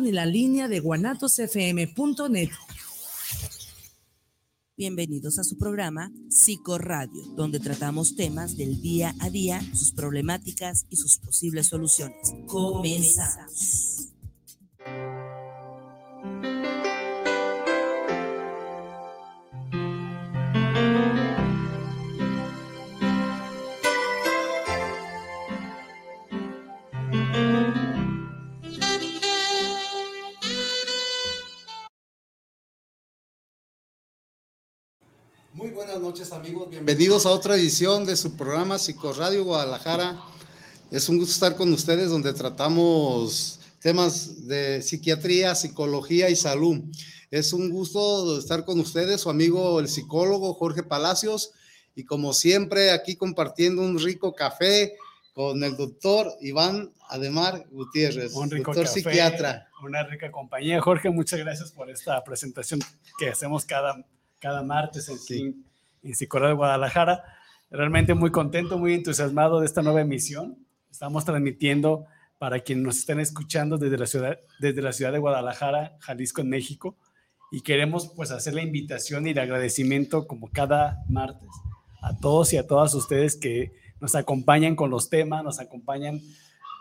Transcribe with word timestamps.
ni 0.00 0.10
la 0.12 0.26
línea 0.26 0.66
de 0.66 0.80
guanatosfm.net. 0.80 2.50
Bienvenidos 4.76 5.38
a 5.38 5.44
su 5.44 5.56
programa 5.56 6.10
Psicoradio, 6.28 7.22
donde 7.36 7.60
tratamos 7.60 8.16
temas 8.16 8.56
del 8.56 8.82
día 8.82 9.14
a 9.20 9.30
día, 9.30 9.62
sus 9.72 9.92
problemáticas 9.92 10.86
y 10.90 10.96
sus 10.96 11.18
posibles 11.18 11.68
soluciones. 11.68 12.34
Comenzamos. 12.46 14.05
Noches 36.16 36.32
amigos, 36.32 36.70
bienvenidos 36.70 37.26
a 37.26 37.30
otra 37.30 37.56
edición 37.56 38.06
de 38.06 38.16
su 38.16 38.38
programa 38.38 38.78
Psicoradio 38.78 39.44
Guadalajara. 39.44 40.18
Es 40.90 41.10
un 41.10 41.18
gusto 41.18 41.34
estar 41.34 41.56
con 41.56 41.70
ustedes 41.74 42.08
donde 42.08 42.32
tratamos 42.32 43.60
temas 43.82 44.48
de 44.48 44.80
psiquiatría, 44.80 45.54
psicología 45.54 46.30
y 46.30 46.36
salud. 46.36 46.80
Es 47.30 47.52
un 47.52 47.68
gusto 47.68 48.38
estar 48.38 48.64
con 48.64 48.80
ustedes, 48.80 49.20
su 49.20 49.28
amigo 49.28 49.78
el 49.78 49.88
psicólogo 49.88 50.54
Jorge 50.54 50.82
Palacios 50.82 51.52
y 51.94 52.04
como 52.06 52.32
siempre 52.32 52.92
aquí 52.92 53.16
compartiendo 53.16 53.82
un 53.82 53.98
rico 53.98 54.34
café 54.34 54.96
con 55.34 55.62
el 55.62 55.76
doctor 55.76 56.32
Iván 56.40 56.94
Ademar 57.10 57.66
Gutiérrez, 57.70 58.32
un 58.32 58.50
rico 58.50 58.72
doctor 58.72 58.88
psiquiatra. 58.88 59.68
Una 59.82 60.02
rica 60.04 60.32
compañía. 60.32 60.80
Jorge, 60.80 61.10
muchas 61.10 61.40
gracias 61.40 61.72
por 61.72 61.90
esta 61.90 62.24
presentación 62.24 62.80
que 63.18 63.28
hacemos 63.28 63.66
cada, 63.66 64.02
cada 64.40 64.62
martes 64.62 65.10
en, 65.10 65.18
sí 65.18 65.65
en 66.06 66.14
Psicología 66.14 66.50
de 66.50 66.54
Guadalajara. 66.54 67.24
Realmente 67.70 68.14
muy 68.14 68.30
contento, 68.30 68.78
muy 68.78 68.94
entusiasmado 68.94 69.60
de 69.60 69.66
esta 69.66 69.82
nueva 69.82 70.00
emisión. 70.00 70.56
Estamos 70.90 71.24
transmitiendo 71.24 72.06
para 72.38 72.60
quienes 72.60 72.84
nos 72.84 72.98
estén 72.98 73.20
escuchando 73.20 73.78
desde 73.78 73.98
la 73.98 74.06
ciudad, 74.06 74.38
desde 74.60 74.82
la 74.82 74.92
ciudad 74.92 75.12
de 75.12 75.18
Guadalajara, 75.18 75.96
Jalisco, 76.00 76.42
en 76.42 76.50
México. 76.50 76.96
Y 77.50 77.62
queremos 77.62 78.12
pues 78.14 78.30
hacer 78.30 78.54
la 78.54 78.62
invitación 78.62 79.26
y 79.26 79.30
el 79.30 79.38
agradecimiento 79.38 80.26
como 80.26 80.50
cada 80.50 81.04
martes 81.08 81.48
a 82.02 82.16
todos 82.18 82.52
y 82.52 82.56
a 82.56 82.66
todas 82.66 82.94
ustedes 82.94 83.36
que 83.36 83.72
nos 84.00 84.14
acompañan 84.14 84.76
con 84.76 84.90
los 84.90 85.08
temas, 85.08 85.42
nos 85.42 85.58
acompañan 85.58 86.20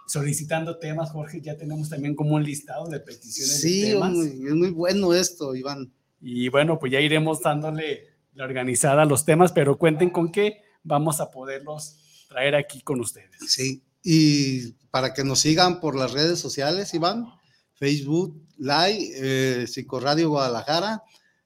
solicitando 0.07 0.77
temas. 0.77 1.11
Jorge, 1.11 1.41
ya 1.41 1.57
tenemos 1.57 1.89
también 1.89 2.15
como 2.15 2.35
un 2.35 2.43
listado 2.43 2.87
de 2.87 2.99
peticiones. 2.99 3.61
Sí, 3.61 3.81
de 3.81 3.93
temas. 3.93 4.15
es 4.17 4.53
muy 4.53 4.69
bueno 4.69 5.13
esto, 5.13 5.55
Iván. 5.55 5.91
Y 6.21 6.49
bueno, 6.49 6.77
pues 6.79 6.91
ya 6.91 6.99
iremos 6.99 7.41
dándole 7.41 8.14
organizada 8.43 9.05
los 9.05 9.25
temas, 9.25 9.51
pero 9.51 9.77
cuenten 9.77 10.09
con 10.09 10.31
que 10.31 10.61
vamos 10.83 11.19
a 11.21 11.31
poderlos 11.31 12.25
traer 12.27 12.55
aquí 12.55 12.81
con 12.81 12.99
ustedes. 12.99 13.37
Sí, 13.47 13.83
y 14.03 14.73
para 14.91 15.13
que 15.13 15.23
nos 15.23 15.39
sigan 15.39 15.79
por 15.79 15.95
las 15.95 16.11
redes 16.11 16.39
sociales, 16.39 16.93
Iván, 16.93 17.27
Facebook 17.73 18.41
Live, 18.57 19.11
eh, 19.15 19.67
Psicoradio 19.67 20.29
Guadalajara, 20.29 21.03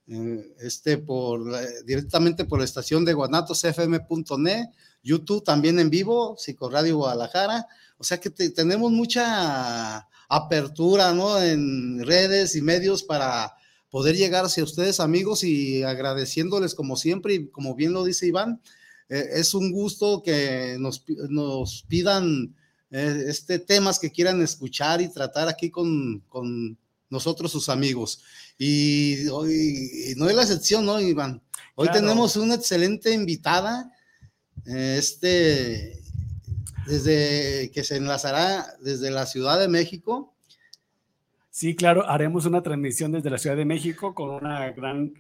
eh, 0.07 0.55
este 0.59 0.97
por 0.97 1.41
directamente 1.85 2.45
por 2.45 2.59
la 2.59 2.65
estación 2.65 3.05
de 3.05 3.13
guanatosfm.net, 3.13 4.65
YouTube 5.03 5.43
también 5.43 5.79
en 5.79 5.89
vivo, 5.89 6.35
Psicoradio 6.37 6.97
Guadalajara, 6.97 7.65
o 7.97 8.03
sea 8.03 8.19
que 8.19 8.29
tenemos 8.29 8.91
mucha 8.91 10.07
apertura, 10.27 11.13
¿no? 11.13 11.41
En 11.41 12.05
redes 12.05 12.55
y 12.55 12.61
medios 12.61 13.03
para 13.03 13.53
poder 13.89 14.15
llegar 14.15 14.45
hacia 14.45 14.63
ustedes, 14.63 14.99
amigos, 14.99 15.43
y 15.43 15.83
agradeciéndoles 15.83 16.75
como 16.75 16.95
siempre, 16.95 17.33
y 17.35 17.47
como 17.47 17.75
bien 17.75 17.93
lo 17.93 18.03
dice 18.03 18.27
Iván, 18.27 18.61
eh, 19.09 19.30
es 19.33 19.53
un 19.53 19.71
gusto 19.71 20.21
que 20.23 20.77
nos, 20.80 21.03
nos 21.30 21.83
pidan 21.87 22.55
eh, 22.91 23.25
este 23.27 23.59
temas 23.59 23.99
que 23.99 24.11
quieran 24.11 24.41
escuchar 24.41 25.02
y 25.02 25.11
tratar 25.11 25.47
aquí 25.47 25.69
con, 25.69 26.19
con 26.27 26.77
nosotros, 27.09 27.52
sus 27.52 27.69
amigos. 27.69 28.21
Y, 28.58 29.27
hoy 29.27 30.14
no 30.17 30.30
es 30.30 30.35
la 30.35 30.43
excepción, 30.43 30.85
¿no, 30.85 30.99
Iván? 30.99 31.41
Hoy 31.75 31.89
tenemos 31.91 32.35
una 32.35 32.55
excelente 32.55 33.14
invitada, 33.14 33.91
eh, 34.65 34.95
este, 34.99 36.02
desde 36.85 37.71
que 37.71 37.83
se 37.83 37.95
enlazará 37.95 38.75
desde 38.81 39.11
la 39.11 39.25
Ciudad 39.25 39.59
de 39.59 39.67
México 39.67 40.35
Sí, 41.59 41.75
claro, 41.75 42.09
haremos 42.09 42.45
una 42.45 42.64
transmisión 42.64 43.11
desde 43.11 43.30
la 43.30 43.37
Ciudad 43.37 43.58
de 43.58 43.65
México 43.65 44.15
con 44.15 44.30
una 44.30 44.71
gran, 44.71 45.14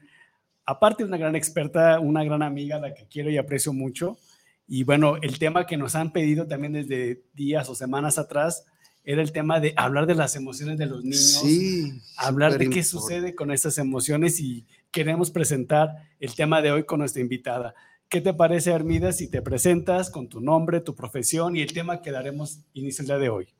aparte 0.65 1.03
de 1.03 1.09
una 1.09 1.17
gran 1.17 1.35
experta, 1.35 1.99
una 1.99 2.23
gran 2.23 2.43
amiga, 2.43 2.79
la 2.79 2.93
que 2.93 3.07
quiero 3.09 3.29
y 3.29 3.35
aprecio 3.35 3.73
mucho. 3.73 4.17
Y 4.65 4.85
bueno, 4.85 5.17
el 5.17 5.37
tema 5.37 5.67
que 5.67 5.75
nos 5.75 5.95
han 5.95 6.13
pedido 6.13 6.47
también 6.47 6.71
desde 6.71 7.25
días 7.33 7.67
o 7.67 7.75
semanas 7.75 8.17
atrás 8.17 8.65
era 9.03 9.21
el 9.21 9.33
tema 9.33 9.59
de 9.59 9.73
hablar 9.75 10.05
de 10.05 10.15
las 10.15 10.37
emociones 10.37 10.77
de 10.77 10.85
los 10.85 11.03
niños, 11.03 11.41
sí, 11.41 12.01
hablar 12.15 12.57
de 12.57 12.69
qué 12.69 12.85
sucede 12.85 13.35
con 13.35 13.51
estas 13.51 13.77
emociones 13.77 14.39
y 14.39 14.65
queremos 14.91 15.31
presentar 15.31 15.89
el 16.21 16.33
tema 16.35 16.61
de 16.61 16.71
hoy 16.71 16.85
con 16.85 16.99
nuestra 16.99 17.21
invitada. 17.21 17.75
¿Qué 18.07 18.21
te 18.21 18.33
parece, 18.33 18.71
Armida, 18.71 19.11
si 19.11 19.29
te 19.29 19.41
presentas 19.41 20.09
con 20.09 20.29
tu 20.29 20.39
nombre, 20.39 20.79
tu 20.79 20.95
profesión 20.95 21.57
y 21.57 21.61
el 21.63 21.73
tema 21.73 22.01
que 22.01 22.11
daremos 22.11 22.61
inicio 22.71 23.01
el 23.01 23.07
día 23.07 23.17
de 23.17 23.27
hoy? 23.27 23.58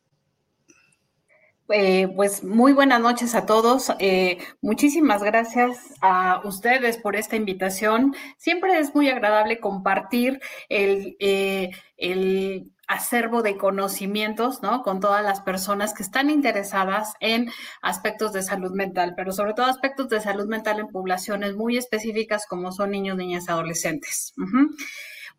Eh, 1.72 2.08
pues 2.16 2.44
muy 2.44 2.74
buenas 2.74 3.00
noches 3.00 3.36
a 3.36 3.46
todos. 3.46 3.92
Eh, 4.00 4.40
muchísimas 4.62 5.22
gracias 5.22 5.78
a 6.02 6.42
ustedes 6.44 6.98
por 6.98 7.16
esta 7.16 7.36
invitación. 7.36 8.16
Siempre 8.38 8.80
es 8.80 8.96
muy 8.96 9.10
agradable 9.10 9.60
compartir 9.60 10.40
el, 10.68 11.16
eh, 11.20 11.70
el 11.98 12.72
acervo 12.88 13.44
de 13.44 13.56
conocimientos, 13.56 14.64
¿no? 14.64 14.82
Con 14.82 15.00
todas 15.00 15.24
las 15.24 15.42
personas 15.42 15.94
que 15.94 16.02
están 16.02 16.32
interesadas 16.32 17.14
en 17.20 17.52
aspectos 17.84 18.34
de 18.34 18.42
salud 18.42 18.72
mental, 18.72 19.14
pero 19.16 19.32
sobre 19.32 19.54
todo 19.54 19.68
aspectos 19.68 20.10
de 20.10 20.22
salud 20.22 20.48
mental 20.48 20.80
en 20.80 20.88
poblaciones 20.88 21.56
muy 21.56 21.78
específicas 21.78 22.48
como 22.48 22.72
son 22.72 22.90
niños, 22.90 23.16
niñas 23.16 23.48
adolescentes. 23.48 24.34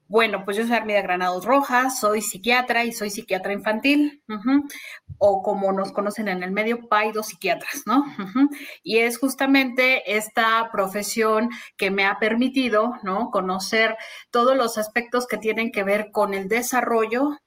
Bueno, 0.06 0.44
pues 0.44 0.56
yo 0.56 0.66
soy 0.66 0.74
Armida 0.74 1.02
Granados 1.02 1.44
Rojas, 1.44 2.00
soy 2.00 2.20
psiquiatra 2.20 2.84
y 2.84 2.92
soy 2.92 3.10
psiquiatra 3.10 3.52
infantil, 3.52 4.22
o 5.22 5.42
como 5.42 5.70
nos 5.72 5.92
conocen 5.92 6.28
en 6.28 6.42
el 6.42 6.50
medio, 6.50 6.88
paido 6.88 7.22
psiquiatras, 7.22 7.82
¿no? 7.84 8.04
Y 8.82 8.98
es 8.98 9.18
justamente 9.18 10.16
esta 10.16 10.70
profesión 10.72 11.50
que 11.76 11.90
me 11.90 12.06
ha 12.06 12.18
permitido, 12.18 12.94
¿no? 13.02 13.30
Conocer 13.30 13.98
todos 14.30 14.56
los 14.56 14.78
aspectos 14.78 15.26
que 15.26 15.36
tienen 15.36 15.72
que 15.72 15.84
ver 15.84 16.10
con 16.10 16.32
el 16.32 16.48
desarrollo 16.48 17.38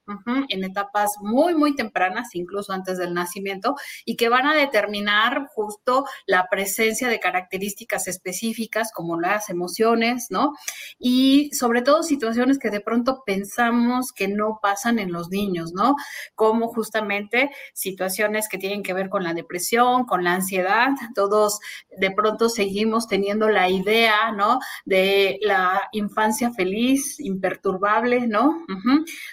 en 0.48 0.64
etapas 0.64 1.16
muy, 1.20 1.54
muy 1.54 1.74
tempranas, 1.74 2.34
incluso 2.34 2.72
antes 2.72 2.96
del 2.96 3.12
nacimiento, 3.12 3.74
y 4.04 4.16
que 4.16 4.28
van 4.28 4.46
a 4.46 4.54
determinar 4.54 5.48
justo 5.52 6.04
la 6.26 6.46
presencia 6.48 7.08
de 7.08 7.18
características 7.18 8.06
específicas 8.06 8.92
como 8.94 9.18
las 9.18 9.50
emociones, 9.50 10.28
¿no? 10.30 10.52
Y 10.96 11.50
sobre 11.52 11.82
todo 11.82 12.04
situaciones 12.04 12.60
que 12.60 12.70
de 12.70 12.80
pronto 12.80 13.24
pensamos 13.26 14.12
que 14.12 14.28
no 14.28 14.60
pasan 14.62 15.00
en 15.00 15.10
los 15.10 15.30
niños, 15.30 15.72
¿no? 15.72 15.96
Como 16.36 16.68
justamente 16.68 17.50
situaciones 17.72 18.48
que 18.48 18.58
tienen 18.58 18.82
que 18.82 18.92
ver 18.92 19.08
con 19.08 19.24
la 19.24 19.34
depresión, 19.34 20.04
con 20.04 20.24
la 20.24 20.34
ansiedad. 20.34 20.90
Todos 21.14 21.60
de 21.96 22.10
pronto 22.10 22.48
seguimos 22.48 23.08
teniendo 23.08 23.48
la 23.48 23.68
idea, 23.68 24.32
¿no? 24.32 24.58
De 24.84 25.38
la 25.42 25.88
infancia 25.92 26.50
feliz, 26.52 27.18
imperturbable, 27.20 28.26
¿no? 28.26 28.64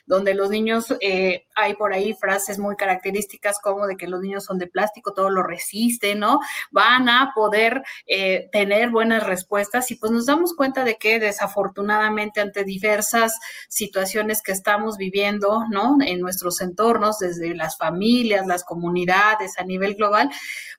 Donde 0.05 0.33
los 0.33 0.49
niños, 0.49 0.95
eh, 1.01 1.45
hay 1.61 1.75
por 1.75 1.94
ahí 1.94 2.13
frases 2.13 2.59
muy 2.59 2.75
características 2.75 3.59
como 3.59 3.88
de 3.88 3.97
que 3.97 4.07
los 4.07 4.22
niños 4.22 4.45
son 4.45 4.57
de 4.57 4.67
plástico, 4.67 5.13
todo 5.13 5.29
lo 5.29 5.44
resisten, 5.44 6.19
¿no? 6.19 6.40
Van 6.72 7.09
a 7.09 7.31
poder 7.35 7.84
eh, 8.08 8.49
tener 8.52 8.90
buenas 8.90 9.25
respuestas 9.25 9.90
y 9.91 9.96
pues 9.96 10.11
nos 10.11 10.25
damos 10.25 10.55
cuenta 10.55 10.84
de 10.84 10.97
que 10.97 11.19
desafortunadamente 11.19 12.41
ante 12.41 12.63
diversas 12.63 13.37
situaciones 13.69 14.41
que 14.41 14.52
estamos 14.52 14.97
viviendo, 14.97 15.66
¿no? 15.69 15.97
En 16.05 16.19
nuestros 16.19 16.61
entornos, 16.61 17.19
desde 17.19 17.55
las 17.55 17.78
familias, 17.78 18.47
las 18.47 18.63
comunidades, 18.63 19.58
a 19.58 19.63
nivel 19.63 19.96
global, 19.96 20.29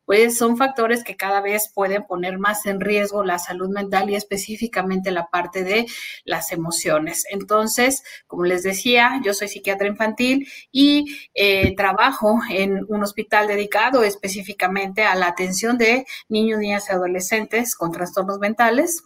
pues 0.04 0.36
son 0.36 0.56
factores 0.56 1.04
que 1.04 1.16
cada 1.16 1.40
vez 1.40 1.70
pueden 1.72 2.04
poner 2.04 2.38
más 2.38 2.66
en 2.66 2.80
riesgo 2.80 3.24
la 3.24 3.38
salud 3.38 3.70
mental 3.70 4.10
y 4.10 4.16
específicamente 4.16 5.10
la 5.10 5.28
parte 5.28 5.64
de 5.64 5.86
las 6.24 6.52
emociones. 6.52 7.24
Entonces, 7.30 8.02
como 8.26 8.44
les 8.44 8.62
decía, 8.62 9.20
yo 9.24 9.34
soy 9.34 9.48
psiquiatra 9.48 9.86
infantil 9.86 10.48
y 10.72 11.04
eh, 11.34 11.74
trabajo 11.76 12.40
en 12.50 12.84
un 12.88 13.02
hospital 13.02 13.46
dedicado 13.46 14.02
específicamente 14.02 15.04
a 15.04 15.14
la 15.14 15.28
atención 15.28 15.78
de 15.78 16.06
niños, 16.28 16.58
niñas 16.58 16.88
y 16.88 16.92
adolescentes 16.92 17.76
con 17.76 17.92
trastornos 17.92 18.38
mentales. 18.38 19.02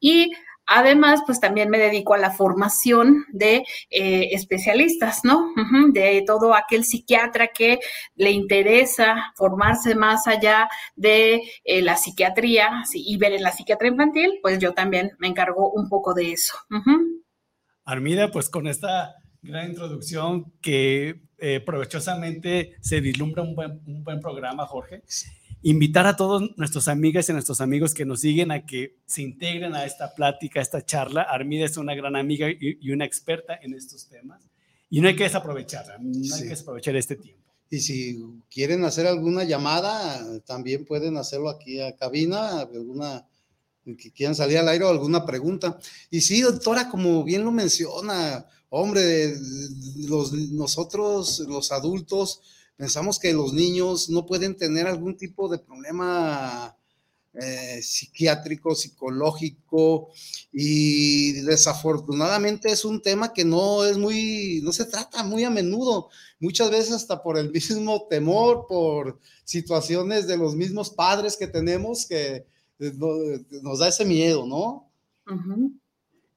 Y 0.00 0.32
Además, 0.66 1.22
pues 1.26 1.40
también 1.40 1.68
me 1.70 1.78
dedico 1.78 2.14
a 2.14 2.18
la 2.18 2.30
formación 2.30 3.26
de 3.30 3.64
eh, 3.90 4.28
especialistas, 4.32 5.20
¿no? 5.24 5.52
de 5.92 6.22
todo 6.26 6.54
aquel 6.54 6.84
psiquiatra 6.84 7.48
que 7.48 7.80
le 8.14 8.30
interesa 8.30 9.32
formarse 9.36 9.94
más 9.94 10.26
allá 10.26 10.68
de 10.94 11.42
eh, 11.64 11.82
la 11.82 11.96
psiquiatría 11.96 12.84
y 12.94 13.16
ver 13.16 13.32
en 13.32 13.42
la 13.42 13.52
psiquiatría 13.52 13.90
infantil, 13.90 14.38
pues 14.40 14.58
yo 14.60 14.72
también 14.72 15.12
me 15.18 15.28
encargo 15.28 15.70
un 15.70 15.88
poco 15.88 16.14
de 16.14 16.32
eso. 16.32 16.54
Armida, 17.84 18.30
pues 18.30 18.48
con 18.48 18.68
esta 18.68 19.16
gran 19.42 19.70
introducción 19.70 20.52
que 20.60 21.20
eh, 21.38 21.60
provechosamente 21.60 22.76
se 22.80 23.00
vislumbra 23.00 23.42
un 23.42 23.54
buen, 23.54 23.80
un 23.86 24.04
buen 24.04 24.20
programa, 24.20 24.66
Jorge 24.66 25.02
invitar 25.62 26.06
a 26.06 26.16
todos 26.16 26.56
nuestros 26.56 26.88
amigas 26.88 27.28
y 27.28 27.32
nuestros 27.32 27.60
amigos 27.60 27.94
que 27.94 28.04
nos 28.04 28.20
siguen 28.20 28.50
a 28.50 28.66
que 28.66 28.96
se 29.06 29.22
integren 29.22 29.74
a 29.74 29.84
esta 29.84 30.14
plática, 30.14 30.60
a 30.60 30.62
esta 30.62 30.84
charla. 30.84 31.22
Armida 31.22 31.64
es 31.64 31.76
una 31.76 31.94
gran 31.94 32.16
amiga 32.16 32.48
y, 32.50 32.90
una 32.90 33.04
experta 33.04 33.58
en 33.62 33.74
estos 33.74 34.08
temas 34.08 34.42
y 34.90 35.00
no 35.00 35.08
hay 35.08 35.16
que 35.16 35.24
desaprovecharla, 35.24 35.98
no 35.98 36.34
hay 36.34 36.42
que 36.42 36.48
desaprovechar 36.48 36.96
este 36.96 37.16
tiempo. 37.16 37.40
Y 37.70 37.80
si 37.80 38.22
quieren 38.50 38.84
hacer 38.84 39.06
alguna 39.06 39.44
llamada, 39.44 40.20
también 40.44 40.84
pueden 40.84 41.16
hacerlo 41.16 41.48
aquí 41.48 41.80
a 41.80 41.96
cabina, 41.96 42.60
alguna 42.60 43.26
que 43.84 44.12
quieran 44.12 44.34
salir 44.34 44.58
al 44.58 44.68
aire 44.68 44.84
o 44.84 44.90
alguna 44.90 45.24
pregunta. 45.26 45.78
Y 46.10 46.20
sí, 46.20 46.40
doctora, 46.40 46.88
como 46.88 47.24
bien 47.24 47.44
lo 47.44 47.50
menciona, 47.50 48.46
hombre, 48.68 49.34
los, 50.08 50.32
nosotros, 50.32 51.40
los 51.40 51.72
adultos, 51.72 52.40
pensamos 52.76 53.18
que 53.18 53.32
los 53.32 53.52
niños 53.52 54.08
no 54.08 54.26
pueden 54.26 54.56
tener 54.56 54.86
algún 54.86 55.16
tipo 55.16 55.48
de 55.48 55.58
problema 55.58 56.76
eh, 57.34 57.80
psiquiátrico, 57.82 58.74
psicológico, 58.74 60.10
y 60.52 61.32
desafortunadamente 61.42 62.70
es 62.70 62.84
un 62.84 63.00
tema 63.00 63.32
que 63.32 63.44
no 63.44 63.84
es 63.84 63.96
muy, 63.96 64.60
no 64.62 64.72
se 64.72 64.84
trata 64.84 65.22
muy 65.22 65.44
a 65.44 65.50
menudo, 65.50 66.10
muchas 66.40 66.70
veces 66.70 66.92
hasta 66.92 67.22
por 67.22 67.38
el 67.38 67.50
mismo 67.50 68.06
temor, 68.10 68.66
por 68.68 69.18
situaciones 69.44 70.26
de 70.26 70.36
los 70.36 70.54
mismos 70.54 70.90
padres 70.90 71.36
que 71.36 71.46
tenemos 71.46 72.06
que 72.06 72.44
nos 73.62 73.78
da 73.78 73.88
ese 73.88 74.04
miedo, 74.04 74.46
¿no? 74.46 74.90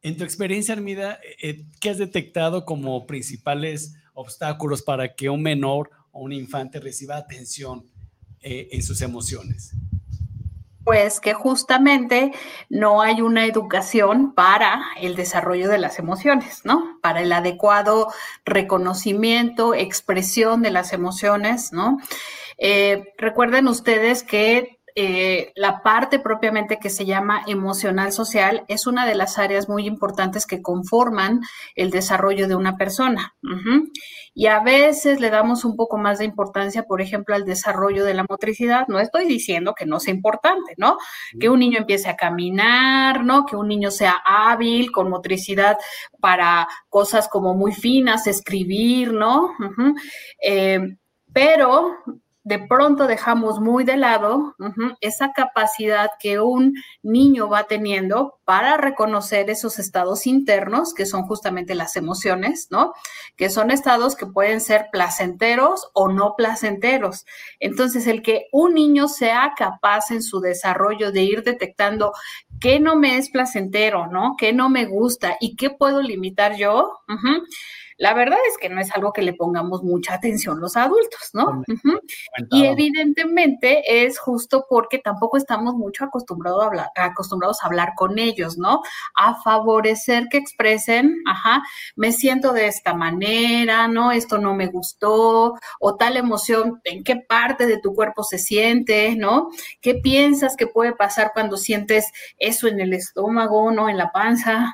En 0.02 0.18
tu 0.18 0.24
experiencia, 0.24 0.74
Armida, 0.74 1.20
eh, 1.42 1.66
¿qué 1.80 1.90
has 1.90 1.98
detectado 1.98 2.66
como 2.66 3.08
principales 3.08 3.96
obstáculos 4.14 4.82
para 4.82 5.16
que 5.16 5.30
un 5.30 5.42
menor 5.42 5.90
un 6.16 6.32
infante 6.32 6.80
reciba 6.80 7.18
atención 7.18 7.86
eh, 8.42 8.70
en 8.72 8.84
sus 8.84 9.02
emociones? 9.02 9.74
Pues 10.84 11.20
que 11.20 11.34
justamente 11.34 12.32
no 12.70 13.02
hay 13.02 13.22
una 13.22 13.46
educación 13.46 14.34
para 14.34 14.84
el 15.02 15.16
desarrollo 15.16 15.68
de 15.68 15.80
las 15.80 15.98
emociones, 15.98 16.62
¿no? 16.64 17.00
Para 17.02 17.22
el 17.22 17.34
adecuado 17.34 18.14
reconocimiento, 18.46 19.74
expresión 19.74 20.62
de 20.62 20.70
las 20.70 20.94
emociones, 20.94 21.74
¿no? 21.74 21.98
Eh, 22.58 23.14
recuerden 23.18 23.68
ustedes 23.68 24.24
que 24.24 24.75
eh, 24.98 25.52
la 25.56 25.84
parte 25.84 26.20
propiamente 26.20 26.80
que 26.80 26.90
se 26.90 27.06
llama 27.06 27.44
emocional 27.48 28.14
social 28.14 28.64
es 28.70 28.88
una 28.88 29.06
de 29.06 29.14
las 29.14 29.38
áreas 29.38 29.68
muy 29.68 29.86
importantes 29.86 30.48
que 30.48 30.62
conforman 30.62 31.42
el 31.76 31.92
desarrollo 31.92 32.48
de 32.48 32.56
una 32.56 32.78
persona. 32.78 33.36
Y 34.34 34.48
a 34.48 34.62
veces 34.62 35.20
le 35.20 35.30
damos 35.30 35.66
un 35.66 35.76
poco 35.76 35.98
más 35.98 36.20
de 36.20 36.26
importancia, 36.26 36.84
por 36.84 37.02
ejemplo, 37.02 37.36
al 37.36 37.44
desarrollo 37.44 38.06
de 38.06 38.14
la 38.14 38.26
motricidad. 38.30 38.88
No 38.88 39.00
estoy 39.00 39.26
diciendo 39.26 39.74
que 39.78 39.86
no 39.86 40.00
sea 40.00 40.14
importante, 40.14 40.76
¿no? 40.78 40.98
Que 41.40 41.50
un 41.50 41.60
niño 41.60 41.80
empiece 41.80 42.10
a 42.10 42.16
caminar, 42.16 43.26
¿no? 43.26 43.46
Que 43.46 43.58
un 43.58 43.68
niño 43.68 43.92
sea 43.92 44.16
hábil, 44.26 44.92
con 44.94 45.10
motricidad 45.10 45.78
para 46.22 46.68
cosas 46.88 47.28
como 47.28 47.54
muy 47.54 47.74
finas, 47.74 48.28
escribir, 48.28 49.12
¿no? 49.12 49.52
Eh, 50.42 50.80
pero 51.34 51.98
de 52.46 52.60
pronto 52.60 53.08
dejamos 53.08 53.60
muy 53.60 53.84
de 53.86 53.98
lado 53.98 54.56
esa 55.02 55.34
capacidad 55.34 56.12
que 56.20 56.40
un 56.40 56.76
niño 57.02 57.50
va 57.50 57.64
teniendo 57.64 58.40
para 58.46 58.78
reconocer 58.78 59.50
esos 59.50 59.80
estados 59.80 60.28
internos, 60.28 60.94
que 60.94 61.08
son 61.08 61.24
justamente 61.24 61.74
las 61.74 61.96
emociones, 61.96 62.68
¿no? 62.70 62.94
Que 63.36 63.50
son 63.50 63.72
estados 63.72 64.16
que 64.16 64.28
pueden 64.28 64.62
ser 64.62 64.90
placenteros 64.92 65.90
o 65.94 66.08
no 66.08 66.36
placenteros. 66.38 67.26
Entonces, 67.60 68.06
el 68.06 68.22
que 68.22 68.46
un 68.52 68.76
niño 68.76 69.08
sea 69.08 69.54
capaz 69.58 70.12
en 70.12 70.22
su 70.22 70.40
desarrollo 70.40 71.12
de 71.12 71.24
ir 71.24 71.44
detectando 71.44 72.14
qué 72.60 72.80
no 72.80 72.96
me 72.96 73.18
es 73.18 73.32
placentero, 73.32 74.06
¿no? 74.06 74.36
¿Qué 74.38 74.54
no 74.54 74.70
me 74.70 74.86
gusta 74.86 75.36
y 75.40 75.56
qué 75.56 75.72
puedo 75.72 76.00
limitar 76.04 76.56
yo? 76.56 77.00
La 77.98 78.14
verdad 78.14 78.38
es 78.50 78.58
que 78.58 78.70
no 78.70 78.82
es 78.82 78.92
algo 78.92 79.14
que 79.14 79.22
le 79.22 79.34
pongamos 79.34 79.84
mucha 79.84 80.16
atención 80.16 80.60
los 80.60 80.76
adultos, 80.76 81.30
¿no? 81.34 81.64
Y 82.52 82.66
evidentemente 82.66 84.06
es 84.06 84.20
justo 84.20 84.66
porque 84.70 85.00
tampoco 85.00 85.38
estamos 85.38 85.76
mucho 85.76 86.04
acostumbrados 86.04 86.64
a, 86.64 86.68
hablar, 86.68 86.88
acostumbrados 86.96 87.64
a 87.64 87.68
hablar 87.68 87.94
con 87.96 88.20
ellos, 88.20 88.58
¿no? 88.58 88.82
A 89.16 89.42
favorecer 89.42 90.28
que 90.30 90.38
expresen, 90.38 91.16
ajá, 91.26 91.64
me 91.96 92.12
siento 92.12 92.52
de 92.52 92.68
esta 92.68 92.94
manera, 92.94 93.88
¿no? 93.88 94.12
Esto 94.12 94.38
no 94.38 94.54
me 94.54 94.68
gustó, 94.68 95.56
o 95.80 95.96
tal 95.96 96.18
emoción, 96.18 96.82
¿en 96.84 97.04
qué 97.04 97.16
parte 97.16 97.66
de 97.66 97.80
tu 97.80 97.94
cuerpo 97.94 98.24
se 98.24 98.40
siente, 98.40 99.16
¿no? 99.16 99.50
¿Qué 99.82 99.96
piensas 99.96 100.56
que 100.58 100.68
puede 100.68 100.94
pasar 100.94 101.32
cuando 101.34 101.56
sientes 101.56 102.12
eso 102.40 102.68
en 102.68 102.82
el 102.82 102.94
estómago, 102.94 103.72
¿no? 103.72 103.88
En 103.88 103.98
la 103.98 104.12
panza, 104.12 104.74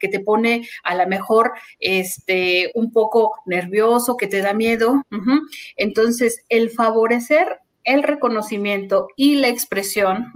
que 0.00 0.08
te 0.08 0.20
pone 0.20 0.68
a 0.82 0.94
lo 0.94 1.06
mejor, 1.06 1.52
este, 1.78 2.47
un 2.74 2.92
poco 2.92 3.32
nervioso, 3.46 4.16
que 4.16 4.26
te 4.26 4.42
da 4.42 4.54
miedo. 4.54 5.02
Entonces, 5.76 6.44
el 6.48 6.70
favorecer 6.70 7.60
el 7.88 8.02
reconocimiento 8.02 9.08
y 9.16 9.36
la 9.36 9.48
expresión 9.48 10.30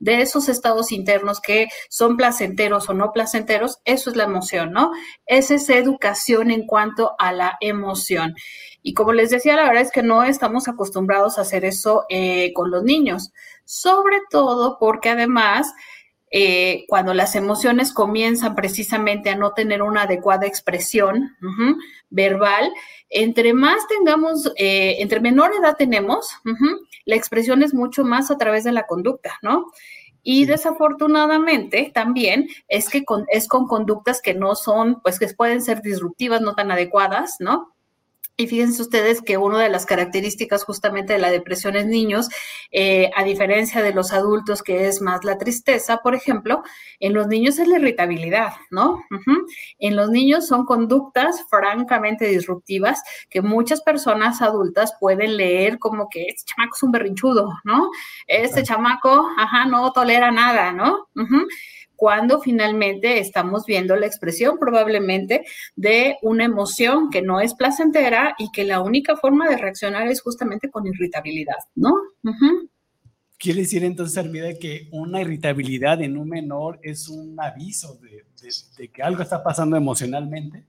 de 0.00 0.22
esos 0.22 0.48
estados 0.48 0.90
internos 0.90 1.40
que 1.40 1.68
son 1.88 2.16
placenteros 2.16 2.88
o 2.88 2.94
no 2.94 3.12
placenteros, 3.12 3.78
eso 3.84 4.10
es 4.10 4.16
la 4.16 4.24
emoción, 4.24 4.72
¿no? 4.72 4.90
Es 5.24 5.52
esa 5.52 5.76
educación 5.76 6.50
en 6.50 6.66
cuanto 6.66 7.12
a 7.20 7.32
la 7.32 7.56
emoción. 7.60 8.34
Y 8.82 8.94
como 8.94 9.12
les 9.12 9.30
decía, 9.30 9.54
la 9.54 9.66
verdad 9.66 9.82
es 9.82 9.92
que 9.92 10.02
no 10.02 10.24
estamos 10.24 10.66
acostumbrados 10.66 11.38
a 11.38 11.42
hacer 11.42 11.64
eso 11.64 12.06
eh, 12.08 12.52
con 12.54 12.72
los 12.72 12.82
niños, 12.82 13.30
sobre 13.64 14.18
todo 14.28 14.76
porque 14.80 15.10
además 15.10 15.72
eh, 16.30 16.84
cuando 16.88 17.12
las 17.12 17.34
emociones 17.34 17.92
comienzan 17.92 18.54
precisamente 18.54 19.30
a 19.30 19.36
no 19.36 19.52
tener 19.52 19.82
una 19.82 20.02
adecuada 20.02 20.46
expresión 20.46 21.36
verbal, 22.08 22.72
entre 23.08 23.52
más 23.52 23.86
tengamos, 23.88 24.52
eh, 24.56 24.96
entre 25.00 25.20
menor 25.20 25.50
edad 25.58 25.76
tenemos, 25.76 26.28
la 27.04 27.16
expresión 27.16 27.62
es 27.62 27.74
mucho 27.74 28.04
más 28.04 28.30
a 28.30 28.38
través 28.38 28.62
de 28.64 28.72
la 28.72 28.86
conducta, 28.86 29.38
¿no? 29.42 29.66
Y 30.22 30.44
desafortunadamente 30.44 31.90
también 31.92 32.48
es 32.68 32.88
que 32.88 33.04
es 33.28 33.48
con 33.48 33.66
conductas 33.66 34.20
que 34.22 34.34
no 34.34 34.54
son, 34.54 35.00
pues 35.00 35.18
que 35.18 35.26
pueden 35.28 35.62
ser 35.62 35.82
disruptivas, 35.82 36.42
no 36.42 36.54
tan 36.54 36.70
adecuadas, 36.70 37.36
¿no? 37.40 37.74
Y 38.40 38.46
fíjense 38.46 38.80
ustedes 38.80 39.20
que 39.20 39.36
una 39.36 39.58
de 39.58 39.68
las 39.68 39.84
características 39.84 40.64
justamente 40.64 41.12
de 41.12 41.18
la 41.18 41.30
depresión 41.30 41.76
en 41.76 41.90
niños, 41.90 42.30
eh, 42.70 43.10
a 43.14 43.22
diferencia 43.22 43.82
de 43.82 43.92
los 43.92 44.14
adultos, 44.14 44.62
que 44.62 44.88
es 44.88 45.02
más 45.02 45.24
la 45.24 45.36
tristeza, 45.36 45.98
por 45.98 46.14
ejemplo, 46.14 46.62
en 47.00 47.12
los 47.12 47.26
niños 47.26 47.58
es 47.58 47.68
la 47.68 47.78
irritabilidad, 47.78 48.54
¿no? 48.70 49.04
En 49.78 49.94
los 49.94 50.08
niños 50.08 50.46
son 50.46 50.64
conductas 50.64 51.44
francamente 51.50 52.24
disruptivas 52.28 53.02
que 53.28 53.42
muchas 53.42 53.82
personas 53.82 54.40
adultas 54.40 54.94
pueden 54.98 55.36
leer 55.36 55.78
como 55.78 56.08
que 56.08 56.22
este 56.22 56.44
chamaco 56.46 56.76
es 56.76 56.82
un 56.82 56.92
berrinchudo, 56.92 57.50
¿no? 57.64 57.90
Este 58.26 58.62
chamaco, 58.62 59.28
ajá, 59.36 59.66
no 59.66 59.92
tolera 59.92 60.30
nada, 60.30 60.72
¿no? 60.72 61.08
Cuando 62.00 62.40
finalmente 62.40 63.18
estamos 63.18 63.66
viendo 63.66 63.94
la 63.94 64.06
expresión 64.06 64.58
probablemente 64.58 65.44
de 65.76 66.16
una 66.22 66.46
emoción 66.46 67.10
que 67.10 67.20
no 67.20 67.42
es 67.42 67.52
placentera 67.52 68.34
y 68.38 68.50
que 68.52 68.64
la 68.64 68.80
única 68.80 69.18
forma 69.18 69.46
de 69.50 69.58
reaccionar 69.58 70.08
es 70.08 70.22
justamente 70.22 70.70
con 70.70 70.86
irritabilidad, 70.86 71.58
¿no? 71.74 71.92
Quiere 73.38 73.60
decir 73.60 73.84
entonces, 73.84 74.16
Armida, 74.16 74.48
que 74.58 74.88
una 74.92 75.20
irritabilidad 75.20 76.00
en 76.00 76.16
un 76.16 76.30
menor 76.30 76.80
es 76.82 77.06
un 77.10 77.38
aviso 77.38 78.00
de, 78.00 78.88
que 78.88 79.02
algo 79.02 79.22
está 79.22 79.42
pasando 79.44 79.76
emocionalmente. 79.76 80.64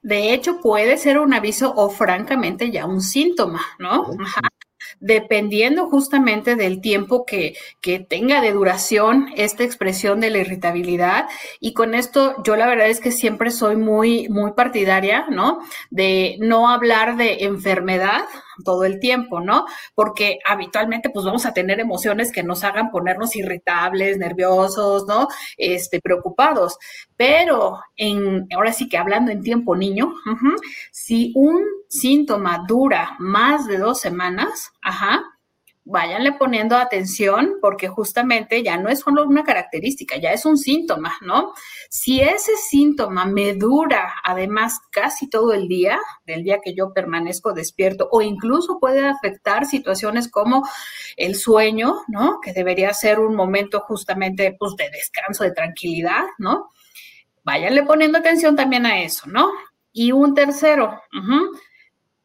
De 0.00 0.32
hecho, 0.32 0.58
puede 0.62 0.96
ser 0.96 1.18
un 1.18 1.34
aviso 1.34 1.74
o 1.76 1.90
francamente 1.90 2.70
ya 2.70 2.86
un 2.86 3.02
síntoma, 3.02 3.60
¿no? 3.78 4.06
Ajá 4.18 4.48
dependiendo 5.00 5.88
justamente 5.88 6.56
del 6.56 6.80
tiempo 6.80 7.24
que, 7.24 7.54
tenga 8.08 8.40
de 8.40 8.52
duración 8.52 9.28
esta 9.36 9.64
expresión 9.64 10.20
de 10.20 10.30
la 10.30 10.38
irritabilidad. 10.38 11.26
Y 11.60 11.74
con 11.74 11.94
esto 11.94 12.42
yo 12.44 12.56
la 12.56 12.66
verdad 12.66 12.88
es 12.88 13.00
que 13.00 13.12
siempre 13.12 13.50
soy 13.50 13.76
muy, 13.76 14.28
muy 14.28 14.52
partidaria, 14.52 15.26
¿no? 15.30 15.58
De 15.90 16.36
no 16.40 16.70
hablar 16.70 17.16
de 17.16 17.44
enfermedad, 17.44 18.24
todo 18.64 18.84
el 18.84 19.00
tiempo, 19.00 19.40
¿no? 19.40 19.64
Porque 19.94 20.38
habitualmente 20.46 21.10
pues 21.10 21.24
vamos 21.24 21.46
a 21.46 21.54
tener 21.54 21.80
emociones 21.80 22.32
que 22.32 22.42
nos 22.42 22.64
hagan 22.64 22.90
ponernos 22.90 23.36
irritables, 23.36 24.18
nerviosos, 24.18 25.06
¿no? 25.06 25.28
Este, 25.56 26.00
preocupados. 26.00 26.78
Pero 27.16 27.78
en, 27.96 28.46
ahora 28.54 28.72
sí 28.72 28.88
que 28.88 28.98
hablando 28.98 29.30
en 29.30 29.42
tiempo 29.42 29.76
niño, 29.76 30.12
si 30.90 31.32
un 31.34 31.62
síntoma 31.88 32.64
dura 32.66 33.16
más 33.18 33.66
de 33.66 33.78
dos 33.78 34.00
semanas, 34.00 34.72
ajá, 34.82 35.22
váyanle 35.84 36.32
poniendo 36.32 36.76
atención 36.76 37.56
porque 37.60 37.88
justamente 37.88 38.62
ya 38.62 38.78
no 38.78 38.88
es 38.88 39.00
solo 39.00 39.24
una 39.24 39.44
característica, 39.44 40.16
ya 40.16 40.32
es 40.32 40.46
un 40.46 40.56
síntoma, 40.56 41.16
¿no? 41.20 41.52
Si 41.90 42.20
ese 42.20 42.56
síntoma 42.56 43.26
me 43.26 43.54
dura 43.54 44.14
además 44.24 44.80
casi 44.90 45.28
todo 45.28 45.52
el 45.52 45.68
día, 45.68 45.98
del 46.24 46.42
día 46.42 46.60
que 46.62 46.74
yo 46.74 46.92
permanezco 46.94 47.52
despierto, 47.52 48.08
o 48.10 48.22
incluso 48.22 48.78
puede 48.80 49.06
afectar 49.06 49.66
situaciones 49.66 50.30
como 50.30 50.66
el 51.16 51.34
sueño, 51.34 51.96
¿no? 52.08 52.40
Que 52.40 52.52
debería 52.52 52.92
ser 52.94 53.20
un 53.20 53.36
momento 53.36 53.80
justamente 53.80 54.56
pues, 54.58 54.76
de 54.76 54.88
descanso, 54.90 55.44
de 55.44 55.52
tranquilidad, 55.52 56.24
¿no? 56.38 56.70
Váyanle 57.44 57.82
poniendo 57.82 58.18
atención 58.18 58.56
también 58.56 58.86
a 58.86 59.02
eso, 59.02 59.26
¿no? 59.28 59.52
Y 59.92 60.12
un 60.12 60.34
tercero, 60.34 60.98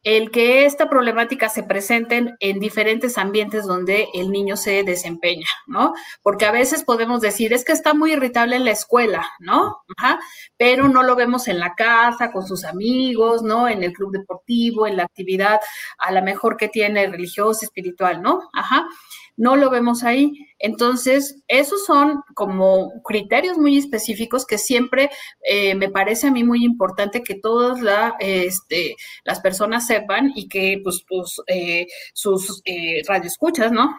el 0.02 0.30
que 0.30 0.64
esta 0.64 0.88
problemática 0.88 1.48
se 1.48 1.62
presente 1.62 2.34
en, 2.40 2.60
diferentes 2.60 3.18
ambientes 3.18 3.66
donde 3.66 4.08
el 4.14 4.30
niño 4.30 4.56
se 4.56 4.82
desempeña, 4.82 5.46
¿no? 5.66 5.92
Porque 6.22 6.46
a 6.46 6.52
veces 6.52 6.84
podemos 6.84 7.20
decir, 7.20 7.52
es 7.52 7.64
que 7.64 7.72
está 7.72 7.94
muy 7.94 8.12
irritable 8.12 8.56
en 8.56 8.64
la 8.64 8.70
escuela, 8.70 9.28
¿no? 9.38 9.82
Ajá, 9.96 10.18
pero 10.56 10.88
no 10.88 11.02
lo 11.02 11.16
vemos 11.16 11.48
en 11.48 11.58
la 11.58 11.74
casa, 11.74 12.32
con 12.32 12.46
sus 12.46 12.64
amigos, 12.64 13.42
¿no? 13.42 13.68
En 13.68 13.82
el 13.82 13.92
club 13.92 14.12
deportivo, 14.12 14.86
en 14.86 14.96
la 14.96 15.04
actividad 15.04 15.60
a 15.98 16.12
la 16.12 16.22
mejor 16.22 16.56
que 16.56 16.68
tiene 16.68 17.06
religiosa, 17.06 17.64
espiritual, 17.64 18.22
¿no? 18.22 18.40
Ajá 18.54 18.86
no 19.40 19.56
lo 19.56 19.70
vemos 19.70 20.04
ahí. 20.04 20.46
Entonces, 20.60 21.42
esos 21.48 21.84
son 21.86 22.22
como 22.34 23.02
criterios 23.02 23.58
muy 23.58 23.78
específicos 23.78 24.46
que 24.46 24.58
siempre 24.58 25.10
eh, 25.42 25.74
me 25.74 25.88
parece 25.88 26.26
a 26.26 26.30
mí 26.30 26.44
muy 26.44 26.64
importante 26.64 27.22
que 27.22 27.34
todas 27.34 27.80
la, 27.80 28.14
este, 28.20 28.96
las 29.24 29.40
personas 29.40 29.86
sepan 29.86 30.32
y 30.34 30.48
que 30.48 30.80
pues, 30.84 31.02
eh, 31.46 31.86
sus 32.12 32.60
eh, 32.66 33.02
radioescuchas, 33.08 33.72
¿no? 33.72 33.96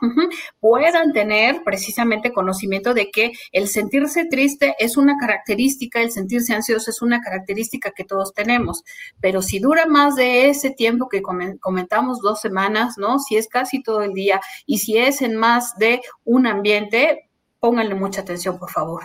puedan 0.60 1.14
tener 1.14 1.64
precisamente 1.64 2.32
conocimiento 2.32 2.94
de 2.94 3.10
que 3.10 3.32
el 3.52 3.68
sentirse 3.68 4.26
triste 4.26 4.76
es 4.78 4.98
una 4.98 5.18
característica, 5.18 6.02
el 6.02 6.12
sentirse 6.12 6.54
ansioso 6.54 6.92
es 6.92 7.02
una 7.02 7.22
característica 7.22 7.92
que 7.92 8.04
todos 8.04 8.34
tenemos, 8.34 8.84
pero 9.20 9.42
si 9.42 9.60
dura 9.60 9.88
más 9.88 10.16
de 10.16 10.50
ese 10.50 10.70
tiempo 10.70 11.10
que 11.10 11.22
comentamos, 11.22 12.20
dos 12.22 12.40
semanas, 12.40 12.98
¿no? 12.98 13.20
Si 13.20 13.36
es 13.36 13.48
casi 13.48 13.82
todo 13.82 14.02
el 14.04 14.14
día 14.14 14.42
y 14.66 14.80
si 14.80 14.98
es 14.98 15.22
en 15.22 15.36
más 15.36 15.76
de 15.78 16.02
un 16.24 16.46
ambiente, 16.52 17.30
pónganle 17.60 17.96
mucha 17.96 18.22
atención, 18.22 18.60
por 18.60 18.70
favor. 18.70 19.04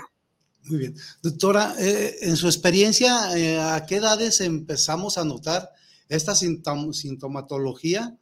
Muy 0.65 0.79
bien. 0.79 0.97
Doctora, 1.23 1.75
eh, 1.79 2.17
en 2.23 2.37
su 2.37 2.47
experiencia, 2.47 3.37
eh, 3.37 3.59
¿a 3.59 3.87
qué 3.87 3.97
edades 3.97 4.41
empezamos 4.41 5.17
a 5.17 5.25
notar 5.25 5.71
esta 6.09 6.35
sintomatología? 6.35 8.17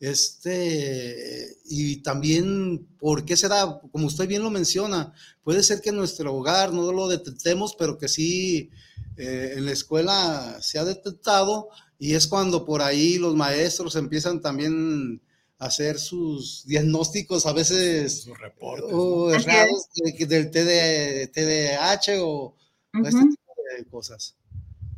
Este, 0.00 1.56
y 1.64 2.02
también, 2.02 2.86
¿por 2.98 3.24
qué 3.24 3.36
será? 3.36 3.80
Como 3.92 4.06
usted 4.06 4.26
bien 4.26 4.42
lo 4.42 4.50
menciona, 4.50 5.14
puede 5.42 5.62
ser 5.62 5.80
que 5.80 5.90
en 5.90 5.96
nuestro 5.96 6.34
hogar 6.34 6.72
no 6.72 6.92
lo 6.92 7.08
detectemos, 7.08 7.74
pero 7.78 7.96
que 7.96 8.08
sí 8.08 8.70
eh, 9.16 9.54
en 9.56 9.64
la 9.64 9.72
escuela 9.72 10.58
se 10.60 10.78
ha 10.78 10.84
detectado 10.84 11.68
y 11.98 12.14
es 12.14 12.26
cuando 12.26 12.64
por 12.64 12.82
ahí 12.82 13.18
los 13.18 13.36
maestros 13.36 13.94
empiezan 13.94 14.40
también 14.40 15.22
hacer 15.58 15.98
sus 15.98 16.66
diagnósticos 16.66 17.46
a 17.46 17.52
veces 17.52 18.22
sus 18.22 18.38
reportes, 18.38 18.90
o 18.92 19.32
errados 19.32 19.88
del 20.18 20.50
TDAH 20.50 22.22
o, 22.22 22.56
este 22.92 23.20
tipo 23.20 23.54
de 23.76 23.84
cosas. 23.86 24.36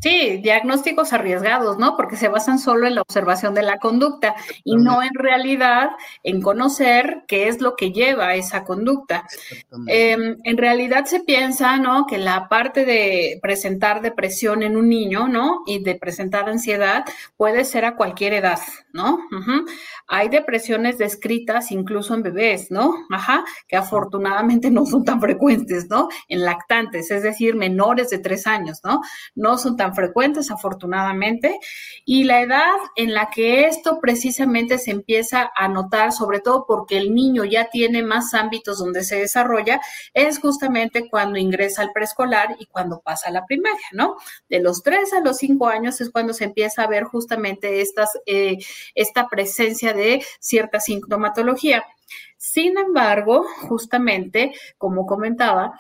Sí, 0.01 0.39
diagnósticos 0.43 1.13
arriesgados, 1.13 1.79
¿no? 1.79 1.97
Porque 1.97 2.17
se 2.17 2.29
basan 2.29 2.59
solo 2.59 2.87
en 2.87 2.95
la 2.95 3.03
observación 3.03 3.55
de 3.55 3.63
la 3.63 3.79
conducta 3.79 4.35
y 4.63 4.77
no 4.77 5.03
en 5.03 5.15
realidad 5.15 5.91
en 6.23 6.43
conocer 6.43 7.25
qué 7.27 7.49
es 7.49 7.61
lo 7.61 7.77
que 7.77 7.93
lleva 7.93 8.29
a 8.29 8.35
esa 8.35 8.63
conducta. 8.65 9.27
Em, 9.87 10.37
en 10.45 10.57
realidad 10.59 11.07
se 11.07 11.21
piensa, 11.21 11.79
¿no? 11.79 12.07
Que 12.07 12.19
la 12.19 12.49
parte 12.49 12.85
de 12.85 13.39
presentar 13.43 14.03
depresión 14.03 14.63
en 14.63 14.77
un 14.77 14.89
niño, 14.89 15.29
¿no? 15.29 15.63
Y 15.67 15.79
de 15.79 15.95
presentar 15.95 16.49
ansiedad 16.49 17.05
puede 17.37 17.65
ser 17.65 17.85
a 17.87 17.97
cualquier 17.97 18.35
edad, 18.35 18.61
¿no? 18.93 19.19
Hay 20.09 20.29
depresiones 20.29 20.99
descritas 20.99 21.71
incluso 21.71 22.15
en 22.15 22.23
bebés, 22.23 22.71
¿no? 22.71 22.95
Ajá, 23.11 23.45
que 23.67 23.77
afortunadamente 23.77 24.71
no 24.71 24.87
son 24.87 25.05
tan 25.05 25.21
frecuentes, 25.21 25.89
¿no? 25.89 26.09
En 26.29 26.45
lactantes, 26.45 27.11
es 27.11 27.23
decir, 27.23 27.55
menores 27.57 28.11
de 28.11 28.19
tres 28.19 28.47
años, 28.47 28.81
¿no? 28.85 29.01
No 29.35 29.59
son 29.59 29.77
tan 29.77 29.95
frecuentes, 29.95 30.51
afortunadamente, 30.51 31.59
y 32.05 32.25
la 32.25 32.41
edad 32.41 32.77
en 32.97 33.15
la 33.15 33.31
que 33.31 33.67
esto 33.67 33.99
precisamente 34.01 34.79
se 34.79 34.91
empieza 34.91 35.51
a 35.57 35.69
notar, 35.69 36.13
sobre 36.13 36.41
todo 36.41 36.65
porque 36.67 36.99
el 36.99 37.15
niño 37.15 37.45
ya 37.45 37.69
tiene 37.71 38.03
más 38.03 38.35
ámbitos 38.35 38.79
donde 38.79 39.05
se 39.05 39.17
desarrolla, 39.17 39.81
es 40.15 40.39
justamente 40.39 41.09
cuando 41.09 41.39
ingresa 41.39 41.83
al 41.83 41.93
preescolar 41.93 42.57
y 42.59 42.67
cuando 42.67 43.01
pasa 43.01 43.29
a 43.29 43.33
la 43.33 43.45
primaria, 43.47 43.87
¿no? 43.93 44.17
De 44.49 44.61
los 44.61 44.83
3 44.83 45.13
a 45.15 45.21
los 45.21 45.39
5 45.39 45.69
años 45.69 46.01
es 46.01 46.11
cuando 46.11 46.33
se 46.33 46.45
empieza 46.45 46.83
a 46.83 46.87
ver 46.87 47.05
justamente 47.05 47.81
estas, 47.81 48.11
eh, 48.27 48.59
esta 48.95 49.29
presencia 49.29 49.93
de 49.97 50.23
cierta 50.39 50.81
sintomatología. 50.81 51.85
Sin 52.37 52.79
embargo, 52.79 53.45
justamente, 53.69 54.53
como 54.79 55.07
comentaba, 55.07 55.73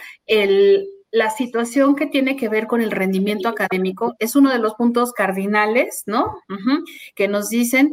la 1.12 1.30
situación 1.30 1.94
que 1.94 2.06
tiene 2.06 2.36
que 2.36 2.48
ver 2.48 2.66
con 2.66 2.80
el 2.80 2.90
rendimiento 2.90 3.48
académico 3.48 4.16
es 4.18 4.34
uno 4.36 4.50
de 4.50 4.58
los 4.58 4.74
puntos 4.74 5.12
cardinales, 5.12 6.02
¿no? 6.06 6.40
que 7.14 7.28
nos 7.28 7.48
dicen, 7.48 7.92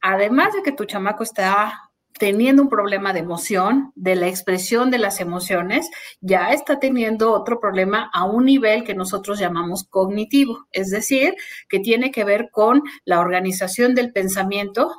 además 0.00 0.54
de 0.54 0.62
que 0.62 0.72
tu 0.72 0.84
chamaco 0.84 1.22
está 1.22 1.91
teniendo 2.18 2.62
un 2.62 2.68
problema 2.68 3.12
de 3.12 3.20
emoción, 3.20 3.92
de 3.94 4.14
la 4.14 4.28
expresión 4.28 4.90
de 4.90 4.98
las 4.98 5.20
emociones, 5.20 5.90
ya 6.20 6.52
está 6.52 6.78
teniendo 6.78 7.32
otro 7.32 7.60
problema 7.60 8.10
a 8.12 8.24
un 8.24 8.44
nivel 8.44 8.84
que 8.84 8.94
nosotros 8.94 9.38
llamamos 9.38 9.84
cognitivo, 9.84 10.66
es 10.72 10.90
decir, 10.90 11.34
que 11.68 11.80
tiene 11.80 12.10
que 12.10 12.24
ver 12.24 12.50
con 12.50 12.82
la 13.04 13.20
organización 13.20 13.94
del 13.94 14.12
pensamiento. 14.12 14.92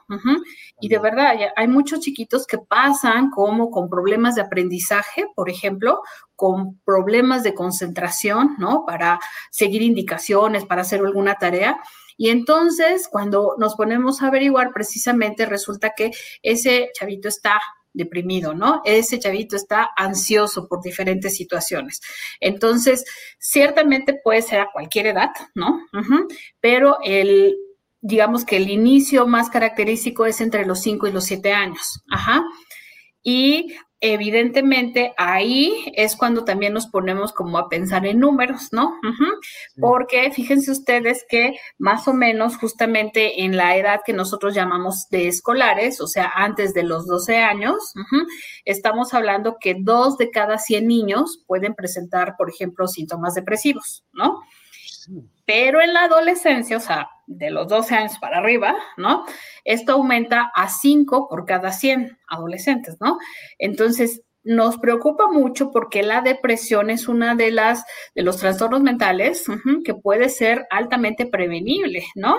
Y 0.79 0.89
de 0.89 0.99
verdad, 0.99 1.35
hay 1.55 1.67
muchos 1.67 1.99
chiquitos 2.01 2.45
que 2.45 2.57
pasan 2.57 3.29
como 3.29 3.71
con 3.71 3.89
problemas 3.89 4.35
de 4.35 4.41
aprendizaje, 4.41 5.27
por 5.35 5.49
ejemplo, 5.49 6.01
con 6.35 6.79
problemas 6.83 7.43
de 7.43 7.53
concentración, 7.53 8.55
¿no? 8.57 8.85
Para 8.85 9.19
seguir 9.49 9.81
indicaciones, 9.81 10.65
para 10.65 10.81
hacer 10.81 10.99
alguna 10.99 11.35
tarea 11.35 11.79
y 12.17 12.29
entonces, 12.29 13.07
cuando 13.09 13.55
nos 13.57 13.75
ponemos 13.75 14.21
a 14.21 14.27
averiguar, 14.27 14.71
precisamente 14.73 15.45
resulta 15.45 15.93
que 15.95 16.11
ese 16.41 16.89
chavito 16.93 17.27
está 17.27 17.59
deprimido, 17.93 18.53
¿no? 18.53 18.81
Ese 18.85 19.19
chavito 19.19 19.55
está 19.55 19.89
ansioso 19.95 20.67
por 20.67 20.81
diferentes 20.81 21.35
situaciones. 21.35 22.01
Entonces, 22.39 23.05
ciertamente 23.37 24.19
puede 24.23 24.41
ser 24.41 24.61
a 24.61 24.69
cualquier 24.71 25.07
edad, 25.07 25.29
¿no? 25.55 25.79
Pero 26.59 26.97
el, 27.03 27.55
digamos 28.01 28.45
que 28.45 28.57
el 28.57 28.69
inicio 28.69 29.27
más 29.27 29.49
característico 29.49 30.25
es 30.25 30.41
entre 30.41 30.65
los 30.65 30.81
5 30.81 31.07
y 31.07 31.11
los 31.11 31.25
7 31.25 31.53
años. 31.53 32.03
Ajá. 32.09 32.43
Y 33.23 33.73
evidentemente 34.05 35.13
ahí 35.15 35.85
es 35.95 36.17
cuando 36.17 36.43
también 36.43 36.73
nos 36.73 36.87
ponemos 36.87 37.31
como 37.31 37.57
a 37.57 37.69
pensar 37.69 38.05
en 38.05 38.19
números, 38.19 38.67
¿no? 38.73 38.99
Porque 39.79 40.29
fíjense 40.31 40.71
ustedes 40.71 41.25
que 41.29 41.55
más 41.77 42.05
o 42.09 42.13
menos 42.13 42.57
justamente 42.57 43.43
en 43.45 43.55
la 43.55 43.77
edad 43.77 44.01
que 44.05 44.11
nosotros 44.11 44.53
llamamos 44.53 45.07
de 45.09 45.29
escolares, 45.29 46.01
o 46.01 46.07
sea, 46.07 46.29
antes 46.35 46.73
de 46.73 46.83
los 46.83 47.07
12 47.07 47.37
años, 47.37 47.93
estamos 48.65 49.13
hablando 49.13 49.55
que 49.57 49.77
dos 49.79 50.17
de 50.17 50.31
cada 50.31 50.57
100 50.57 50.85
niños 50.85 51.41
pueden 51.47 51.73
presentar, 51.73 52.35
por 52.37 52.49
ejemplo, 52.49 52.89
síntomas 52.89 53.35
depresivos, 53.35 54.03
¿no? 54.11 54.41
Pero 55.45 55.81
en 55.81 55.93
la 55.93 56.03
adolescencia, 56.03 56.77
o 56.77 56.79
sea, 56.79 57.09
de 57.27 57.49
los 57.49 57.67
12 57.67 57.95
años 57.95 58.19
para 58.19 58.37
arriba, 58.37 58.75
¿no? 58.97 59.25
Esto 59.63 59.93
aumenta 59.93 60.51
a 60.55 60.69
5 60.69 61.27
por 61.29 61.45
cada 61.45 61.71
100 61.71 62.17
adolescentes, 62.27 62.97
¿no? 62.99 63.17
Entonces, 63.57 64.21
nos 64.43 64.77
preocupa 64.77 65.27
mucho 65.31 65.71
porque 65.71 66.03
la 66.03 66.21
depresión 66.21 66.89
es 66.89 67.07
una 67.07 67.33
de 67.33 67.51
las 67.51 67.85
de 68.13 68.23
los 68.23 68.37
trastornos 68.37 68.81
mentales 68.81 69.45
que 69.85 69.93
puede 69.93 70.29
ser 70.29 70.67
altamente 70.69 71.25
prevenible, 71.25 72.05
¿no? 72.15 72.35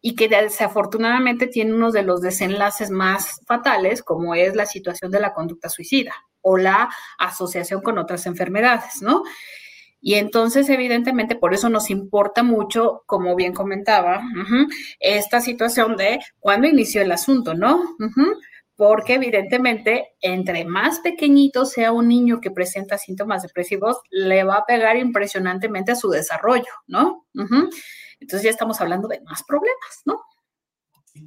Y 0.00 0.14
que 0.14 0.28
desafortunadamente 0.28 1.46
tiene 1.46 1.74
uno 1.74 1.92
de 1.92 2.02
los 2.02 2.22
desenlaces 2.22 2.90
más 2.90 3.40
fatales, 3.46 4.02
como 4.02 4.34
es 4.34 4.56
la 4.56 4.66
situación 4.66 5.10
de 5.10 5.20
la 5.20 5.34
conducta 5.34 5.68
suicida 5.68 6.14
o 6.40 6.56
la 6.56 6.88
asociación 7.18 7.82
con 7.82 7.98
otras 7.98 8.26
enfermedades, 8.26 9.02
¿no? 9.02 9.22
Y 10.04 10.14
entonces, 10.14 10.68
evidentemente, 10.68 11.36
por 11.36 11.54
eso 11.54 11.68
nos 11.68 11.88
importa 11.88 12.42
mucho, 12.42 13.04
como 13.06 13.36
bien 13.36 13.54
comentaba, 13.54 14.20
esta 14.98 15.40
situación 15.40 15.96
de 15.96 16.18
cuándo 16.40 16.66
inició 16.66 17.02
el 17.02 17.12
asunto, 17.12 17.54
¿no? 17.54 17.80
porque 18.74 19.14
evidentemente 19.14 20.08
entre 20.20 20.64
más 20.64 20.98
pequeñito 21.00 21.66
sea 21.66 21.92
un 21.92 22.08
niño 22.08 22.40
que 22.40 22.50
presenta 22.50 22.98
síntomas 22.98 23.42
depresivos, 23.42 23.98
le 24.10 24.42
va 24.42 24.56
a 24.56 24.66
pegar 24.66 24.96
impresionantemente 24.96 25.92
a 25.92 25.96
su 25.96 26.08
desarrollo, 26.08 26.72
¿no? 26.88 27.26
Entonces 28.18 28.42
ya 28.42 28.50
estamos 28.50 28.80
hablando 28.80 29.06
de 29.06 29.20
más 29.20 29.44
problemas, 29.44 30.02
¿no? 30.04 30.20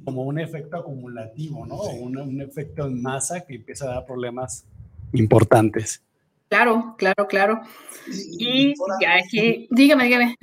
Como 0.04 0.24
un 0.24 0.38
efecto 0.38 0.76
acumulativo, 0.76 1.64
¿no? 1.64 1.76
Un, 1.76 2.18
un 2.18 2.42
efecto 2.42 2.86
en 2.86 3.00
masa 3.00 3.40
que 3.46 3.54
empieza 3.54 3.86
a 3.86 3.94
dar 3.94 4.04
problemas 4.06 4.66
importantes. 5.14 6.02
Claro, 6.48 6.94
claro, 6.96 7.26
claro. 7.28 7.60
Y, 8.38 8.74
aquí, 9.06 9.66
dígame, 9.70 10.04
dígame. 10.04 10.36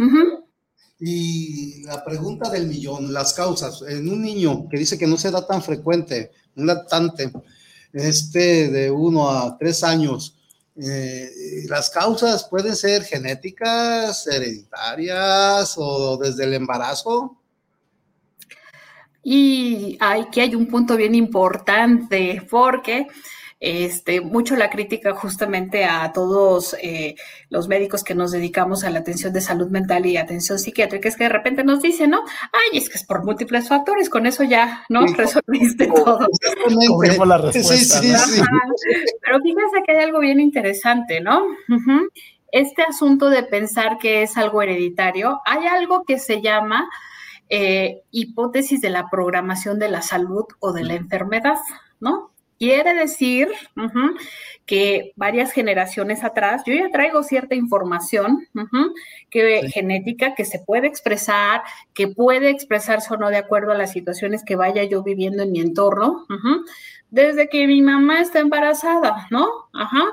Y 1.00 1.84
la 1.84 2.04
pregunta 2.04 2.50
del 2.50 2.68
millón, 2.68 3.14
las 3.14 3.34
causas, 3.34 3.84
en 3.88 4.10
un 4.10 4.22
niño 4.22 4.68
que 4.70 4.78
dice 4.78 4.98
que 4.98 5.08
no 5.08 5.18
se 5.18 5.32
da 5.32 5.46
tan 5.46 5.62
frecuente, 5.62 6.32
un 6.56 6.68
lactante, 6.68 7.32
este 7.94 8.70
de 8.70 8.92
uno 8.92 9.30
a 9.30 9.58
tres 9.58 9.84
años, 9.84 10.38
eh, 10.76 11.30
las 11.68 11.90
causas 11.90 12.48
pueden 12.50 12.76
ser 12.76 13.04
genéticas, 13.04 14.26
hereditarias 14.28 15.76
o 15.78 16.18
desde 16.18 16.46
el 16.46 16.54
embarazo. 16.54 17.38
Y 19.24 19.98
aquí 20.02 20.42
hay 20.42 20.56
un 20.56 20.68
punto 20.68 20.98
bien 20.98 21.16
importante, 21.16 22.46
porque 22.50 23.08
este, 23.66 24.20
mucho 24.20 24.58
la 24.58 24.70
crítica 24.70 25.16
justamente 25.16 25.86
a 25.86 26.12
todos 26.12 26.76
eh, 26.82 27.16
los 27.50 27.70
médicos 27.70 28.04
que 28.04 28.14
nos 28.14 28.34
dedicamos 28.34 28.84
a 28.84 28.90
la 28.90 29.00
atención 29.00 29.32
de 29.32 29.40
salud 29.40 29.70
mental 29.70 30.06
y 30.06 30.18
atención 30.18 30.60
psiquiátrica, 30.60 31.08
es 31.08 31.16
que 31.16 31.24
de 31.24 31.30
repente 31.30 31.64
nos 31.64 31.82
dicen, 31.82 32.10
¿no? 32.10 32.24
Ay, 32.52 32.78
es 32.78 32.90
que 32.90 32.98
es 32.98 33.06
por 33.06 33.24
múltiples 33.24 33.70
factores, 33.70 34.10
con 34.10 34.26
eso 34.26 34.44
ya, 34.44 34.84
¿no? 34.90 35.06
Resolviste 35.06 35.88
todo. 35.88 36.28
la 37.26 37.38
respuesta. 37.38 38.00
Sí, 38.02 38.14
sí, 38.14 38.42
Pero 39.22 39.40
fíjense 39.40 39.78
que 39.86 39.94
hay 39.94 40.04
algo 40.04 40.20
bien 40.20 40.42
interesante, 40.42 41.22
¿no? 41.22 41.46
Este 42.52 42.82
asunto 42.82 43.30
de 43.30 43.44
pensar 43.44 43.98
que 43.98 44.24
es 44.24 44.36
algo 44.36 44.62
hereditario, 44.62 45.40
hay 45.46 45.68
algo 45.68 46.04
que 46.04 46.20
se 46.20 46.42
llama 46.42 46.90
eh, 47.48 48.02
hipótesis 48.12 48.82
de 48.82 48.90
la 48.90 49.10
programación 49.10 49.80
de 49.80 49.88
la 49.88 50.02
salud 50.02 50.44
o 50.60 50.74
de 50.74 50.84
la 50.84 50.96
enfermedad, 50.96 51.60
¿no? 52.02 52.33
Quiere 52.64 52.94
decir 52.94 53.50
que 54.66 55.12
varias 55.18 55.52
generaciones 55.52 56.24
atrás, 56.24 56.64
yo 56.66 56.74
ya 56.74 56.90
traigo 56.90 57.22
cierta 57.22 57.56
información 57.56 58.48
que, 59.30 59.70
genética 59.70 60.34
que 60.34 60.46
se 60.46 60.60
puede 60.60 60.88
expresar, 60.88 61.62
que 61.94 62.08
puede 62.08 62.50
expresarse 62.50 63.14
o 63.14 63.18
no 63.18 63.30
de 63.30 63.36
acuerdo 63.36 63.74
a 63.74 63.78
las 63.78 63.92
situaciones 63.92 64.46
que 64.46 64.56
vaya 64.56 64.86
yo 64.86 65.04
viviendo 65.04 65.44
en 65.44 65.52
mi 65.52 65.60
entorno, 65.60 66.26
desde 67.14 67.48
que 67.48 67.68
mi 67.68 67.84
mamá 67.84 68.22
está 68.22 68.40
embarazada, 68.40 69.28
¿no? 69.30 69.48
Ajá. 69.72 70.04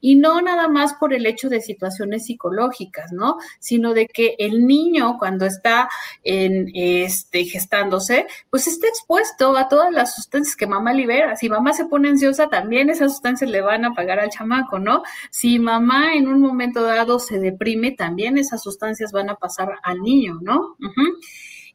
Y 0.00 0.16
no 0.16 0.42
nada 0.42 0.66
más 0.66 0.92
por 0.94 1.14
el 1.14 1.24
hecho 1.24 1.48
de 1.48 1.60
situaciones 1.60 2.26
psicológicas, 2.26 3.12
¿no? 3.12 3.36
Sino 3.60 3.94
de 3.94 4.08
que 4.08 4.34
el 4.40 4.66
niño 4.66 5.18
cuando 5.20 5.46
está 5.46 5.88
en 6.24 6.68
este 6.74 7.44
gestándose, 7.44 8.26
pues 8.50 8.66
está 8.66 8.88
expuesto 8.88 9.56
a 9.56 9.68
todas 9.68 9.92
las 9.92 10.16
sustancias 10.16 10.56
que 10.56 10.66
mamá 10.66 10.92
libera. 10.92 11.36
Si 11.36 11.48
mamá 11.48 11.72
se 11.74 11.84
pone 11.84 12.08
ansiosa, 12.08 12.48
también 12.48 12.90
esas 12.90 13.12
sustancias 13.12 13.48
le 13.48 13.60
van 13.60 13.84
a 13.84 13.94
pagar 13.94 14.18
al 14.18 14.30
chamaco, 14.30 14.80
¿no? 14.80 15.04
Si 15.30 15.60
mamá 15.60 16.14
en 16.14 16.26
un 16.26 16.40
momento 16.40 16.82
dado 16.82 17.20
se 17.20 17.38
deprime, 17.38 17.92
también 17.92 18.36
esas 18.36 18.64
sustancias 18.64 19.12
van 19.12 19.30
a 19.30 19.36
pasar 19.36 19.78
al 19.84 20.02
niño, 20.02 20.40
¿no? 20.42 20.76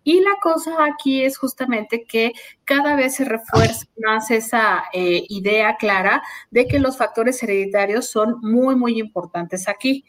Y 0.03 0.19
la 0.19 0.35
cosa 0.41 0.83
aquí 0.83 1.23
es 1.23 1.37
justamente 1.37 2.05
que 2.05 2.33
cada 2.65 2.95
vez 2.95 3.15
se 3.15 3.25
refuerza 3.25 3.85
más 3.97 4.31
esa 4.31 4.83
eh, 4.93 5.23
idea 5.29 5.77
clara 5.77 6.21
de 6.51 6.67
que 6.67 6.79
los 6.79 6.97
factores 6.97 7.41
hereditarios 7.41 8.09
son 8.09 8.37
muy, 8.41 8.75
muy 8.75 8.99
importantes 8.99 9.67
aquí. 9.67 10.05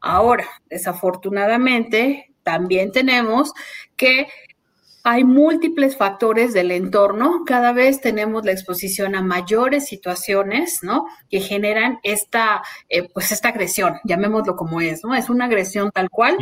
Ahora, 0.00 0.46
desafortunadamente, 0.68 2.32
también 2.42 2.92
tenemos 2.92 3.52
que 3.96 4.28
hay 5.02 5.24
múltiples 5.24 5.96
factores 5.96 6.52
del 6.52 6.70
entorno. 6.70 7.44
Cada 7.46 7.72
vez 7.72 8.00
tenemos 8.00 8.44
la 8.44 8.52
exposición 8.52 9.14
a 9.14 9.22
mayores 9.22 9.86
situaciones, 9.86 10.80
¿no? 10.82 11.06
Que 11.30 11.40
generan 11.40 11.98
esta, 12.02 12.62
eh, 12.88 13.08
pues 13.12 13.32
esta 13.32 13.48
agresión, 13.48 13.98
llamémoslo 14.04 14.56
como 14.56 14.80
es, 14.80 15.02
¿no? 15.02 15.14
Es 15.14 15.30
una 15.30 15.46
agresión 15.46 15.90
tal 15.90 16.10
cual 16.10 16.36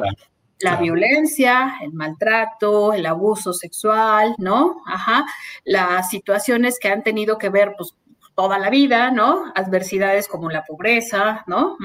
la 0.61 0.77
violencia, 0.77 1.77
el 1.83 1.93
maltrato, 1.93 2.93
el 2.93 3.07
abuso 3.07 3.53
sexual, 3.53 4.35
¿no? 4.39 4.83
Ajá, 4.87 5.25
las 5.65 6.11
situaciones 6.11 6.79
que 6.81 6.89
han 6.89 7.03
tenido 7.03 7.39
que 7.39 7.49
ver, 7.49 7.75
pues, 7.77 7.95
toda 8.39 8.57
la 8.61 8.71
vida, 8.71 9.11
¿no? 9.11 9.51
Adversidades 9.57 10.29
como 10.29 10.49
la 10.49 10.63
pobreza, 10.63 11.43
¿no? 11.49 11.77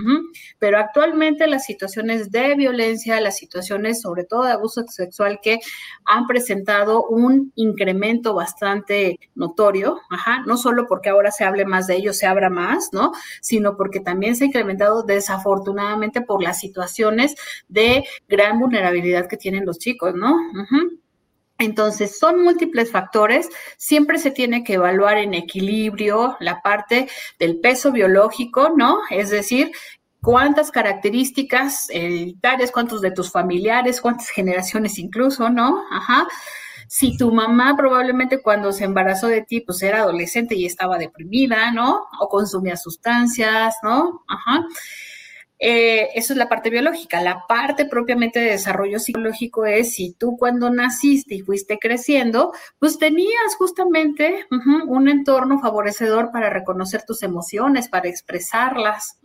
Pero 0.60 0.78
actualmente 0.78 1.48
las 1.48 1.66
situaciones 1.66 2.30
de 2.30 2.54
violencia, 2.54 3.20
las 3.22 3.38
situaciones 3.38 4.02
sobre 4.02 4.24
todo 4.24 4.44
de 4.44 4.52
abuso 4.52 4.84
sexual 4.88 5.40
que 5.42 5.62
han 6.06 6.28
presentado 6.28 7.08
un 7.08 7.52
incremento 7.56 8.36
bastante 8.36 9.20
notorio, 9.34 10.00
ajá, 10.12 10.44
no 10.46 10.56
solo 10.56 10.86
porque 10.86 11.10
ahora 11.10 11.32
se 11.32 11.44
hable 11.44 11.66
más 11.66 11.88
de 11.88 11.96
ello, 11.96 12.14
se 12.14 12.28
abra 12.28 12.52
más, 12.52 12.90
¿no? 12.94 13.14
Sino 13.42 13.76
porque 13.76 14.00
también 14.00 14.36
se 14.36 14.44
ha 14.44 14.48
incrementado 14.48 15.02
desafortunadamente 15.02 16.22
por 16.22 16.44
las 16.44 16.60
situaciones 16.60 17.34
de 17.68 18.06
gran 18.30 18.60
vulnerabilidad 18.60 19.28
que 19.28 19.38
tienen 19.38 19.66
los 19.66 19.80
chicos, 19.80 20.14
¿no? 20.14 20.38
Entonces, 21.64 22.18
son 22.20 22.44
múltiples 22.44 22.92
factores, 22.92 23.50
siempre 23.78 24.18
se 24.18 24.32
tiene 24.32 24.64
que 24.64 24.74
evaluar 24.74 25.18
en 25.18 25.34
equilibrio 25.34 26.36
la 26.40 26.62
parte 26.62 27.08
del 27.40 27.60
peso 27.60 27.92
biológico, 27.92 28.74
¿no? 28.76 29.00
Es 29.10 29.30
decir, 29.30 29.72
cuántas 30.22 30.72
características 30.72 31.90
hereditarias, 31.90 32.72
cuántos 32.72 33.02
de 33.02 33.12
tus 33.12 33.32
familiares, 33.32 34.02
cuántas 34.02 34.30
generaciones 34.30 34.98
incluso, 34.98 35.50
¿no? 35.50 35.84
Ajá. 35.92 36.28
Si 36.88 37.18
tu 37.18 37.32
mamá 37.32 37.76
probablemente 37.76 38.42
cuando 38.42 38.72
se 38.72 38.84
embarazó 38.84 39.28
de 39.28 39.42
ti, 39.42 39.62
pues 39.62 39.82
era 39.82 40.02
adolescente 40.02 40.56
y 40.56 40.66
estaba 40.66 40.98
deprimida, 40.98 41.72
¿no? 41.72 42.06
O 42.20 42.30
consumía 42.30 42.78
sustancias, 42.78 43.76
¿no? 43.84 44.24
Ajá. 44.28 44.66
Eh, 45.66 46.10
eso 46.16 46.34
es 46.34 46.38
la 46.38 46.50
parte 46.50 46.70
biológica. 46.70 47.22
La 47.22 47.48
parte 47.48 47.86
propiamente 47.86 48.42
de 48.42 48.52
desarrollo 48.52 49.00
psicológico 49.00 49.66
es 49.66 49.94
si 49.94 50.12
tú 50.12 50.36
cuando 50.38 50.70
naciste 50.70 51.36
y 51.36 51.42
fuiste 51.42 51.80
creciendo, 51.80 52.52
pues 52.80 53.00
tenías 53.00 53.56
justamente 53.58 54.46
un 54.88 55.08
entorno 55.08 55.62
favorecedor 55.62 56.32
para 56.34 56.50
reconocer 56.50 57.04
tus 57.06 57.24
emociones, 57.24 57.88
para 57.88 58.10
expresarlas, 58.10 59.18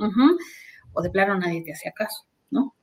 o 0.93 1.03
de 1.03 1.11
plano 1.11 1.37
nadie 1.37 1.65
te 1.65 1.73
hacía 1.73 1.91
caso, 1.91 2.25
¿no? 2.51 2.77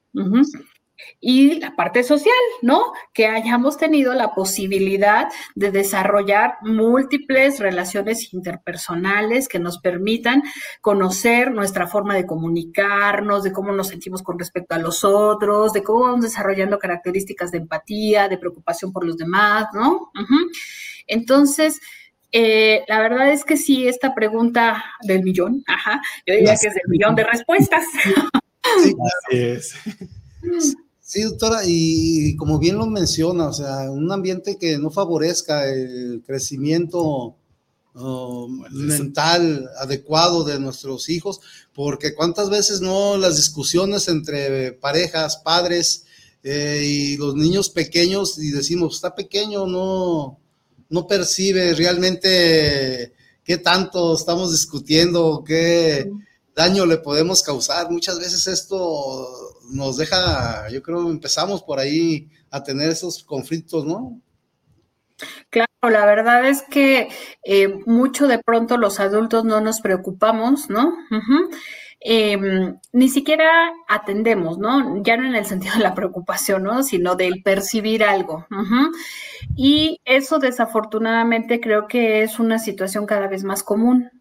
Y 1.20 1.60
la 1.60 1.76
parte 1.76 2.04
social, 2.04 2.34
¿no? 2.62 2.94
Que 3.14 3.28
hayamos 3.28 3.78
tenido 3.78 4.14
la 4.14 4.34
posibilidad 4.34 5.28
de 5.56 5.72
desarrollar 5.72 6.56
múltiples 6.62 7.60
relaciones 7.60 8.34
interpersonales 8.34 9.48
que 9.48 9.60
nos 9.60 9.80
permitan 9.80 10.44
conocer 10.82 11.52
nuestra 11.52 11.88
forma 11.88 12.16
de 12.16 12.26
comunicarnos, 12.26 13.44
de 13.44 13.52
cómo 13.52 13.72
nos 13.72 13.88
sentimos 13.88 14.22
con 14.24 14.40
respecto 14.40 14.76
a 14.76 14.80
los 14.80 15.04
otros, 15.04 15.74
de 15.74 15.84
cómo 15.84 16.02
vamos 16.02 16.22
desarrollando 16.22 16.80
características 16.80 17.52
de 17.52 17.60
empatía, 17.60 18.28
de 18.28 18.38
preocupación 18.38 18.92
por 18.92 19.06
los 19.06 19.18
demás, 19.18 19.68
¿no? 19.74 20.12
Entonces, 21.08 21.82
eh, 22.32 22.84
la 22.88 23.00
verdad 23.00 23.32
es 23.32 23.46
que 23.46 23.58
sí, 23.58 23.88
esta 23.88 24.14
pregunta 24.14 24.84
del 25.02 25.24
millón, 25.24 25.64
ajá, 25.68 26.02
yo 26.26 26.34
diría 26.34 26.56
que 26.62 26.68
es 26.68 26.74
del 26.74 26.88
millón 26.88 27.16
de 27.16 27.24
respuestas. 27.24 27.84
Sí, 28.82 28.96
así 29.30 29.38
es. 29.38 29.76
Sí, 31.08 31.22
doctora, 31.22 31.62
y 31.63 32.36
como 32.36 32.58
bien 32.58 32.80
lo 32.80 32.88
menciona, 32.88 33.50
o 33.50 33.54
sea, 33.54 33.91
un 33.91 34.12
ambiente 34.12 34.58
que 34.58 34.80
no 34.80 34.89
favorezca 34.89 35.70
el 35.70 36.24
crecimiento 36.26 37.36
um, 37.94 38.63
mental 38.72 39.70
adecuado 39.78 40.44
de 40.44 40.60
nuestros 40.60 41.08
hijos, 41.10 41.41
porque 41.76 42.15
cuántas 42.15 42.50
veces 42.50 42.82
no 42.82 43.18
las 43.18 43.36
discusiones 43.38 44.08
entre 44.08 44.72
parejas, 44.72 45.38
padres 45.38 46.06
eh, 46.41 46.82
y 46.84 47.18
los 47.18 47.36
niños 47.36 47.70
pequeños, 47.70 48.39
y 48.39 48.50
decimos, 48.50 48.96
está 48.96 49.13
pequeño, 49.13 49.68
no, 49.68 50.39
no 50.89 51.08
percibe 51.08 51.76
realmente 51.76 53.13
qué 53.44 53.60
tanto 53.60 54.15
estamos 54.15 54.52
discutiendo, 54.52 55.44
qué 55.46 56.12
daño 56.56 56.88
le 56.88 56.98
podemos 56.98 57.44
causar. 57.44 57.91
Muchas 57.91 58.18
veces 58.18 58.48
esto 58.48 59.55
nos 59.69 59.97
deja, 59.97 60.69
yo 60.69 60.82
creo, 60.82 61.10
empezamos 61.10 61.63
por 61.63 61.80
ahí 61.80 62.30
a 62.51 62.63
tener 62.63 62.89
esos 62.89 63.23
conflictos, 63.23 63.86
¿no? 63.86 64.21
Claro, 65.49 65.69
la 65.82 66.06
verdad 66.06 66.47
es 66.47 66.63
que 66.63 67.10
eh, 67.43 67.80
mucho 67.86 68.28
de 68.28 68.39
pronto 68.39 68.78
los 68.78 68.99
adultos 68.99 69.45
no 69.45 69.62
nos 69.62 69.82
preocupamos, 69.82 70.69
¿no? 70.69 70.93
Em, 72.08 72.78
ni 72.94 73.10
siquiera 73.10 73.74
atendemos, 73.88 74.60
¿no? 74.60 75.02
Ya 75.02 75.18
no 75.18 75.28
en 75.28 75.36
el 75.36 75.46
sentido 75.46 75.74
de 75.74 75.82
la 75.82 75.96
preocupación, 75.96 76.62
¿no? 76.62 76.84
Sino 76.84 77.15
del 77.15 77.41
percibir 77.41 78.04
algo. 78.04 78.46
Y 79.56 80.00
eso 80.06 80.38
desafortunadamente 80.38 81.60
creo 81.60 81.88
que 81.88 82.22
es 82.22 82.38
una 82.38 82.60
situación 82.60 83.08
cada 83.08 83.28
vez 83.28 83.44
más 83.44 83.63
común. 83.63 84.12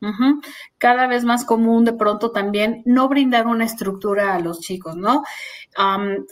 Cada 0.79 1.07
vez 1.07 1.25
más 1.25 1.45
común 1.45 1.85
de 1.85 1.93
pronto 1.93 2.31
también 2.31 2.83
no 2.87 3.07
brindar 3.09 3.47
una 3.47 3.67
estructura 3.67 4.35
a 4.35 4.41
los 4.41 4.61
chicos, 4.61 4.97
¿no? 4.97 5.23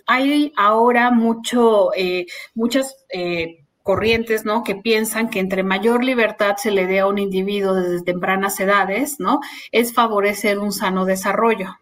hay 0.07 0.53
ahora 0.57 1.11
mucho, 1.11 1.91
eh, 1.95 2.27
muchas... 2.55 3.05
Eh, 3.13 3.62
corrientes, 3.83 4.45
¿no? 4.45 4.63
Que 4.63 4.75
piensan 4.77 5.29
que 5.29 5.41
entre 5.41 5.63
mayor 5.63 6.05
libertad 6.05 6.57
se 6.57 6.71
le 6.71 6.87
dé 6.87 7.01
a 7.01 7.07
un 7.07 7.19
individuo 7.19 7.75
desde 7.75 8.05
tempranas 8.05 8.59
edades, 8.61 9.19
¿no? 9.19 9.41
Es 9.73 9.93
favorecer 9.93 10.59
un 10.59 10.73
sano 10.73 11.05
desarrollo. 11.05 11.79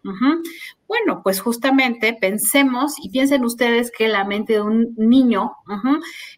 Bueno, 0.88 1.20
pues 1.22 1.40
justamente 1.40 2.16
pensemos 2.20 2.94
y 3.00 3.10
piensen 3.10 3.44
ustedes 3.44 3.92
que 3.96 4.08
la 4.08 4.24
mente 4.24 4.54
de 4.54 4.62
un 4.62 4.94
niño 4.96 5.52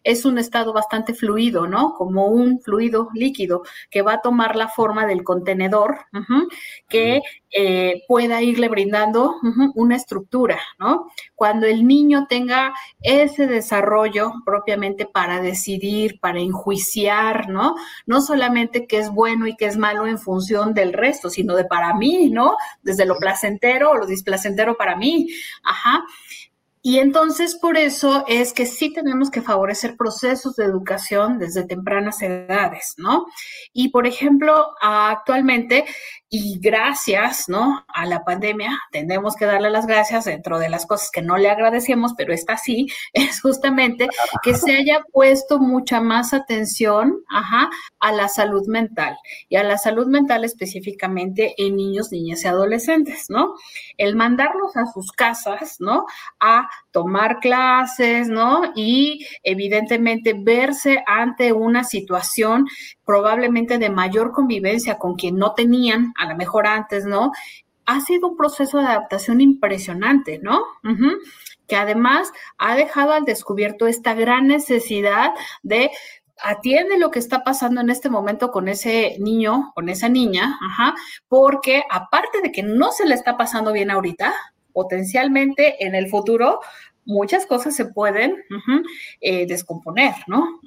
es 0.03 0.25
un 0.25 0.37
estado 0.37 0.73
bastante 0.73 1.15
fluido, 1.15 1.65
¿no? 1.65 1.93
Como 1.93 2.27
un 2.27 2.61
fluido 2.61 3.09
líquido 3.15 3.63
que 3.89 4.03
va 4.03 4.13
a 4.13 4.21
tomar 4.21 4.55
la 4.55 4.67
forma 4.67 5.07
del 5.07 5.23
contenedor 5.23 5.97
que 6.87 7.21
eh, 7.55 8.03
pueda 8.07 8.41
irle 8.41 8.67
brindando 8.69 9.35
una 9.75 9.95
estructura, 9.95 10.59
¿no? 10.79 11.11
Cuando 11.35 11.65
el 11.65 11.87
niño 11.87 12.27
tenga 12.27 12.73
ese 13.01 13.47
desarrollo 13.47 14.33
propiamente 14.45 15.05
para 15.05 15.41
decidir, 15.41 16.19
para 16.19 16.39
enjuiciar, 16.39 17.49
¿no? 17.49 17.75
No 18.05 18.21
solamente 18.21 18.87
qué 18.87 18.99
es 18.99 19.09
bueno 19.09 19.47
y 19.47 19.55
qué 19.55 19.65
es 19.65 19.77
malo 19.77 20.05
en 20.05 20.19
función 20.19 20.73
del 20.73 20.93
resto, 20.93 21.29
sino 21.29 21.55
de 21.55 21.65
para 21.65 21.93
mí, 21.93 22.29
¿no? 22.29 22.55
Desde 22.81 23.05
lo 23.05 23.17
placentero 23.17 23.91
o 23.91 23.95
lo 23.95 24.05
displacentero 24.05 24.43
entero 24.53 24.75
para 24.77 24.95
mí. 24.95 25.27
Ajá. 25.63 26.03
Y 26.85 26.99
entonces 26.99 27.55
por 27.55 27.77
eso 27.77 28.25
es 28.27 28.51
que 28.51 28.65
sí 28.65 28.91
tenemos 28.91 29.31
que 29.31 29.41
favorecer 29.41 29.95
procesos 29.95 30.57
de 30.57 30.65
educación 30.65 31.39
desde 31.39 31.65
tempranas 31.65 32.21
edades, 32.21 32.95
¿no? 32.97 33.25
Y 33.71 33.87
por 33.89 34.05
ejemplo, 34.05 34.71
actualmente 34.81 35.85
y 36.35 36.57
gracias, 36.57 37.47
¿no? 37.47 37.85
A 37.87 38.07
la 38.07 38.23
pandemia, 38.23 38.79
tenemos 38.91 39.35
que 39.35 39.45
darle 39.45 39.69
las 39.69 39.85
gracias 39.85 40.25
dentro 40.25 40.57
de 40.57 40.67
las 40.67 40.87
cosas 40.87 41.11
que 41.11 41.21
no 41.21 41.37
le 41.37 41.47
agradecemos, 41.47 42.15
pero 42.17 42.33
esta 42.33 42.57
sí, 42.57 42.87
es 43.13 43.39
justamente 43.39 44.07
que 44.41 44.55
se 44.55 44.75
haya 44.75 45.03
puesto 45.11 45.59
mucha 45.59 46.01
más 46.01 46.33
atención, 46.33 47.19
a 47.99 48.11
la 48.11 48.27
salud 48.29 48.65
mental 48.67 49.15
y 49.47 49.57
a 49.57 49.63
la 49.63 49.77
salud 49.77 50.07
mental 50.07 50.43
específicamente 50.43 51.53
en 51.57 51.75
niños, 51.75 52.11
niñas 52.11 52.43
y 52.43 52.47
adolescentes, 52.47 53.29
¿no? 53.29 53.53
El 53.97 54.15
mandarlos 54.15 54.75
a 54.75 54.87
sus 54.91 55.11
casas, 55.11 55.75
¿no? 55.79 56.05
A 56.39 56.67
tomar 56.93 57.39
clases, 57.39 58.29
¿no? 58.29 58.71
Y 58.75 59.25
evidentemente 59.41 60.33
verse 60.37 61.03
ante 61.05 61.51
una 61.51 61.83
situación 61.83 62.67
probablemente 63.03 63.79
de 63.79 63.89
mayor 63.89 64.31
convivencia 64.31 64.97
con 64.97 65.15
quien 65.15 65.35
no 65.35 65.53
tenían, 65.55 66.13
a 66.17 66.29
lo 66.29 66.37
mejor 66.37 66.67
antes, 66.67 67.03
¿no? 67.05 67.31
Ha 67.85 67.99
sido 67.99 68.29
un 68.29 68.37
proceso 68.37 68.77
de 68.77 68.85
adaptación 68.85 69.41
impresionante, 69.41 70.39
¿no? 70.41 70.63
Que 71.67 71.75
además 71.75 72.31
ha 72.57 72.75
dejado 72.75 73.11
al 73.11 73.25
descubierto 73.25 73.87
esta 73.87 74.13
gran 74.13 74.47
necesidad 74.47 75.31
de 75.63 75.91
atiende 76.43 76.97
lo 76.97 77.09
que 77.09 77.19
está 77.19 77.43
pasando 77.43 77.81
en 77.81 77.89
este 77.89 78.09
momento 78.09 78.51
con 78.51 78.67
ese 78.67 79.17
niño, 79.19 79.71
con 79.73 79.89
esa 79.89 80.09
niña, 80.09 80.59
ajá, 80.61 80.93
porque 81.27 81.83
aparte 81.89 82.41
de 82.41 82.51
que 82.51 82.63
no 82.63 82.91
se 82.91 83.05
le 83.05 83.15
está 83.15 83.37
pasando 83.37 83.71
bien 83.71 83.89
ahorita, 83.89 84.33
potencialmente 84.73 85.85
en 85.85 85.95
el 85.95 86.09
futuro 86.09 86.59
muchas 87.05 87.45
cosas 87.45 87.75
se 87.75 87.85
pueden 87.85 88.37
eh, 89.21 89.45
descomponer, 89.45 90.13
¿no? 90.27 90.61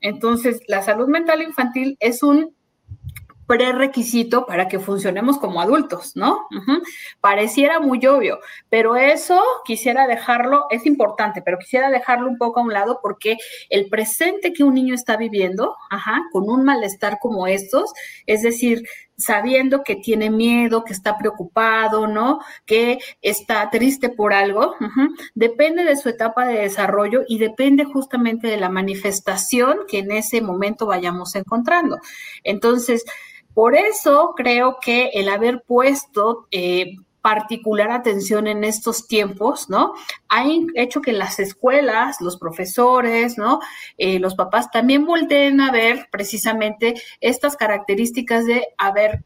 Entonces, 0.00 0.60
la 0.66 0.82
salud 0.82 1.08
mental 1.08 1.42
infantil 1.42 1.96
es 2.00 2.22
un 2.22 2.54
prerequisito 3.46 4.46
para 4.46 4.68
que 4.68 4.78
funcionemos 4.78 5.38
como 5.38 5.60
adultos, 5.60 6.16
¿no? 6.16 6.46
Pareciera 7.20 7.80
muy 7.80 8.04
obvio, 8.06 8.38
pero 8.70 8.96
eso 8.96 9.40
quisiera 9.64 10.06
dejarlo, 10.06 10.64
es 10.70 10.86
importante, 10.86 11.42
pero 11.42 11.58
quisiera 11.58 11.90
dejarlo 11.90 12.28
un 12.28 12.38
poco 12.38 12.60
a 12.60 12.62
un 12.62 12.72
lado 12.72 13.00
porque 13.02 13.36
el 13.68 13.88
presente 13.88 14.52
que 14.52 14.64
un 14.64 14.74
niño 14.74 14.94
está 14.94 15.16
viviendo, 15.16 15.76
ajá, 15.90 16.22
con 16.32 16.48
un 16.48 16.64
malestar 16.64 17.18
como 17.20 17.46
estos, 17.46 17.92
es 18.26 18.42
decir, 18.42 18.82
sabiendo 19.16 19.82
que 19.82 19.96
tiene 19.96 20.30
miedo, 20.30 20.84
que 20.84 20.92
está 20.92 21.16
preocupado, 21.16 22.06
¿no? 22.06 22.40
Que 22.66 22.98
está 23.22 23.70
triste 23.70 24.08
por 24.08 24.32
algo, 24.32 24.74
depende 25.34 25.84
de 25.84 25.96
su 25.96 26.08
etapa 26.08 26.46
de 26.46 26.60
desarrollo 26.60 27.22
y 27.28 27.38
depende 27.38 27.84
justamente 27.84 28.48
de 28.48 28.56
la 28.56 28.68
manifestación 28.68 29.78
que 29.88 29.98
en 29.98 30.12
ese 30.12 30.40
momento 30.40 30.86
vayamos 30.86 31.34
encontrando. 31.34 31.98
Entonces, 32.42 33.04
por 33.54 33.76
eso 33.76 34.34
creo 34.36 34.78
que 34.80 35.10
el 35.14 35.28
haber 35.28 35.62
puesto 35.62 36.48
eh, 36.50 36.96
particular 37.24 37.90
atención 37.90 38.46
en 38.46 38.64
estos 38.64 39.08
tiempos, 39.08 39.70
¿no? 39.70 39.94
Ha 40.28 40.44
hecho 40.74 41.00
que 41.00 41.14
las 41.14 41.38
escuelas, 41.40 42.20
los 42.20 42.36
profesores, 42.36 43.38
¿no? 43.38 43.60
Eh, 43.96 44.18
los 44.18 44.34
papás 44.34 44.70
también 44.70 45.06
volteen 45.06 45.62
a 45.62 45.72
ver 45.72 46.08
precisamente 46.12 46.92
estas 47.22 47.56
características 47.56 48.44
de, 48.44 48.68
a 48.76 48.92
ver, 48.92 49.24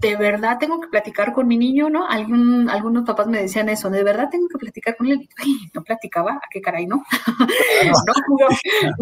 de 0.00 0.16
verdad 0.16 0.58
tengo 0.58 0.80
que 0.80 0.88
platicar 0.88 1.32
con 1.34 1.46
mi 1.46 1.58
niño, 1.58 1.90
¿no? 1.90 2.06
Algún, 2.08 2.70
algunos 2.70 3.04
papás 3.04 3.26
me 3.26 3.42
decían 3.42 3.68
eso, 3.68 3.90
de 3.90 4.02
verdad 4.02 4.28
tengo 4.30 4.48
que 4.48 4.58
platicar 4.58 4.96
con 4.96 5.08
él. 5.08 5.28
no 5.74 5.82
platicaba, 5.82 6.32
¿a 6.32 6.48
qué 6.50 6.62
caray, 6.62 6.86
no? 6.86 7.04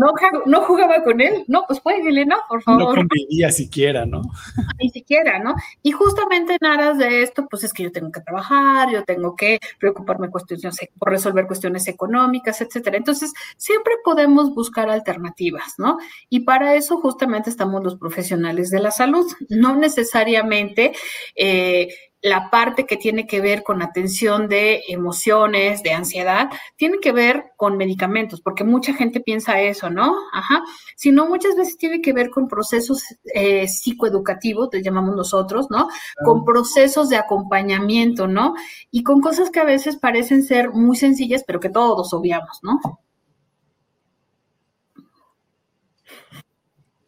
no, 0.47 0.63
jugaba, 0.63 1.05
con 1.05 1.21
él, 1.21 1.45
no, 1.47 1.65
pues 1.69 1.81
jueguele, 1.81 2.27
¿no? 2.27 2.37
Por 2.49 2.63
favor. 2.63 2.81
No 2.81 2.95
convivía 2.95 3.53
siquiera, 3.53 4.07
¿no? 4.07 4.23
Ni 4.81 4.91
siquiera, 4.91 5.39
¿no? 5.39 5.55
Y 5.83 5.93
justamente 5.93 6.57
en 6.61 6.67
aras 6.67 6.99
de 6.99 7.23
esto, 7.23 7.47
pues 7.49 7.63
es 7.63 7.73
que 7.73 7.85
yo 7.85 7.93
tengo 7.93 8.11
que 8.11 8.21
trabajar, 8.21 8.91
yo 8.91 9.05
tengo 9.05 9.37
que 9.37 9.61
preocuparme 9.79 10.31
cuestiones, 10.31 10.79
por 10.99 11.11
resolver 11.11 11.47
cuestiones 11.47 11.87
económicas, 11.87 12.61
etcétera. 12.61 12.97
Entonces, 12.97 13.33
siempre 13.57 13.95
podemos 14.03 14.53
buscar 14.53 14.91
alternativas, 14.91 15.75
¿no? 15.79 15.99
Y 16.29 16.41
para 16.41 16.75
eso 16.75 16.97
justamente 16.99 17.51
estamos 17.51 17.85
los 17.85 17.97
profesionales 17.97 18.71
de 18.71 18.81
la 18.81 18.91
salud, 18.91 19.27
no 19.49 19.77
necesariamente 19.77 20.88
eh, 21.35 21.89
la 22.21 22.51
parte 22.51 22.85
que 22.85 22.97
tiene 22.97 23.27
que 23.27 23.41
ver 23.41 23.63
con 23.63 23.81
atención 23.81 24.49
de 24.49 24.83
emociones, 24.89 25.83
de 25.83 25.93
ansiedad, 25.93 26.51
tiene 26.77 26.99
que 26.99 27.13
ver 27.13 27.53
con 27.57 27.77
medicamentos, 27.77 28.41
porque 28.41 28.65
mucha 28.65 28.93
gente 28.93 29.21
piensa 29.21 29.61
eso, 29.61 29.89
¿no? 29.89 30.17
Ajá. 30.33 30.63
Sino 30.97 31.29
muchas 31.29 31.55
veces 31.57 31.77
tiene 31.77 32.01
que 32.01 32.13
ver 32.13 32.31
con 32.31 32.49
procesos 32.49 33.03
eh, 33.35 33.69
psicoeducativos, 33.69 34.71
te 34.71 34.83
llamamos 34.83 35.15
nosotros, 35.15 35.69
¿no? 35.71 35.89
Con 36.25 36.45
procesos 36.45 37.09
de 37.09 37.17
acompañamiento, 37.17 38.27
¿no? 38.27 38.55
Y 38.91 39.05
con 39.05 39.21
cosas 39.21 39.51
que 39.51 39.61
a 39.61 39.65
veces 39.65 39.97
parecen 39.97 40.43
ser 40.43 40.71
muy 40.71 40.97
sencillas, 40.97 41.45
pero 41.47 41.61
que 41.61 41.71
todos 41.71 42.13
obviamos, 42.13 42.59
¿no? 42.63 42.81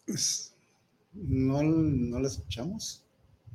Pues, 0.06 0.54
no, 1.12 1.62
no 1.62 2.18
la 2.20 2.28
escuchamos. 2.28 3.04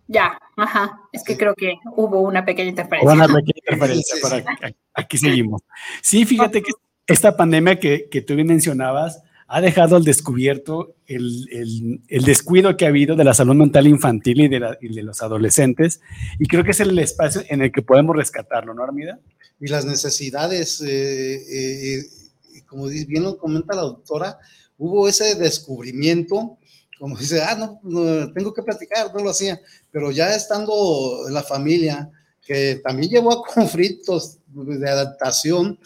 Ya, 0.07 0.37
ajá. 0.55 1.01
Es 1.11 1.23
que 1.23 1.37
creo 1.37 1.55
que 1.55 1.75
hubo 1.95 2.21
una 2.21 2.45
pequeña 2.45 2.69
interferencia. 2.69 3.13
Una 3.13 3.27
pequeña 3.27 3.53
interferencia, 3.55 4.15
pero 4.21 4.45
aquí, 4.93 5.17
seguimos. 5.17 5.61
Sí, 6.01 6.25
fíjate 6.25 6.61
que 6.61 6.71
esta 7.07 7.35
pandemia 7.35 7.79
que, 7.79 8.07
que 8.09 8.21
tú 8.21 8.35
bien 8.35 8.47
mencionabas 8.47 9.21
ha 9.47 9.61
dejado 9.61 9.95
al 9.95 10.03
descubierto 10.03 10.95
el, 11.05 12.01
el, 12.07 12.23
descuido 12.23 12.75
que 12.75 12.85
ha 12.85 12.89
habido 12.89 13.15
de 13.15 13.23
la 13.23 13.33
salud 13.33 13.55
mental 13.55 13.85
infantil 13.85 14.41
y 14.41 14.47
de, 14.47 14.59
de, 14.59 15.03
los 15.03 15.21
adolescentes, 15.21 16.01
y 16.39 16.47
creo 16.47 16.63
que 16.63 16.71
es 16.71 16.79
el 16.79 16.97
espacio 16.97 17.43
en 17.47 17.61
el 17.61 17.71
que 17.71 17.83
podemos 17.83 18.15
rescatarlo, 18.15 18.73
¿no, 18.73 18.83
Armida? 18.83 19.19
Y 19.59 19.67
las 19.67 19.85
necesidades, 19.85 20.81
eh, 20.81 21.35
eh, 21.35 21.99
eh, 21.99 22.61
como 22.67 22.87
bien 22.87 23.23
lo 23.23 23.37
comenta 23.37 23.75
la 23.75 23.83
doctora, 23.83 24.39
hubo 24.77 25.07
ese 25.07 25.35
descubrimiento 25.35 26.57
como 26.99 27.17
dice, 27.19 27.41
ah, 27.41 27.55
no, 27.55 28.31
tengo 28.33 28.53
que 28.53 28.63
platicar, 28.63 29.13
no 29.13 29.23
lo 29.23 29.29
hacía, 29.29 29.59
pero 29.91 30.11
ya 30.11 30.35
estando 30.35 31.25
la 31.29 31.43
familia, 31.43 32.09
que 32.41 32.81
también 32.83 33.09
llevó 33.09 33.31
a 33.33 33.43
conflictos 33.53 34.37
de 34.47 34.89
adaptación, 34.89 35.79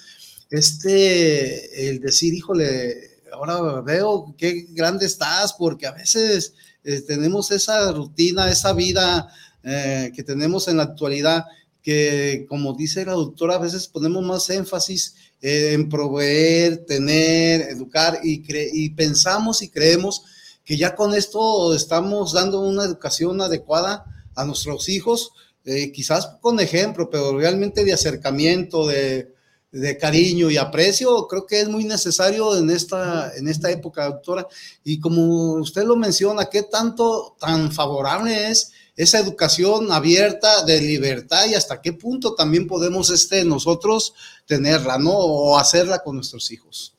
este, 0.50 1.90
el 1.90 2.00
decir, 2.00 2.34
híjole, 2.34 3.22
ahora 3.32 3.82
veo 3.82 4.34
qué 4.38 4.68
grande 4.70 5.06
estás, 5.06 5.54
porque 5.54 5.86
a 5.86 5.92
veces 5.92 6.54
eh, 6.84 7.02
tenemos 7.02 7.52
esa 7.52 7.92
rutina, 7.92 8.50
esa 8.50 8.74
vida 8.74 9.32
eh, 9.64 10.12
que 10.16 10.24
tenemos 10.24 10.68
en 10.68 10.78
la 10.78 10.84
actualidad, 10.84 11.46
que 11.82 12.46
como 12.50 12.74
dice 12.74 13.06
la 13.06 13.14
doctora, 13.14 13.56
a 13.56 13.60
veces 13.60 13.88
ponemos 13.88 14.24
más 14.24 14.50
énfasis 14.50 15.16
en 15.42 15.88
proveer, 15.88 16.86
tener, 16.86 17.62
educar 17.62 18.20
y, 18.24 18.44
y 18.74 18.90
pensamos 18.90 19.62
y 19.62 19.70
creemos 19.70 20.24
que 20.70 20.78
ya 20.78 20.96
con 20.96 21.16
esto 21.16 21.74
estamos 21.74 22.34
dando 22.34 22.60
una 22.60 22.84
educación 22.84 23.42
adecuada 23.42 24.06
a 24.36 24.46
nuestros 24.46 24.88
hijos, 24.88 25.32
eh, 25.66 25.92
quizás 25.92 26.38
con 26.42 26.60
ejemplo, 26.60 27.10
pero 27.10 27.36
realmente 27.36 27.84
de 27.84 27.92
acercamiento, 27.92 28.86
de, 28.86 29.34
de, 29.72 29.98
cariño 29.98 30.52
y 30.52 30.58
aprecio, 30.58 31.26
creo 31.28 31.48
que 31.48 31.62
es 31.62 31.70
muy 31.70 31.86
necesario 31.86 32.56
en 32.56 32.70
esta, 32.70 33.36
en 33.36 33.48
esta 33.48 33.72
época, 33.72 34.06
doctora. 34.06 34.46
Y 34.84 35.00
como 35.00 35.54
usted 35.54 35.86
lo 35.86 35.96
menciona, 35.96 36.46
¿qué 36.46 36.62
tanto 36.62 37.36
tan 37.40 37.72
favorable 37.72 38.52
es 38.52 38.72
esa 38.96 39.18
educación 39.18 39.92
abierta 39.92 40.64
de 40.66 40.82
libertad 40.82 41.48
y 41.48 41.56
hasta 41.56 41.82
qué 41.82 41.94
punto 41.94 42.36
también 42.36 42.68
podemos 42.68 43.10
este, 43.10 43.44
nosotros 43.44 44.14
tenerla, 44.46 45.00
¿no? 45.00 45.14
O 45.14 45.58
hacerla 45.58 46.04
con 46.04 46.18
nuestros 46.18 46.52
hijos. 46.52 46.94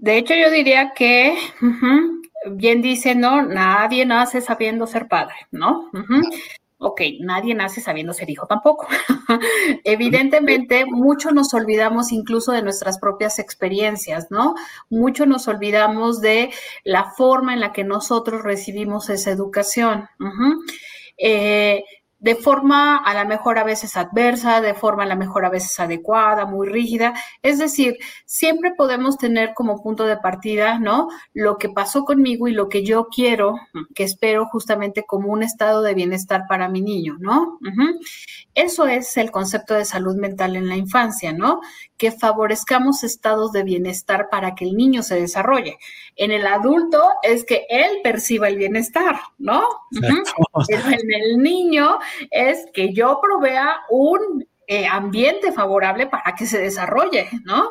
De 0.00 0.16
hecho, 0.16 0.34
yo 0.34 0.50
diría 0.50 0.92
que, 0.94 1.36
bien 2.52 2.80
dice, 2.80 3.14
¿no? 3.14 3.42
Nadie 3.42 4.06
nace 4.06 4.40
sabiendo 4.40 4.86
ser 4.86 5.08
padre, 5.08 5.34
¿no? 5.50 5.90
Ok, 6.78 7.02
nadie 7.20 7.54
nace 7.54 7.82
sabiendo 7.82 8.14
ser 8.14 8.30
hijo 8.30 8.46
tampoco. 8.46 8.88
Evidentemente, 9.84 10.86
mucho 10.86 11.32
nos 11.32 11.52
olvidamos 11.52 12.12
incluso 12.12 12.52
de 12.52 12.62
nuestras 12.62 12.98
propias 12.98 13.38
experiencias, 13.38 14.30
¿no? 14.30 14.54
Mucho 14.88 15.26
nos 15.26 15.46
olvidamos 15.48 16.22
de 16.22 16.50
la 16.82 17.10
forma 17.10 17.52
en 17.52 17.60
la 17.60 17.74
que 17.74 17.84
nosotros 17.84 18.42
recibimos 18.42 19.10
esa 19.10 19.30
educación 19.30 20.08
de 22.20 22.34
forma 22.34 22.98
a 22.98 23.14
la 23.14 23.24
mejor 23.24 23.58
a 23.58 23.64
veces 23.64 23.96
adversa, 23.96 24.60
de 24.60 24.74
forma 24.74 25.04
a 25.04 25.06
la 25.06 25.16
mejor 25.16 25.44
a 25.46 25.50
veces 25.50 25.80
adecuada, 25.80 26.44
muy 26.44 26.68
rígida. 26.68 27.14
Es 27.42 27.58
decir, 27.58 27.96
siempre 28.26 28.72
podemos 28.76 29.16
tener 29.16 29.54
como 29.54 29.82
punto 29.82 30.04
de 30.04 30.18
partida, 30.18 30.78
¿no? 30.78 31.08
Lo 31.32 31.56
que 31.56 31.70
pasó 31.70 32.04
conmigo 32.04 32.46
y 32.46 32.52
lo 32.52 32.68
que 32.68 32.84
yo 32.84 33.08
quiero, 33.08 33.54
que 33.94 34.04
espero 34.04 34.46
justamente 34.46 35.04
como 35.04 35.32
un 35.32 35.42
estado 35.42 35.82
de 35.82 35.94
bienestar 35.94 36.44
para 36.46 36.68
mi 36.68 36.82
niño, 36.82 37.16
¿no? 37.20 37.58
Eso 38.54 38.86
es 38.86 39.16
el 39.16 39.30
concepto 39.30 39.74
de 39.74 39.86
salud 39.86 40.16
mental 40.16 40.56
en 40.56 40.68
la 40.68 40.76
infancia, 40.76 41.32
¿no? 41.32 41.60
Que 42.00 42.10
favorezcamos 42.10 43.04
estados 43.04 43.52
de 43.52 43.62
bienestar 43.62 44.30
para 44.30 44.54
que 44.54 44.64
el 44.64 44.74
niño 44.74 45.02
se 45.02 45.20
desarrolle. 45.20 45.78
En 46.16 46.30
el 46.30 46.46
adulto 46.46 47.02
es 47.22 47.44
que 47.44 47.66
él 47.68 48.00
perciba 48.02 48.48
el 48.48 48.56
bienestar, 48.56 49.20
¿no? 49.36 49.62
Pero 50.66 50.82
en 50.88 51.12
el 51.12 51.42
niño 51.42 51.98
es 52.30 52.66
que 52.72 52.94
yo 52.94 53.20
provea 53.22 53.82
un 53.90 54.46
eh, 54.72 54.86
ambiente 54.86 55.50
favorable 55.50 56.06
para 56.06 56.32
que 56.38 56.46
se 56.46 56.58
desarrolle, 56.58 57.28
¿no? 57.44 57.70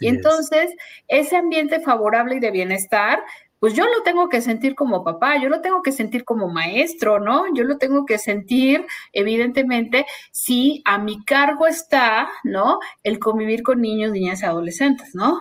Y 0.00 0.08
entonces, 0.08 0.74
ese 1.06 1.36
ambiente 1.36 1.78
favorable 1.78 2.34
y 2.34 2.40
de 2.40 2.50
bienestar 2.50 3.22
pues 3.64 3.72
yo 3.72 3.86
lo 3.86 4.02
tengo 4.02 4.28
que 4.28 4.42
sentir 4.42 4.74
como 4.74 5.02
papá, 5.02 5.40
yo 5.40 5.48
lo 5.48 5.62
tengo 5.62 5.80
que 5.80 5.90
sentir 5.90 6.26
como 6.26 6.50
maestro, 6.50 7.18
¿no? 7.18 7.46
Yo 7.54 7.64
lo 7.64 7.78
tengo 7.78 8.04
que 8.04 8.18
sentir, 8.18 8.84
evidentemente, 9.10 10.04
si 10.32 10.82
a 10.84 10.98
mi 10.98 11.24
cargo 11.24 11.66
está, 11.66 12.28
¿no? 12.42 12.78
El 13.02 13.18
convivir 13.18 13.62
con 13.62 13.80
niños, 13.80 14.12
niñas 14.12 14.42
y 14.42 14.44
adolescentes, 14.44 15.14
¿no? 15.14 15.40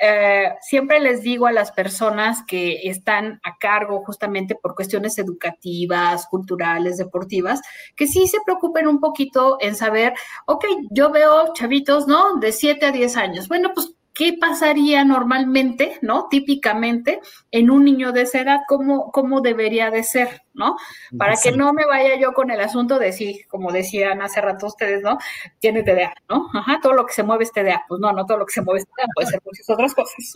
Eh, 0.00 0.52
siempre 0.60 1.00
les 1.00 1.22
digo 1.22 1.48
a 1.48 1.52
las 1.52 1.72
personas 1.72 2.44
que 2.46 2.88
están 2.88 3.40
a 3.42 3.58
cargo 3.58 4.04
justamente 4.04 4.54
por 4.54 4.76
cuestiones 4.76 5.18
educativas, 5.18 6.28
culturales, 6.28 6.98
deportivas, 6.98 7.62
que 7.96 8.06
sí 8.06 8.28
se 8.28 8.38
preocupen 8.44 8.86
un 8.86 9.00
poquito 9.00 9.56
en 9.60 9.74
saber, 9.74 10.14
ok, 10.46 10.66
yo 10.92 11.10
veo 11.10 11.52
chavitos, 11.52 12.06
¿no? 12.06 12.36
De 12.36 12.52
7 12.52 12.86
a 12.86 12.92
10 12.92 13.16
años. 13.16 13.48
Bueno, 13.48 13.72
pues 13.74 13.92
¿qué 14.14 14.36
pasaría 14.38 15.04
normalmente, 15.04 15.98
¿no? 16.02 16.28
Típicamente 16.28 17.20
en 17.50 17.70
un 17.70 17.84
niño 17.84 18.12
de 18.12 18.22
esa 18.22 18.40
edad, 18.40 18.60
¿cómo, 18.68 19.10
cómo 19.10 19.40
debería 19.40 19.90
de 19.90 20.02
ser, 20.02 20.42
¿no? 20.52 20.76
Para 21.16 21.34
que 21.42 21.52
no 21.52 21.72
me 21.72 21.86
vaya 21.86 22.18
yo 22.18 22.32
con 22.32 22.50
el 22.50 22.60
asunto 22.60 22.98
de 22.98 23.12
sí, 23.12 23.42
como 23.48 23.72
decían 23.72 24.20
hace 24.20 24.40
rato 24.40 24.66
ustedes, 24.66 25.02
¿no? 25.02 25.18
Tiene 25.60 25.82
TDA, 25.82 26.14
¿no? 26.28 26.48
Ajá, 26.52 26.80
todo 26.82 26.92
lo 26.92 27.06
que 27.06 27.14
se 27.14 27.22
mueve 27.22 27.44
es 27.44 27.52
TDA. 27.52 27.84
Pues 27.88 28.00
no, 28.00 28.12
no 28.12 28.26
todo 28.26 28.38
lo 28.38 28.46
que 28.46 28.52
se 28.52 28.62
mueve 28.62 28.80
es 28.80 28.86
TDA, 28.86 29.06
puede 29.14 29.28
ser 29.28 29.40
muchas 29.44 29.70
otras 29.70 29.94
cosas. 29.94 30.34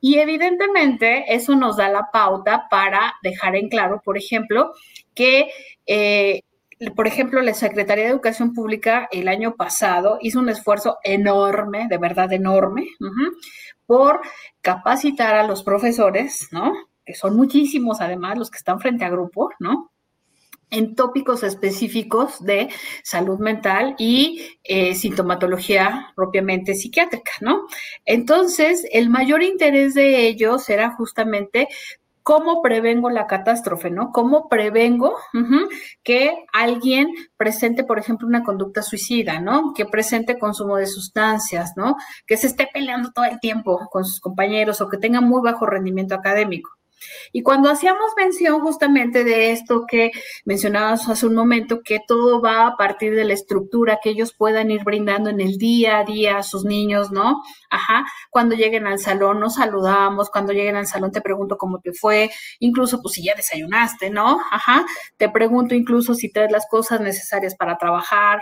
Y 0.00 0.18
evidentemente 0.18 1.24
eso 1.34 1.56
nos 1.56 1.76
da 1.76 1.88
la 1.88 2.10
pauta 2.12 2.68
para 2.70 3.14
dejar 3.22 3.56
en 3.56 3.68
claro, 3.68 4.00
por 4.04 4.16
ejemplo, 4.16 4.72
que 5.14 5.50
eh, 5.86 6.42
por 6.94 7.06
ejemplo, 7.06 7.40
la 7.40 7.54
Secretaría 7.54 8.04
de 8.04 8.10
Educación 8.10 8.54
Pública 8.54 9.08
el 9.10 9.28
año 9.28 9.56
pasado 9.56 10.18
hizo 10.20 10.38
un 10.38 10.48
esfuerzo 10.48 10.98
enorme, 11.02 11.86
de 11.88 11.98
verdad 11.98 12.32
enorme, 12.32 12.86
por 13.86 14.20
capacitar 14.60 15.34
a 15.34 15.46
los 15.46 15.62
profesores, 15.62 16.48
¿no? 16.52 16.72
Que 17.04 17.14
son 17.14 17.36
muchísimos 17.36 18.00
además 18.00 18.38
los 18.38 18.50
que 18.50 18.58
están 18.58 18.80
frente 18.80 19.04
a 19.04 19.10
grupo, 19.10 19.50
¿no? 19.58 19.90
en 20.70 20.94
tópicos 20.94 21.42
específicos 21.42 22.44
de 22.44 22.68
salud 23.02 23.38
mental 23.38 23.94
y 23.98 24.58
eh, 24.64 24.94
sintomatología 24.94 26.12
propiamente 26.14 26.74
psiquiátrica, 26.74 27.32
¿no? 27.40 27.66
Entonces, 28.04 28.86
el 28.92 29.08
mayor 29.08 29.42
interés 29.42 29.94
de 29.94 30.26
ellos 30.26 30.68
era 30.68 30.90
justamente 30.90 31.68
¿Cómo 32.28 32.60
prevengo 32.60 33.08
la 33.08 33.26
catástrofe, 33.26 33.90
no? 33.90 34.12
¿Cómo 34.12 34.50
prevengo 34.50 35.16
que 36.04 36.44
alguien 36.52 37.08
presente, 37.38 37.84
por 37.84 37.98
ejemplo, 37.98 38.28
una 38.28 38.44
conducta 38.44 38.82
suicida, 38.82 39.40
¿no? 39.40 39.72
Que 39.74 39.86
presente 39.86 40.38
consumo 40.38 40.76
de 40.76 40.86
sustancias, 40.86 41.72
¿no? 41.74 41.96
Que 42.26 42.36
se 42.36 42.48
esté 42.48 42.68
peleando 42.70 43.12
todo 43.12 43.24
el 43.24 43.40
tiempo 43.40 43.88
con 43.90 44.04
sus 44.04 44.20
compañeros 44.20 44.82
o 44.82 44.90
que 44.90 44.98
tenga 44.98 45.22
muy 45.22 45.40
bajo 45.40 45.64
rendimiento 45.64 46.14
académico. 46.14 46.77
Y 47.32 47.42
cuando 47.42 47.70
hacíamos 47.70 48.12
mención 48.16 48.60
justamente 48.60 49.24
de 49.24 49.52
esto 49.52 49.84
que 49.88 50.10
mencionabas 50.44 51.08
hace 51.08 51.26
un 51.26 51.34
momento, 51.34 51.80
que 51.82 52.00
todo 52.06 52.40
va 52.40 52.66
a 52.66 52.76
partir 52.76 53.14
de 53.14 53.24
la 53.24 53.34
estructura 53.34 53.98
que 54.02 54.10
ellos 54.10 54.34
puedan 54.34 54.70
ir 54.70 54.84
brindando 54.84 55.30
en 55.30 55.40
el 55.40 55.58
día 55.58 55.98
a 55.98 56.04
día 56.04 56.38
a 56.38 56.42
sus 56.42 56.64
niños, 56.64 57.10
¿no? 57.10 57.42
Ajá, 57.70 58.04
cuando 58.30 58.54
lleguen 58.54 58.86
al 58.86 58.98
salón 58.98 59.40
nos 59.40 59.54
saludamos, 59.54 60.30
cuando 60.30 60.52
lleguen 60.52 60.76
al 60.76 60.86
salón 60.86 61.12
te 61.12 61.20
pregunto 61.20 61.56
cómo 61.56 61.80
te 61.80 61.92
fue, 61.92 62.30
incluso 62.60 63.00
pues 63.02 63.14
si 63.14 63.24
ya 63.24 63.34
desayunaste, 63.34 64.10
¿no? 64.10 64.38
Ajá, 64.50 64.84
te 65.16 65.28
pregunto 65.28 65.74
incluso 65.74 66.14
si 66.14 66.30
traes 66.32 66.50
las 66.50 66.66
cosas 66.68 67.00
necesarias 67.00 67.54
para 67.54 67.76
trabajar, 67.76 68.40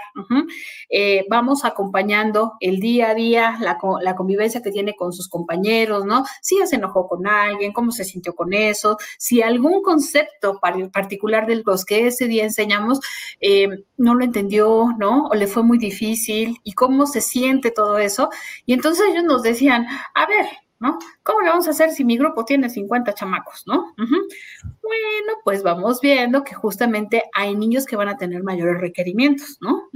eh, 0.88 1.24
vamos 1.28 1.64
acompañando 1.64 2.54
el 2.60 2.80
día 2.80 3.10
a 3.10 3.14
día, 3.14 3.56
la, 3.60 3.78
la 4.00 4.16
convivencia 4.16 4.62
que 4.62 4.70
tiene 4.70 4.94
con 4.94 5.12
sus 5.12 5.28
compañeros, 5.28 6.04
¿no? 6.04 6.24
Si 6.40 6.58
ya 6.58 6.66
se 6.66 6.76
enojó 6.76 7.08
con 7.08 7.26
alguien, 7.26 7.72
cómo 7.72 7.90
se 7.90 8.04
sintió 8.04 8.34
con 8.34 8.45
eso, 8.52 8.96
si 9.18 9.42
algún 9.42 9.82
concepto 9.82 10.60
particular 10.92 11.46
de 11.46 11.62
los 11.64 11.84
que 11.84 12.06
ese 12.06 12.26
día 12.26 12.44
enseñamos 12.44 13.00
eh, 13.40 13.68
no 13.96 14.14
lo 14.14 14.24
entendió, 14.24 14.94
¿no? 14.98 15.26
O 15.26 15.34
le 15.34 15.46
fue 15.46 15.62
muy 15.62 15.78
difícil 15.78 16.58
y 16.64 16.72
cómo 16.72 17.06
se 17.06 17.20
siente 17.20 17.70
todo 17.70 17.98
eso. 17.98 18.30
Y 18.64 18.72
entonces 18.74 19.06
ellos 19.10 19.24
nos 19.24 19.42
decían, 19.42 19.86
a 20.14 20.26
ver, 20.26 20.46
¿no? 20.78 20.98
¿Cómo 21.22 21.40
le 21.40 21.48
vamos 21.48 21.66
a 21.68 21.70
hacer 21.70 21.90
si 21.90 22.04
mi 22.04 22.18
grupo 22.18 22.44
tiene 22.44 22.68
50 22.68 23.14
chamacos, 23.14 23.64
¿no? 23.66 23.94
Bueno, 23.96 25.32
pues 25.42 25.62
vamos 25.62 26.00
viendo 26.00 26.44
que 26.44 26.54
justamente 26.54 27.24
hay 27.34 27.56
niños 27.56 27.86
que 27.86 27.96
van 27.96 28.08
a 28.08 28.18
tener 28.18 28.42
mayores 28.42 28.80
requerimientos, 28.80 29.58
¿no? 29.60 29.88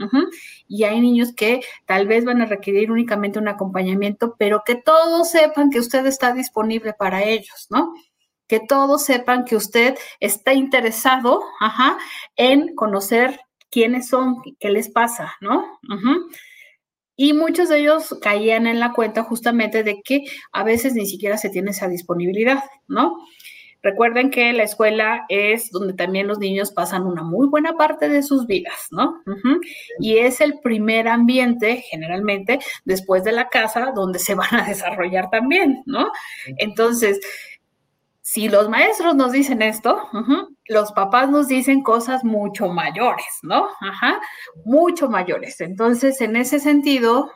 Y 0.68 0.84
hay 0.84 1.00
niños 1.00 1.34
que 1.34 1.60
tal 1.86 2.06
vez 2.06 2.24
van 2.24 2.40
a 2.40 2.46
requerir 2.46 2.90
únicamente 2.90 3.38
un 3.38 3.48
acompañamiento, 3.48 4.36
pero 4.38 4.62
que 4.64 4.76
todos 4.76 5.30
sepan 5.30 5.70
que 5.70 5.80
usted 5.80 6.06
está 6.06 6.32
disponible 6.32 6.94
para 6.94 7.22
ellos, 7.22 7.66
¿no? 7.70 7.92
Que 8.50 8.58
todos 8.58 9.04
sepan 9.04 9.44
que 9.44 9.54
usted 9.54 9.96
está 10.18 10.52
interesado 10.52 11.40
en 12.34 12.74
conocer 12.74 13.38
quiénes 13.70 14.08
son, 14.08 14.42
qué 14.58 14.70
les 14.70 14.90
pasa, 14.90 15.36
¿no? 15.40 15.78
Y 17.14 17.32
muchos 17.32 17.68
de 17.68 17.78
ellos 17.78 18.18
caían 18.20 18.66
en 18.66 18.80
la 18.80 18.92
cuenta 18.92 19.22
justamente 19.22 19.84
de 19.84 20.02
que 20.02 20.24
a 20.50 20.64
veces 20.64 20.94
ni 20.94 21.06
siquiera 21.06 21.38
se 21.38 21.50
tiene 21.50 21.70
esa 21.70 21.86
disponibilidad, 21.86 22.64
¿no? 22.88 23.18
Recuerden 23.84 24.32
que 24.32 24.52
la 24.52 24.64
escuela 24.64 25.26
es 25.28 25.70
donde 25.70 25.94
también 25.94 26.26
los 26.26 26.40
niños 26.40 26.72
pasan 26.72 27.06
una 27.06 27.22
muy 27.22 27.46
buena 27.46 27.76
parte 27.76 28.08
de 28.08 28.24
sus 28.24 28.48
vidas, 28.48 28.88
¿no? 28.90 29.22
Y 30.00 30.18
es 30.18 30.40
el 30.40 30.58
primer 30.58 31.06
ambiente, 31.06 31.84
generalmente, 31.88 32.58
después 32.84 33.22
de 33.22 33.30
la 33.30 33.48
casa, 33.48 33.92
donde 33.94 34.18
se 34.18 34.34
van 34.34 34.52
a 34.56 34.64
desarrollar 34.68 35.30
también, 35.30 35.84
¿no? 35.86 36.10
Entonces, 36.58 37.20
si 38.32 38.48
los 38.48 38.68
maestros 38.68 39.16
nos 39.16 39.32
dicen 39.32 39.60
esto, 39.60 40.08
los 40.68 40.92
papás 40.92 41.28
nos 41.30 41.48
dicen 41.48 41.82
cosas 41.82 42.22
mucho 42.22 42.68
mayores, 42.68 43.26
¿no? 43.42 43.66
Ajá, 43.80 44.20
mucho 44.64 45.08
mayores. 45.10 45.60
Entonces, 45.60 46.20
en 46.20 46.36
ese 46.36 46.60
sentido, 46.60 47.32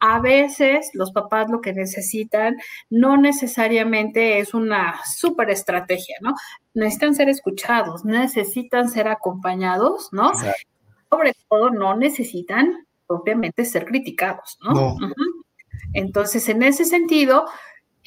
a 0.00 0.18
veces 0.20 0.88
los 0.94 1.12
papás 1.12 1.50
lo 1.50 1.60
que 1.60 1.74
necesitan 1.74 2.56
no 2.88 3.18
necesariamente 3.18 4.38
es 4.38 4.54
una 4.54 4.98
super 5.04 5.50
estrategia, 5.50 6.16
¿no? 6.22 6.32
Necesitan 6.72 7.14
ser 7.14 7.28
escuchados, 7.28 8.06
necesitan 8.06 8.88
ser 8.88 9.08
acompañados, 9.08 10.08
¿no? 10.10 10.32
Sobre 11.10 11.34
todo, 11.50 11.68
no 11.68 11.94
necesitan 11.98 12.86
propiamente 13.06 13.66
ser 13.66 13.84
criticados, 13.84 14.58
¿no? 14.62 14.96
Entonces, 15.92 16.48
en 16.48 16.62
ese 16.62 16.86
sentido, 16.86 17.44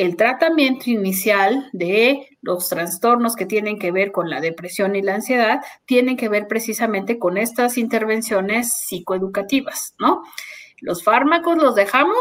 el 0.01 0.15
tratamiento 0.15 0.89
inicial 0.89 1.69
de 1.73 2.27
los 2.41 2.69
trastornos 2.69 3.35
que 3.35 3.45
tienen 3.45 3.77
que 3.77 3.91
ver 3.91 4.11
con 4.11 4.31
la 4.31 4.41
depresión 4.41 4.95
y 4.95 5.03
la 5.03 5.13
ansiedad 5.13 5.59
tienen 5.85 6.17
que 6.17 6.27
ver 6.27 6.47
precisamente 6.47 7.19
con 7.19 7.37
estas 7.37 7.77
intervenciones 7.77 8.73
psicoeducativas, 8.87 9.93
¿no? 9.99 10.23
Los 10.79 11.03
fármacos 11.03 11.55
los 11.57 11.75
dejamos 11.75 12.17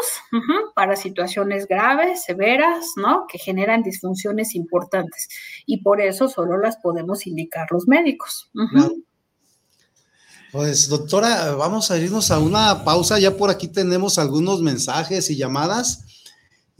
para 0.75 0.95
situaciones 0.95 1.67
graves, 1.67 2.25
severas, 2.25 2.85
¿no? 2.97 3.25
Que 3.27 3.39
generan 3.39 3.83
disfunciones 3.83 4.55
importantes 4.55 5.29
y 5.65 5.79
por 5.79 6.03
eso 6.03 6.29
solo 6.29 6.59
las 6.59 6.77
podemos 6.77 7.27
indicar 7.27 7.67
los 7.71 7.89
médicos. 7.89 8.51
Pues 10.53 10.87
doctora, 10.91 11.55
vamos 11.55 11.91
a 11.91 11.97
irnos 11.97 12.31
a 12.31 12.41
una 12.41 12.85
pausa. 12.85 13.19
Ya 13.19 13.39
por 13.39 13.49
aquí 13.49 13.69
tenemos 13.69 14.19
algunos 14.19 14.61
mensajes 14.61 15.31
y 15.31 15.37
llamadas. 15.39 16.10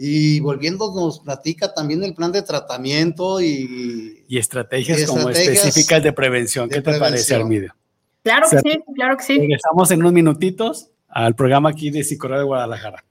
Y 0.03 0.41
volviendo, 0.41 0.95
nos 0.95 1.21
platica 1.21 1.75
también 1.75 2.03
el 2.03 2.15
plan 2.15 2.33
de 2.33 2.41
tratamiento 2.41 3.39
y, 3.39 4.25
y 4.27 4.39
estrategias, 4.39 5.05
como 5.05 5.29
específicas 5.29 6.03
de 6.03 6.11
prevención. 6.15 6.71
¿Qué 6.71 6.81
te 6.81 6.99
parece, 6.99 7.35
Armidio? 7.35 7.75
Claro 8.23 8.47
que 8.49 8.61
sí, 8.61 8.81
claro 8.95 9.19
que 9.19 9.25
sí. 9.25 9.39
Regresamos 9.39 9.91
en 9.91 10.01
unos 10.01 10.15
minutitos 10.15 10.89
al 11.07 11.35
programa 11.35 11.69
aquí 11.69 11.91
de 11.91 12.03
Psicología 12.03 12.39
de 12.39 12.45
Guadalajara. 12.47 13.05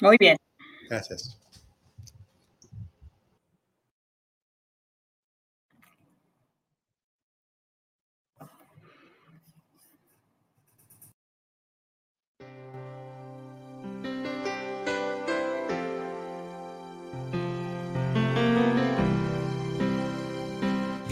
Muy 0.00 0.16
bien. 0.18 0.36
Gracias. 0.90 1.35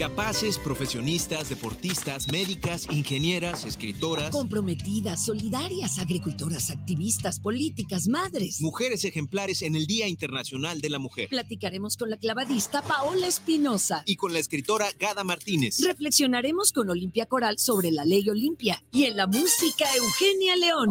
Capaces, 0.05 0.59
profesionistas, 0.59 1.49
deportistas, 1.49 2.31
médicas, 2.31 2.85
ingenieras, 2.91 3.65
escritoras. 3.65 4.29
Comprometidas, 4.29 5.25
solidarias, 5.25 5.97
agricultoras, 5.97 6.69
activistas, 6.69 7.39
políticas, 7.39 8.07
madres. 8.07 8.61
Mujeres 8.61 9.03
ejemplares 9.03 9.63
en 9.63 9.75
el 9.75 9.87
Día 9.87 10.07
Internacional 10.07 10.79
de 10.79 10.91
la 10.91 10.99
Mujer. 10.99 11.29
Platicaremos 11.29 11.97
con 11.97 12.11
la 12.11 12.17
clavadista 12.17 12.83
Paola 12.83 13.25
Espinosa. 13.25 14.03
Y 14.05 14.15
con 14.15 14.31
la 14.31 14.37
escritora 14.37 14.85
Gada 14.99 15.23
Martínez. 15.23 15.79
Reflexionaremos 15.79 16.71
con 16.71 16.87
Olimpia 16.87 17.25
Coral 17.25 17.57
sobre 17.57 17.91
la 17.91 18.05
ley 18.05 18.29
Olimpia. 18.29 18.83
Y 18.91 19.05
en 19.05 19.17
la 19.17 19.25
música, 19.25 19.87
Eugenia 19.95 20.55
León. 20.55 20.89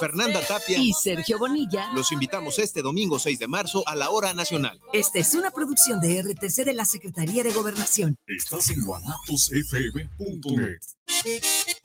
Fernanda 0.00 0.40
Tapia. 0.40 0.78
Y 0.78 0.94
Sergio 0.94 1.38
Bonilla. 1.38 1.92
Los 1.94 2.10
invitamos 2.10 2.58
este 2.58 2.80
domingo 2.80 3.18
6 3.18 3.38
de 3.38 3.48
marzo 3.48 3.86
a 3.86 3.94
la 3.94 4.08
hora 4.08 4.32
nacional. 4.32 4.80
Esta 4.94 5.18
es 5.18 5.34
una 5.34 5.50
producción 5.50 6.00
de 6.00 6.22
RTC 6.22 6.64
de 6.64 6.72
la 6.72 6.86
Secretaría 6.86 7.42
de 7.42 7.52
Gobernación. 7.52 8.16
Estás 8.46 8.70
en 8.70 8.80
guanatosfm.net. 8.84 10.80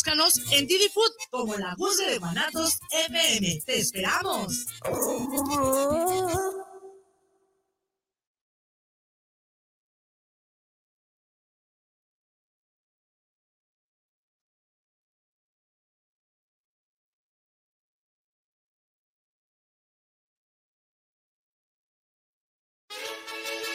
búscanos 0.00 0.40
en 0.52 0.66
Didi 0.66 0.88
Food 0.88 1.12
como 1.30 1.54
la 1.58 1.74
Guzga 1.74 2.08
de 2.08 2.18
Guanatos 2.18 2.78
FM. 2.90 3.60
¡Te 3.66 3.78
esperamos! 3.80 4.64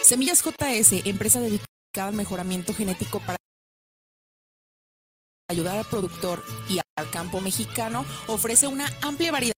Semillas 0.01 0.43
JS, 0.43 1.05
empresa 1.05 1.39
dedicada 1.39 1.67
al 1.95 2.13
mejoramiento 2.13 2.73
genético 2.73 3.19
para 3.19 3.38
ayudar 5.47 5.77
al 5.77 5.86
productor 5.86 6.43
y 6.69 6.79
al 6.79 7.10
campo 7.12 7.41
mexicano, 7.41 8.05
ofrece 8.27 8.67
una 8.67 8.88
amplia 9.01 9.31
variedad 9.31 9.53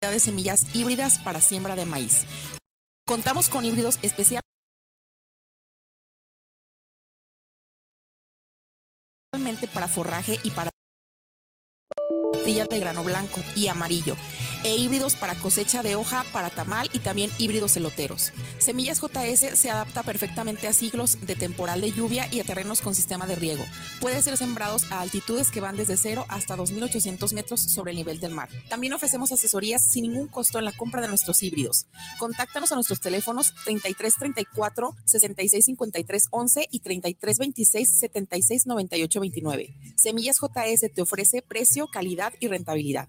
de 0.00 0.20
semillas 0.20 0.74
híbridas 0.74 1.18
para 1.20 1.40
siembra 1.40 1.76
de 1.76 1.86
maíz. 1.86 2.24
Contamos 3.06 3.48
con 3.48 3.64
híbridos 3.64 3.98
especialmente 4.02 4.42
para 9.72 9.88
forraje 9.88 10.38
y 10.42 10.50
para 10.50 10.70
tortillas 12.32 12.68
de 12.68 12.80
grano 12.80 13.04
blanco 13.04 13.40
y 13.54 13.68
amarillo 13.68 14.16
e 14.64 14.76
híbridos 14.76 15.16
para 15.16 15.34
cosecha 15.34 15.82
de 15.82 15.96
hoja, 15.96 16.24
para 16.32 16.50
tamal 16.50 16.88
y 16.92 16.98
también 17.00 17.30
híbridos 17.38 17.76
eloteros. 17.76 18.32
Semillas 18.58 19.00
JS 19.00 19.58
se 19.58 19.70
adapta 19.70 20.02
perfectamente 20.02 20.68
a 20.68 20.72
siglos 20.72 21.18
de 21.26 21.34
temporal 21.34 21.80
de 21.80 21.92
lluvia 21.92 22.28
y 22.30 22.40
a 22.40 22.44
terrenos 22.44 22.80
con 22.80 22.94
sistema 22.94 23.26
de 23.26 23.36
riego. 23.36 23.64
Puede 24.00 24.22
ser 24.22 24.36
sembrados 24.36 24.90
a 24.90 25.00
altitudes 25.00 25.50
que 25.50 25.60
van 25.60 25.76
desde 25.76 25.96
0 25.96 26.26
hasta 26.28 26.56
2.800 26.56 27.32
metros 27.34 27.60
sobre 27.60 27.92
el 27.92 27.96
nivel 27.96 28.20
del 28.20 28.32
mar. 28.32 28.48
También 28.68 28.92
ofrecemos 28.92 29.32
asesorías 29.32 29.82
sin 29.82 30.04
ningún 30.04 30.28
costo 30.28 30.58
en 30.58 30.64
la 30.64 30.72
compra 30.72 31.00
de 31.00 31.08
nuestros 31.08 31.42
híbridos. 31.42 31.86
Contáctanos 32.18 32.72
a 32.72 32.74
nuestros 32.74 33.00
teléfonos 33.00 33.54
3334 33.64 34.96
6653 35.04 36.28
11 36.30 36.68
y 36.70 36.80
3326 36.80 37.98
76 37.98 38.64
29. 39.20 39.76
Semillas 39.96 40.38
JS 40.40 40.92
te 40.92 41.02
ofrece 41.02 41.42
precio, 41.42 41.88
calidad 41.88 42.32
y 42.40 42.48
rentabilidad 42.48 43.08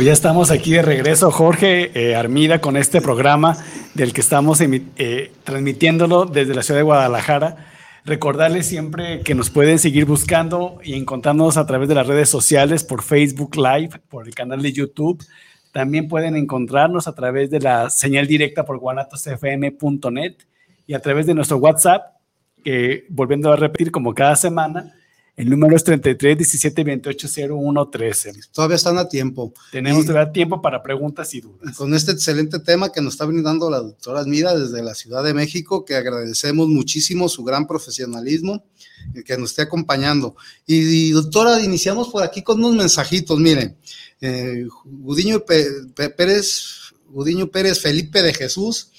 Pues 0.00 0.06
ya 0.06 0.12
estamos 0.14 0.50
aquí 0.50 0.72
de 0.72 0.80
regreso, 0.80 1.30
Jorge 1.30 1.90
eh, 1.92 2.16
Armida, 2.16 2.62
con 2.62 2.78
este 2.78 3.02
programa 3.02 3.58
del 3.92 4.14
que 4.14 4.22
estamos 4.22 4.58
eh, 4.62 5.30
transmitiéndolo 5.44 6.24
desde 6.24 6.54
la 6.54 6.62
ciudad 6.62 6.78
de 6.78 6.84
Guadalajara. 6.84 7.68
Recordarles 8.06 8.66
siempre 8.66 9.20
que 9.20 9.34
nos 9.34 9.50
pueden 9.50 9.78
seguir 9.78 10.06
buscando 10.06 10.78
y 10.82 10.94
encontrándonos 10.94 11.58
a 11.58 11.66
través 11.66 11.86
de 11.86 11.96
las 11.96 12.06
redes 12.06 12.30
sociales, 12.30 12.82
por 12.82 13.02
Facebook 13.02 13.56
Live, 13.56 14.00
por 14.08 14.26
el 14.26 14.34
canal 14.34 14.62
de 14.62 14.72
YouTube, 14.72 15.22
También 15.70 16.08
pueden 16.08 16.34
encontrarnos 16.34 17.06
a 17.06 17.14
través 17.14 17.50
de 17.50 17.60
la 17.60 17.90
señal 17.90 18.26
directa 18.26 18.64
por 18.64 18.78
guanatosfm.net 18.78 20.36
y 20.86 20.94
a 20.94 21.00
través 21.00 21.26
de 21.26 21.34
nuestro 21.34 21.58
WhatsApp, 21.58 22.16
que 22.64 23.04
volviendo 23.10 23.52
a 23.52 23.56
repetir 23.56 23.90
como 23.90 24.14
cada 24.14 24.34
semana, 24.34 24.94
el 25.36 25.48
número 25.48 25.76
es 25.76 25.84
33 25.84 26.36
17 26.36 26.84
28 26.84 27.28
01 27.50 27.88
13. 27.88 28.32
Todavía 28.52 28.76
están 28.76 28.98
a 28.98 29.08
tiempo. 29.08 29.52
Tenemos 29.72 30.04
todavía 30.04 30.32
tiempo 30.32 30.60
para 30.60 30.82
preguntas 30.82 31.32
y 31.34 31.40
dudas. 31.40 31.76
Con 31.76 31.94
este 31.94 32.12
excelente 32.12 32.58
tema 32.58 32.92
que 32.92 33.00
nos 33.00 33.14
está 33.14 33.24
brindando 33.24 33.70
la 33.70 33.78
doctora 33.78 34.24
Mira 34.24 34.54
desde 34.54 34.82
la 34.82 34.94
Ciudad 34.94 35.24
de 35.24 35.34
México, 35.34 35.84
que 35.84 35.96
agradecemos 35.96 36.68
muchísimo 36.68 37.28
su 37.28 37.44
gran 37.44 37.66
profesionalismo 37.66 38.64
que 39.24 39.36
nos 39.38 39.50
esté 39.50 39.62
acompañando. 39.62 40.36
Y, 40.66 41.10
doctora, 41.10 41.60
iniciamos 41.60 42.08
por 42.08 42.22
aquí 42.22 42.42
con 42.42 42.58
unos 42.58 42.76
mensajitos. 42.76 43.38
Miren, 43.38 43.76
eh, 44.20 44.66
Gudiño 44.84 45.44
Pérez, 45.44 46.92
Gudiño 47.08 47.50
Pérez 47.50 47.80
Felipe 47.80 48.22
de 48.22 48.34
Jesús 48.34 48.90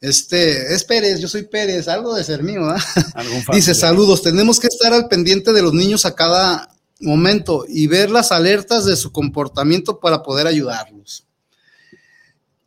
este, 0.00 0.74
es 0.74 0.84
Pérez, 0.84 1.20
yo 1.20 1.28
soy 1.28 1.42
Pérez, 1.42 1.88
algo 1.88 2.14
de 2.14 2.22
ser 2.22 2.42
mío, 2.42 2.62
Dice, 3.52 3.74
saludos, 3.74 4.22
tenemos 4.22 4.60
que 4.60 4.68
estar 4.68 4.92
al 4.92 5.08
pendiente 5.08 5.52
de 5.52 5.62
los 5.62 5.74
niños 5.74 6.04
a 6.06 6.14
cada 6.14 6.72
momento 7.00 7.64
y 7.68 7.86
ver 7.86 8.10
las 8.10 8.32
alertas 8.32 8.84
de 8.84 8.96
su 8.96 9.10
comportamiento 9.10 9.98
para 9.98 10.22
poder 10.22 10.46
ayudarlos. 10.46 11.24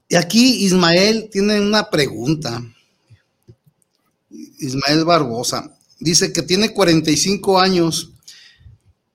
Y 0.09 0.15
aquí 0.15 0.65
Ismael 0.65 1.29
tiene 1.31 1.61
una 1.61 1.89
pregunta. 1.89 2.61
Ismael 4.59 5.05
Barbosa 5.05 5.73
dice 5.99 6.33
que 6.33 6.41
tiene 6.41 6.73
45 6.73 7.59
años. 7.59 8.11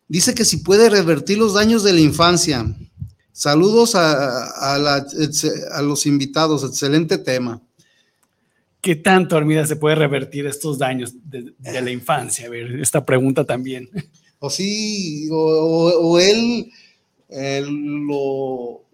Dice 0.08 0.34
que 0.34 0.46
si 0.46 0.58
puede 0.58 0.88
revertir 0.88 1.36
los 1.36 1.52
daños 1.52 1.82
de 1.82 1.92
la 1.92 2.00
infancia. 2.00 2.64
Saludos 3.32 3.94
a, 3.94 4.46
a 4.72 5.82
los 5.82 6.06
invitados, 6.06 6.64
excelente 6.64 7.18
tema. 7.18 7.60
¿Qué 8.86 8.94
tanto, 8.94 9.36
Armida, 9.36 9.66
se 9.66 9.74
puede 9.74 9.96
revertir 9.96 10.46
estos 10.46 10.78
daños 10.78 11.12
de, 11.24 11.52
la 11.58 11.90
infancia? 11.90 12.46
A 12.46 12.50
ver, 12.50 12.78
esta 12.78 13.04
pregunta 13.04 13.42
también. 13.42 13.90
O 14.38 14.48
sí, 14.48 15.28
o, 15.32 16.20
él, 16.20 16.70
lo, 17.28 18.84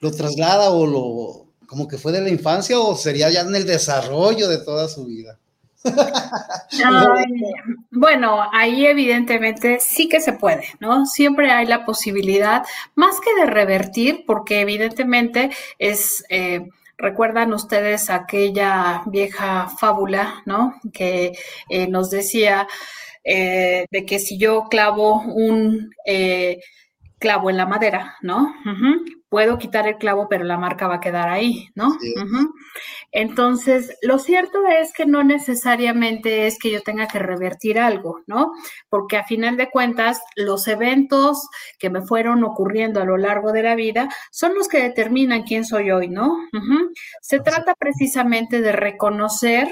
lo, 0.00 0.10
traslada 0.10 0.70
o 0.70 0.84
lo, 0.84 1.46
como 1.68 1.86
que 1.86 1.98
fue 1.98 2.10
de 2.10 2.20
la 2.20 2.30
infancia 2.30 2.80
o 2.80 2.96
sería 2.96 3.30
ya 3.30 3.42
en 3.42 3.54
el 3.54 3.64
desarrollo 3.64 4.48
de 4.48 4.58
toda 4.58 4.88
su 4.88 5.06
vida. 5.06 5.38
bueno, 7.92 8.40
ahí 8.52 8.86
evidentemente 8.86 9.78
sí 9.78 10.08
que 10.08 10.20
se 10.20 10.32
puede, 10.32 10.64
¿no? 10.80 11.06
Siempre 11.06 11.52
hay 11.52 11.68
la 11.68 11.84
posibilidad, 11.84 12.64
más 12.96 13.20
que 13.20 13.40
de 13.40 13.46
revertir, 13.46 14.24
porque 14.26 14.62
evidentemente 14.62 15.50
es... 15.78 16.24
Eh, 16.28 16.68
¿Recuerdan 16.98 17.52
ustedes 17.52 18.10
aquella 18.10 19.02
vieja 19.06 19.68
fábula, 19.68 20.42
¿no? 20.46 20.74
Que 20.92 21.32
eh, 21.68 21.86
nos 21.86 22.10
decía 22.10 22.66
eh, 23.22 23.86
de 23.88 24.04
que 24.04 24.18
si 24.18 24.36
yo 24.36 24.64
clavo 24.64 25.22
un 25.22 25.94
eh, 26.04 26.58
clavo 27.20 27.50
en 27.50 27.56
la 27.56 27.66
madera, 27.66 28.16
¿no? 28.20 28.52
Puedo 29.28 29.58
quitar 29.58 29.86
el 29.86 29.96
clavo, 29.96 30.26
pero 30.28 30.44
la 30.44 30.58
marca 30.58 30.88
va 30.88 30.96
a 30.96 31.00
quedar 31.00 31.28
ahí, 31.28 31.68
¿no? 31.76 31.96
Entonces, 33.10 33.96
lo 34.02 34.18
cierto 34.18 34.66
es 34.66 34.92
que 34.92 35.06
no 35.06 35.24
necesariamente 35.24 36.46
es 36.46 36.58
que 36.58 36.70
yo 36.70 36.82
tenga 36.82 37.08
que 37.08 37.18
revertir 37.18 37.78
algo, 37.78 38.20
¿no? 38.26 38.52
Porque 38.88 39.16
a 39.16 39.24
final 39.24 39.56
de 39.56 39.70
cuentas, 39.70 40.20
los 40.36 40.68
eventos 40.68 41.48
que 41.78 41.90
me 41.90 42.02
fueron 42.02 42.44
ocurriendo 42.44 43.00
a 43.00 43.04
lo 43.04 43.16
largo 43.16 43.52
de 43.52 43.62
la 43.62 43.74
vida 43.74 44.08
son 44.30 44.54
los 44.54 44.68
que 44.68 44.82
determinan 44.82 45.44
quién 45.44 45.64
soy 45.64 45.90
hoy, 45.90 46.08
¿no? 46.08 46.36
Se 47.22 47.40
trata 47.40 47.74
precisamente 47.74 48.60
de 48.60 48.72
reconocer 48.72 49.68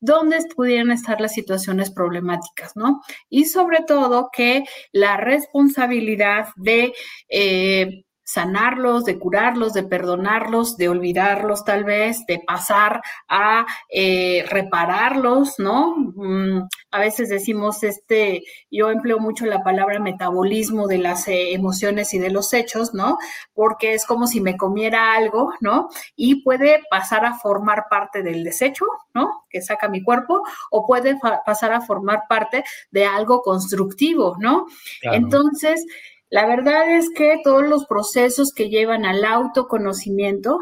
dónde 0.00 0.38
pudieran 0.54 0.90
estar 0.90 1.20
las 1.20 1.34
situaciones 1.34 1.90
problemáticas, 1.90 2.76
¿no? 2.76 3.02
Y 3.28 3.44
sobre 3.46 3.82
todo 3.86 4.30
que 4.32 4.64
la 4.92 5.16
responsabilidad 5.16 6.48
de 6.56 6.92
eh, 7.28 8.04
sanarlos, 8.30 9.04
de 9.04 9.18
curarlos, 9.18 9.72
de 9.72 9.82
perdonarlos, 9.82 10.76
de 10.76 10.88
olvidarlos 10.88 11.64
tal 11.64 11.82
vez, 11.82 12.24
de 12.26 12.38
pasar 12.46 13.02
a 13.28 13.66
eh, 13.88 14.44
repararlos, 14.48 15.58
¿no? 15.58 15.96
Mm, 15.96 16.68
a 16.92 17.00
veces 17.00 17.28
decimos, 17.28 17.82
este, 17.82 18.44
yo 18.70 18.90
empleo 18.90 19.18
mucho 19.18 19.46
la 19.46 19.64
palabra 19.64 19.98
metabolismo 19.98 20.86
de 20.86 20.98
las 20.98 21.26
eh, 21.26 21.54
emociones 21.54 22.14
y 22.14 22.20
de 22.20 22.30
los 22.30 22.52
hechos, 22.52 22.94
¿no? 22.94 23.18
Porque 23.52 23.94
es 23.94 24.06
como 24.06 24.28
si 24.28 24.40
me 24.40 24.56
comiera 24.56 25.14
algo, 25.14 25.52
¿no? 25.60 25.88
Y 26.14 26.44
puede 26.44 26.82
pasar 26.88 27.24
a 27.24 27.34
formar 27.34 27.86
parte 27.90 28.22
del 28.22 28.44
desecho, 28.44 28.84
¿no? 29.12 29.44
Que 29.50 29.60
saca 29.60 29.88
mi 29.88 30.04
cuerpo, 30.04 30.42
o 30.70 30.86
puede 30.86 31.18
pasar 31.44 31.72
a 31.72 31.80
formar 31.80 32.22
parte 32.28 32.62
de 32.92 33.06
algo 33.06 33.42
constructivo, 33.42 34.36
¿no? 34.38 34.66
Entonces, 35.02 35.84
la 36.30 36.46
verdad 36.46 36.96
es 36.96 37.10
que 37.10 37.40
todos 37.42 37.64
los 37.64 37.86
procesos 37.86 38.52
que 38.54 38.68
llevan 38.68 39.04
al 39.04 39.24
autoconocimiento, 39.24 40.60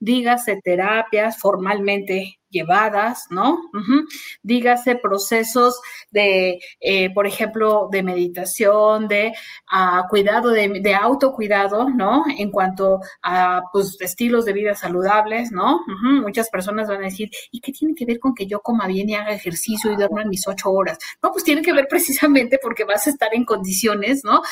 dígase 0.00 0.60
terapias 0.64 1.38
formalmente 1.38 2.38
llevadas, 2.50 3.26
¿no? 3.30 3.58
Dígase 4.42 4.96
procesos 4.96 5.80
de, 6.10 6.58
eh, 6.80 7.12
por 7.12 7.26
ejemplo, 7.26 7.88
de 7.90 8.02
meditación, 8.02 9.08
de 9.08 9.32
ah, 9.70 10.04
cuidado, 10.08 10.50
de, 10.50 10.94
autocuidado, 10.94 11.88
¿no? 11.90 12.24
En 12.36 12.50
cuanto 12.50 13.00
a, 13.22 13.62
pues, 13.72 13.96
estilos 14.00 14.44
de 14.44 14.52
vida 14.52 14.74
saludables, 14.74 15.52
¿no? 15.52 15.80
Muchas 16.22 16.48
personas 16.50 16.88
van 16.88 17.02
a 17.02 17.06
decir, 17.06 17.30
¿y 17.50 17.60
qué 17.60 17.72
tiene 17.72 17.94
que 17.94 18.04
ver 18.04 18.18
con 18.18 18.34
que 18.34 18.46
yo 18.46 18.60
coma 18.60 18.86
bien 18.86 19.08
y 19.08 19.14
haga 19.14 19.32
ejercicio 19.32 19.92
y 19.92 19.96
duerma 19.96 20.24
mis 20.24 20.46
ocho 20.48 20.70
horas? 20.70 20.98
No, 21.22 21.30
pues 21.32 21.44
tiene 21.44 21.62
que 21.62 21.72
ver 21.72 21.86
precisamente 21.88 22.58
porque 22.62 22.84
vas 22.84 23.06
a 23.06 23.10
estar 23.10 23.34
en 23.34 23.44
condiciones, 23.44 24.24
¿no? 24.24 24.42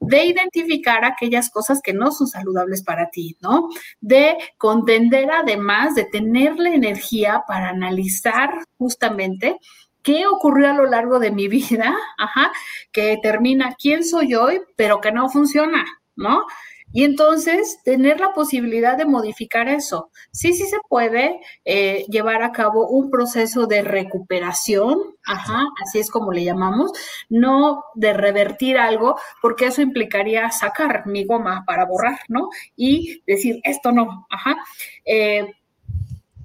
De 0.00 0.24
identificar 0.24 1.04
aquellas 1.04 1.50
cosas 1.50 1.80
que 1.82 1.92
no 1.92 2.10
son 2.10 2.26
saludables 2.26 2.82
para 2.82 3.10
ti, 3.10 3.36
¿no? 3.40 3.68
De 4.00 4.36
contender 4.58 5.30
además 5.30 5.94
de 5.94 6.04
tenerle 6.04 6.74
energía 6.74 7.44
para 7.46 7.70
analizar 7.70 8.50
justamente 8.78 9.58
qué 10.02 10.26
ocurrió 10.26 10.70
a 10.70 10.74
lo 10.74 10.86
largo 10.86 11.18
de 11.18 11.32
mi 11.32 11.48
vida, 11.48 11.96
ajá, 12.18 12.52
que 12.92 13.02
determina 13.06 13.74
quién 13.78 14.04
soy 14.04 14.34
hoy, 14.34 14.60
pero 14.76 15.00
que 15.00 15.12
no 15.12 15.28
funciona, 15.28 15.84
¿no? 16.14 16.44
Y 16.92 17.04
entonces 17.04 17.80
tener 17.84 18.20
la 18.20 18.32
posibilidad 18.32 18.96
de 18.96 19.04
modificar 19.04 19.68
eso. 19.68 20.10
Sí, 20.30 20.52
sí 20.54 20.64
se 20.66 20.78
puede 20.88 21.40
eh, 21.64 22.06
llevar 22.08 22.42
a 22.42 22.52
cabo 22.52 22.88
un 22.88 23.10
proceso 23.10 23.66
de 23.66 23.82
recuperación, 23.82 24.98
ajá, 25.26 25.64
así 25.84 25.98
es 25.98 26.10
como 26.10 26.32
le 26.32 26.44
llamamos, 26.44 26.92
no 27.28 27.82
de 27.94 28.12
revertir 28.12 28.78
algo, 28.78 29.18
porque 29.42 29.66
eso 29.66 29.82
implicaría 29.82 30.50
sacar 30.50 31.06
mi 31.06 31.24
goma 31.24 31.64
para 31.66 31.84
borrar, 31.84 32.20
¿no? 32.28 32.48
Y 32.76 33.22
decir, 33.26 33.60
esto 33.64 33.92
no, 33.92 34.26
ajá. 34.30 34.56
Eh, 35.04 35.52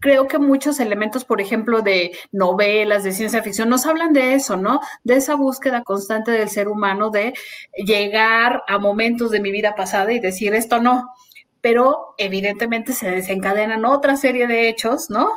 creo 0.01 0.27
que 0.27 0.39
muchos 0.39 0.81
elementos, 0.81 1.23
por 1.23 1.39
ejemplo, 1.39 1.81
de 1.81 2.11
novelas, 2.31 3.03
de 3.03 3.13
ciencia 3.13 3.41
ficción, 3.43 3.69
nos 3.69 3.85
hablan 3.85 4.11
de 4.11 4.33
eso, 4.33 4.57
¿no? 4.57 4.81
De 5.03 5.15
esa 5.15 5.35
búsqueda 5.35 5.83
constante 5.83 6.31
del 6.31 6.49
ser 6.49 6.67
humano 6.67 7.11
de 7.11 7.33
llegar 7.73 8.63
a 8.67 8.79
momentos 8.79 9.31
de 9.31 9.39
mi 9.39 9.51
vida 9.51 9.75
pasada 9.75 10.11
y 10.11 10.19
decir 10.19 10.53
esto 10.53 10.81
no. 10.81 11.07
Pero 11.61 12.15
evidentemente 12.17 12.93
se 12.93 13.11
desencadenan 13.11 13.85
otra 13.85 14.17
serie 14.17 14.47
de 14.47 14.67
hechos, 14.67 15.11
¿no? 15.11 15.29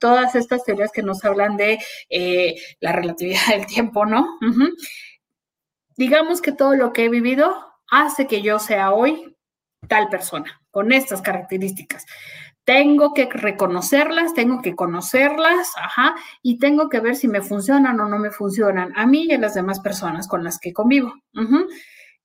Todas 0.00 0.34
estas 0.34 0.64
teorías 0.64 0.90
que 0.90 1.02
nos 1.02 1.24
hablan 1.24 1.56
de 1.56 1.78
eh, 2.10 2.56
la 2.80 2.92
relatividad 2.92 3.46
del 3.50 3.66
tiempo, 3.66 4.04
¿no? 4.04 4.26
Digamos 5.96 6.42
que 6.42 6.52
todo 6.52 6.74
lo 6.74 6.92
que 6.92 7.04
he 7.04 7.08
vivido 7.08 7.56
hace 7.88 8.26
que 8.26 8.42
yo 8.42 8.58
sea 8.58 8.92
hoy 8.92 9.36
tal 9.86 10.08
persona, 10.08 10.60
con 10.72 10.90
estas 10.90 11.22
características 11.22 12.04
tengo 12.66 13.14
que 13.14 13.26
reconocerlas, 13.26 14.34
tengo 14.34 14.60
que 14.60 14.74
conocerlas, 14.74 15.68
ajá, 15.76 16.16
y 16.42 16.58
tengo 16.58 16.88
que 16.88 16.98
ver 16.98 17.14
si 17.14 17.28
me 17.28 17.40
funcionan 17.40 18.00
o 18.00 18.08
no 18.08 18.18
me 18.18 18.32
funcionan 18.32 18.92
a 18.96 19.06
mí 19.06 19.26
y 19.26 19.32
a 19.32 19.38
las 19.38 19.54
demás 19.54 19.78
personas 19.78 20.26
con 20.26 20.42
las 20.42 20.58
que 20.58 20.72
convivo. 20.72 21.14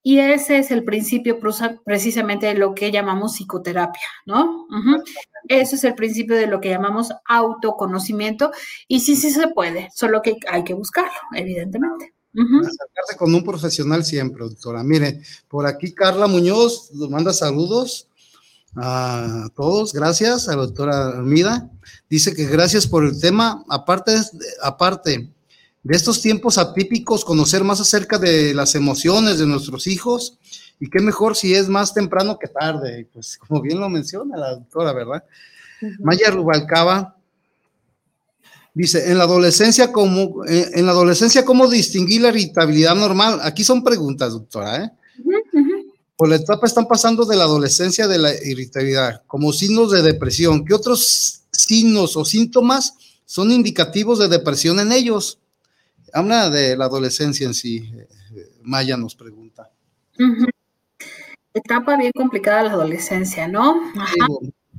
Y 0.01 0.17
ese 0.17 0.57
es 0.57 0.71
el 0.71 0.83
principio 0.83 1.39
precisamente 1.85 2.47
de 2.47 2.55
lo 2.55 2.73
que 2.73 2.91
llamamos 2.91 3.35
psicoterapia, 3.35 4.07
¿no? 4.25 4.65
Ese 5.47 5.75
es 5.75 5.83
el 5.83 5.93
principio 5.93 6.35
de 6.35 6.47
lo 6.47 6.59
que 6.59 6.69
llamamos 6.69 7.13
autoconocimiento 7.27 8.51
y 8.87 9.01
sí, 9.01 9.15
sí 9.15 9.29
se 9.29 9.47
puede, 9.49 9.89
solo 9.93 10.23
que 10.23 10.37
hay 10.49 10.63
que 10.63 10.73
buscarlo, 10.73 11.19
evidentemente. 11.35 12.15
Acercarse 12.33 13.15
con 13.15 13.35
un 13.35 13.43
profesional 13.43 14.03
siempre, 14.03 14.43
doctora. 14.43 14.83
Mire, 14.83 15.21
por 15.47 15.67
aquí 15.67 15.93
Carla 15.93 16.25
Muñoz 16.25 16.89
nos 16.93 17.11
manda 17.11 17.31
saludos 17.31 18.07
a 18.75 19.49
todos, 19.55 19.93
gracias 19.93 20.47
a 20.47 20.55
la 20.55 20.63
doctora 20.63 21.07
Armida. 21.09 21.69
Dice 22.09 22.33
que 22.33 22.45
gracias 22.45 22.87
por 22.87 23.05
el 23.05 23.19
tema. 23.19 23.63
Aparte, 23.69 24.15
aparte 24.61 25.29
de 25.83 25.95
estos 25.95 26.21
tiempos 26.21 26.57
atípicos, 26.57 27.25
conocer 27.25 27.63
más 27.63 27.81
acerca 27.81 28.17
de 28.17 28.53
las 28.53 28.75
emociones 28.75 29.39
de 29.39 29.47
nuestros 29.47 29.87
hijos 29.87 30.37
Y 30.79 30.89
qué 30.89 30.99
mejor 30.99 31.35
si 31.35 31.53
es 31.53 31.69
más 31.69 31.93
temprano 31.93 32.37
que 32.39 32.47
tarde, 32.47 33.07
pues 33.13 33.37
como 33.37 33.61
bien 33.61 33.79
lo 33.79 33.89
menciona 33.89 34.37
la 34.37 34.51
doctora, 34.51 34.93
¿verdad? 34.93 35.23
Maya 35.99 36.29
Rubalcaba 36.31 37.15
dice, 38.73 39.11
en 39.11 39.17
la 39.17 39.25
adolescencia, 39.25 39.91
¿cómo, 39.91 40.45
eh, 40.45 40.71
en 40.73 40.85
la 40.85 40.91
adolescencia, 40.91 41.45
¿cómo 41.45 41.67
distinguir 41.67 42.21
la 42.21 42.29
irritabilidad 42.29 42.95
normal? 42.95 43.39
Aquí 43.43 43.63
son 43.63 43.83
preguntas, 43.83 44.33
doctora, 44.33 44.85
¿eh? 44.85 44.91
Por 46.21 46.29
la 46.29 46.35
etapa 46.35 46.67
están 46.67 46.87
pasando 46.87 47.25
de 47.25 47.35
la 47.35 47.45
adolescencia 47.45 48.07
de 48.07 48.19
la 48.19 48.31
irritabilidad, 48.45 49.23
como 49.25 49.51
signos 49.51 49.89
de 49.89 50.03
depresión. 50.03 50.63
¿Qué 50.63 50.75
otros 50.75 51.45
signos 51.51 52.15
o 52.15 52.23
síntomas 52.25 52.93
son 53.25 53.49
indicativos 53.49 54.19
de 54.19 54.27
depresión 54.27 54.79
en 54.79 54.91
ellos? 54.91 55.39
Habla 56.13 56.51
de 56.51 56.77
la 56.77 56.85
adolescencia 56.85 57.47
en 57.47 57.55
sí, 57.55 57.91
eh, 57.95 58.07
Maya 58.61 58.97
nos 58.97 59.15
pregunta. 59.15 59.71
Etapa 61.55 61.97
bien 61.97 62.11
complicada 62.15 62.65
la 62.65 62.73
adolescencia, 62.73 63.47
¿no? 63.47 63.81
Ajá 63.97 64.13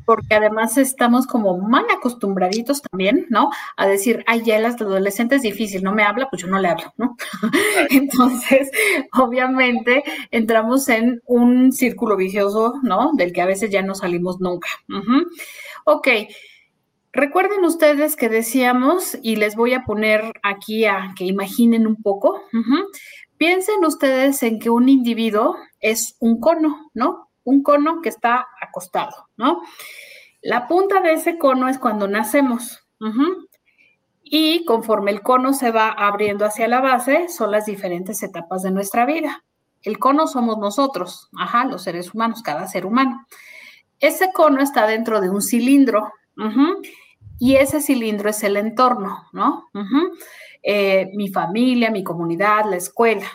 porque 0.04 0.34
además 0.34 0.76
estamos 0.78 1.26
como 1.26 1.58
mal 1.58 1.84
acostumbraditos 1.96 2.82
también, 2.82 3.26
¿no? 3.30 3.50
A 3.76 3.86
decir, 3.86 4.24
ay, 4.26 4.42
ya 4.44 4.56
el 4.56 4.64
adolescente 4.64 5.36
es 5.36 5.42
difícil, 5.42 5.82
no 5.82 5.92
me 5.92 6.02
habla, 6.02 6.28
pues 6.30 6.42
yo 6.42 6.48
no 6.48 6.58
le 6.58 6.68
hablo, 6.68 6.92
¿no? 6.96 7.16
Entonces, 7.90 8.70
obviamente, 9.12 10.02
entramos 10.30 10.88
en 10.88 11.20
un 11.26 11.72
círculo 11.72 12.16
vicioso, 12.16 12.74
¿no? 12.82 13.12
Del 13.14 13.32
que 13.32 13.42
a 13.42 13.46
veces 13.46 13.70
ya 13.70 13.82
no 13.82 13.94
salimos 13.94 14.40
nunca. 14.40 14.68
Ok. 15.84 16.08
Recuerden 17.14 17.62
ustedes 17.64 18.16
que 18.16 18.30
decíamos, 18.30 19.18
y 19.22 19.36
les 19.36 19.54
voy 19.54 19.74
a 19.74 19.84
poner 19.84 20.32
aquí 20.42 20.86
a 20.86 21.12
que 21.14 21.26
imaginen 21.26 21.86
un 21.86 21.96
poco, 21.96 22.40
piensen 23.36 23.84
ustedes 23.84 24.42
en 24.42 24.58
que 24.58 24.70
un 24.70 24.88
individuo 24.88 25.56
es 25.80 26.16
un 26.20 26.40
cono, 26.40 26.90
¿no? 26.94 27.28
Un 27.44 27.62
cono 27.62 28.00
que 28.02 28.08
está 28.08 28.46
acostado, 28.60 29.28
¿no? 29.36 29.62
La 30.42 30.66
punta 30.66 31.00
de 31.00 31.12
ese 31.12 31.38
cono 31.38 31.68
es 31.68 31.78
cuando 31.78 32.08
nacemos. 32.08 32.86
Y 34.22 34.64
conforme 34.64 35.10
el 35.10 35.22
cono 35.22 35.52
se 35.52 35.70
va 35.70 35.88
abriendo 35.88 36.44
hacia 36.44 36.68
la 36.68 36.80
base, 36.80 37.28
son 37.28 37.50
las 37.50 37.66
diferentes 37.66 38.22
etapas 38.22 38.62
de 38.62 38.70
nuestra 38.70 39.04
vida. 39.06 39.44
El 39.82 39.98
cono 39.98 40.26
somos 40.26 40.58
nosotros, 40.58 41.28
ajá, 41.36 41.64
los 41.64 41.82
seres 41.82 42.14
humanos, 42.14 42.42
cada 42.42 42.66
ser 42.66 42.86
humano. 42.86 43.26
Ese 43.98 44.32
cono 44.32 44.62
está 44.62 44.86
dentro 44.86 45.20
de 45.20 45.30
un 45.30 45.42
cilindro, 45.42 46.12
y 47.38 47.56
ese 47.56 47.80
cilindro 47.80 48.30
es 48.30 48.42
el 48.42 48.56
entorno, 48.56 49.28
¿no? 49.32 49.68
Eh, 50.62 51.10
mi 51.14 51.28
familia, 51.28 51.90
mi 51.90 52.04
comunidad, 52.04 52.64
la 52.70 52.76
escuela. 52.76 53.26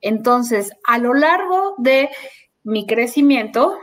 Entonces, 0.00 0.72
a 0.86 0.98
lo 0.98 1.14
largo 1.14 1.74
de 1.78 2.08
mi 2.68 2.86
crecimiento, 2.86 3.78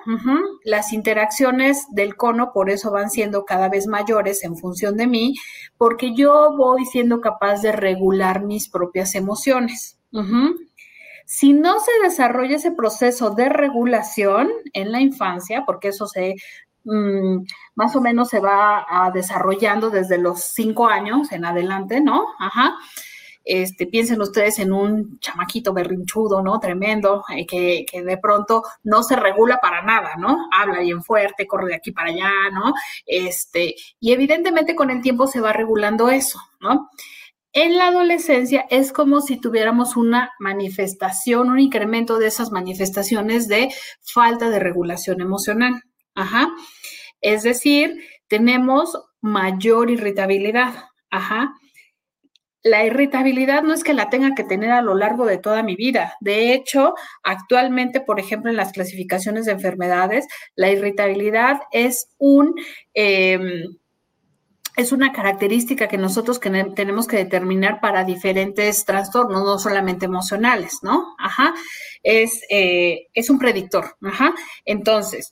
las 0.63 0.93
interacciones 0.93 1.87
del 1.89 2.15
cono 2.15 2.51
por 2.53 2.69
eso 2.69 2.91
van 2.91 3.09
siendo 3.09 3.43
cada 3.43 3.67
vez 3.67 3.87
mayores 3.87 4.43
en 4.43 4.55
función 4.55 4.95
de 4.95 5.07
mí, 5.07 5.33
porque 5.75 6.13
yo 6.13 6.55
voy 6.55 6.85
siendo 6.85 7.19
capaz 7.19 7.63
de 7.63 7.71
regular 7.71 8.43
mis 8.43 8.69
propias 8.69 9.15
emociones. 9.15 9.97
Si 11.25 11.51
no 11.51 11.79
se 11.79 11.91
desarrolla 12.03 12.57
ese 12.57 12.73
proceso 12.73 13.31
de 13.31 13.49
regulación 13.49 14.51
en 14.73 14.91
la 14.91 15.01
infancia, 15.01 15.63
porque 15.65 15.87
eso 15.87 16.05
se 16.05 16.35
mm, 16.83 17.37
más 17.73 17.95
o 17.95 18.01
menos 18.01 18.29
se 18.29 18.39
va 18.39 18.85
desarrollando 19.11 19.89
desde 19.89 20.19
los 20.19 20.41
cinco 20.53 20.85
años 20.85 21.31
en 21.31 21.45
adelante, 21.45 22.01
¿no? 22.01 22.23
Ajá 22.37 22.75
este, 23.45 23.85
piensen 23.85 24.19
ustedes 24.21 24.57
en 24.57 24.73
un 24.73 25.19
chamaquito 25.19 25.71
berrinchudo, 25.71 26.41
¿no? 26.41 26.59
Tremendo, 26.59 27.23
eh, 27.35 27.45
que, 27.45 27.85
que, 27.89 28.01
de 28.01 28.17
pronto 28.17 28.63
no 28.83 29.03
se 29.03 29.15
regula 29.15 29.59
para 29.61 29.83
nada, 29.83 30.15
¿no? 30.17 30.47
Habla 30.51 30.79
bien 30.79 31.03
fuerte, 31.03 31.45
corre 31.45 31.67
de 31.67 31.75
aquí 31.75 31.91
para 31.91 32.09
allá, 32.09 32.31
¿no? 32.51 32.73
Este, 33.05 33.75
y 33.99 34.13
evidentemente 34.13 34.75
con 34.75 34.89
el 34.89 35.01
tiempo 35.01 35.27
se 35.27 35.41
va 35.41 35.53
regulando 35.53 36.09
eso, 36.09 36.39
¿no? 36.59 36.89
En 37.53 37.77
la 37.77 37.87
adolescencia 37.87 38.65
es 38.69 38.91
como 38.91 39.21
si 39.21 39.39
tuviéramos 39.39 39.95
una 39.95 40.31
manifestación, 40.39 41.49
un 41.49 41.59
incremento 41.59 42.17
de 42.17 42.27
esas 42.27 42.51
manifestaciones 42.51 43.47
de 43.47 43.69
falta 44.01 44.49
de 44.49 44.59
regulación 44.59 45.21
emocional. 45.21 45.83
Ajá. 46.15 46.49
Es 47.21 47.43
decir, 47.43 47.95
tenemos 48.27 48.97
mayor 49.21 49.89
irritabilidad. 49.89 50.73
Ajá 51.09 51.53
la 52.65 52.83
irritabilidad 52.83 53.61
no 53.61 53.75
es 53.75 53.83
que 53.83 53.93
la 53.93 54.09
tenga 54.09 54.33
que 54.33 54.43
tener 54.43 54.71
a 54.71 54.81
lo 54.81 54.95
largo 54.95 55.27
de 55.27 55.37
toda 55.37 55.61
mi 55.61 55.75
vida. 55.75 56.15
De 56.19 56.51
hecho, 56.51 56.95
actualmente, 57.21 58.01
por 58.01 58.19
ejemplo, 58.19 58.49
en 58.49 58.57
las 58.57 58.71
clasificaciones 58.71 59.45
de 59.45 59.51
enfermedades, 59.51 60.25
la 60.55 60.71
irritabilidad 60.71 61.59
es 61.71 62.09
un... 62.17 62.55
Em, 62.95 63.77
es 64.77 64.91
una 64.91 65.13
característica 65.13 65.87
que 65.87 65.97
nosotros 65.97 66.41
tenemos 66.75 67.07
que 67.07 67.15
determinar 67.15 67.79
para 67.79 68.03
diferentes 68.03 68.83
trastornos, 68.83 69.45
no 69.45 69.57
solamente 69.57 70.05
emocionales, 70.05 70.79
¿no? 70.81 71.15
Ajá. 71.17 71.53
Es, 72.03 72.41
eh, 72.49 73.07
es 73.13 73.29
un 73.29 73.39
predictor. 73.39 73.95
Ajá. 74.01 74.33
Entonces, 74.65 75.31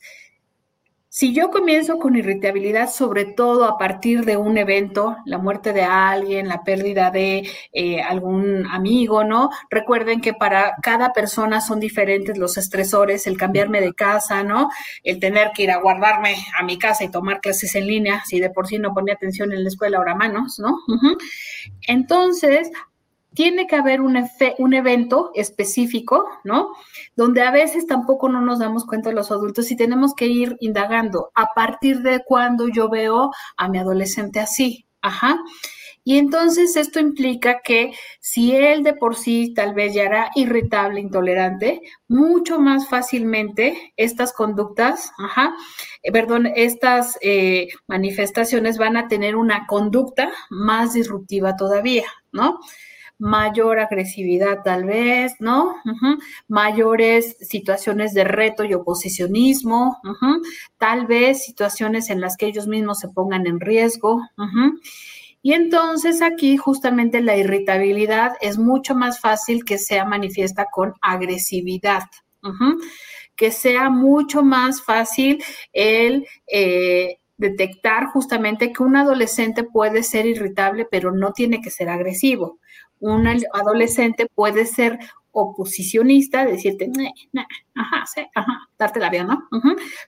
si 1.16 1.32
yo 1.32 1.52
comienzo 1.52 2.00
con 2.00 2.16
irritabilidad, 2.16 2.90
sobre 2.90 3.26
todo 3.26 3.66
a 3.66 3.78
partir 3.78 4.26
de 4.26 4.36
un 4.36 4.58
evento, 4.58 5.16
la 5.26 5.38
muerte 5.38 5.72
de 5.72 5.84
alguien, 5.84 6.48
la 6.48 6.64
pérdida 6.64 7.12
de 7.12 7.48
eh, 7.72 8.02
algún 8.02 8.66
amigo, 8.66 9.24
¿no? 9.24 9.52
Recuerden 9.70 10.22
que 10.22 10.34
para 10.34 10.74
cada 10.82 11.14
persona 11.14 11.62
son 11.62 11.80
diferentes 11.80 12.40
los 12.40 12.58
estresores, 12.58 13.28
el 13.28 13.38
cambiarme 13.38 13.80
de 13.80 13.94
casa, 13.94 14.44
¿no? 14.44 14.72
El 15.04 15.20
tener 15.20 15.52
que 15.54 15.62
ir 15.62 15.72
a 15.72 15.78
guardarme 15.78 16.36
a 16.60 16.64
mi 16.64 16.80
casa 16.80 17.04
y 17.04 17.12
tomar 17.12 17.42
clases 17.42 17.76
en 17.76 17.86
línea, 17.86 18.24
si 18.26 18.40
de 18.40 18.50
por 18.50 18.66
sí 18.66 18.80
no 18.80 18.96
ponía 18.96 19.14
atención 19.14 19.54
en 19.54 19.62
la 19.62 19.70
escuela, 19.70 20.00
ahora 20.00 20.16
manos, 20.16 20.58
¿no? 20.58 20.80
Entonces, 21.88 22.72
tiene 23.34 23.68
que 23.68 23.76
haber 23.76 24.02
un, 24.02 24.18
un 24.58 24.74
evento 24.74 25.32
específico, 25.36 26.26
¿no? 26.44 26.74
Donde 27.16 27.42
a 27.42 27.52
veces 27.52 27.88
tampoco 27.88 28.30
no 28.30 28.42
nos 28.42 28.60
damos 28.60 28.86
cuenta 28.86 29.12
los 29.12 29.32
adultos 29.32 29.72
y 29.72 29.76
tenemos 29.76 30.14
que 30.14 30.28
ir 30.28 30.58
indagando 30.60 31.32
a 31.36 31.48
partir 31.56 32.02
de 32.02 32.24
cuando 32.24 32.68
yo 32.68 32.90
veo 32.90 33.32
a 33.58 33.68
mi 33.68 33.78
adolescente 33.78 34.40
así. 34.40 34.86
Ajá. 35.02 35.40
Y 36.06 36.18
entonces 36.18 36.76
esto 36.76 37.00
implica 37.00 37.62
que 37.62 37.94
si 38.20 38.54
él 38.56 38.84
de 38.84 38.94
por 38.94 39.16
sí 39.16 39.54
tal 39.56 39.74
vez 39.74 39.94
ya 39.94 40.04
era 40.04 40.32
irritable, 40.36 41.00
intolerante, 41.00 41.82
mucho 42.10 42.60
más 42.60 42.90
fácilmente 42.90 43.94
estas 43.96 44.34
conductas, 44.34 45.12
ajá, 45.18 45.56
eh, 46.02 46.12
perdón, 46.12 46.48
estas 46.56 47.18
eh, 47.22 47.70
manifestaciones 47.88 48.78
van 48.78 48.98
a 48.98 49.08
tener 49.08 49.38
una 49.38 49.66
conducta 49.66 50.30
más 50.50 50.94
disruptiva 50.94 51.56
todavía, 51.56 52.06
¿no? 52.34 52.60
Mayor 53.24 53.80
agresividad 53.80 54.64
tal 54.66 54.84
vez, 54.84 55.32
¿no? 55.40 55.78
Mayores 56.50 57.38
situaciones 57.40 58.14
de 58.14 58.26
reto 58.26 58.66
y 58.66 58.74
oposicionismo, 58.74 59.98
tal 60.78 61.08
vez 61.08 61.46
situaciones 61.46 62.10
en 62.10 62.20
las 62.20 62.36
que 62.36 62.48
ellos 62.48 62.68
mismos 62.68 63.00
se 63.00 63.08
pongan 63.08 63.48
en 63.48 63.62
riesgo. 63.62 64.20
Y 65.42 65.54
entonces 65.54 66.22
aquí 66.22 66.58
justamente 66.58 67.22
la 67.22 67.38
irritabilidad 67.38 68.34
es 68.42 68.58
mucho 68.58 68.94
más 68.94 69.22
fácil 69.22 69.64
que 69.64 69.78
sea 69.78 70.04
manifiesta 70.04 70.68
con 70.70 70.94
agresividad. 71.02 72.04
Que 73.38 73.52
sea 73.52 73.90
mucho 73.90 74.44
más 74.44 74.82
fácil 74.82 75.42
el 75.72 76.28
eh, 76.46 77.20
detectar 77.38 78.08
justamente 78.08 78.74
que 78.74 78.84
un 78.84 78.98
adolescente 78.98 79.64
puede 79.64 80.04
ser 80.04 80.26
irritable, 80.26 80.86
pero 80.92 81.14
no 81.14 81.32
tiene 81.32 81.62
que 81.62 81.70
ser 81.70 81.88
agresivo 81.88 82.60
un 83.12 83.28
adolescente 83.54 84.28
puede 84.34 84.66
ser 84.66 85.00
oposicionista, 85.32 86.46
decirte, 86.46 86.92
ajá, 87.76 88.06
ajá, 88.36 88.70
darte 88.78 89.00
la 89.00 89.10
vida, 89.10 89.24
¿no? 89.24 89.48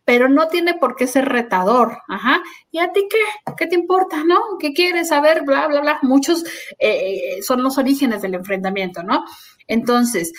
Pero 0.05 0.29
no 0.29 0.47
tiene 0.47 0.75
por 0.75 0.95
qué 0.95 1.07
ser 1.07 1.25
retador, 1.25 1.97
ajá. 2.07 2.41
¿Y 2.69 2.77
a 2.77 2.91
ti 2.91 3.07
qué? 3.09 3.53
¿Qué 3.57 3.65
te 3.65 3.75
importa, 3.75 4.23
no? 4.23 4.39
¿Qué 4.59 4.71
quieres 4.73 5.09
saber? 5.09 5.43
Bla, 5.43 5.67
bla, 5.67 5.81
bla. 5.81 5.99
Muchos 6.03 6.45
eh, 6.77 7.39
son 7.41 7.63
los 7.63 7.77
orígenes 7.79 8.21
del 8.21 8.35
enfrentamiento, 8.35 9.01
¿no? 9.01 9.25
Entonces, 9.67 10.31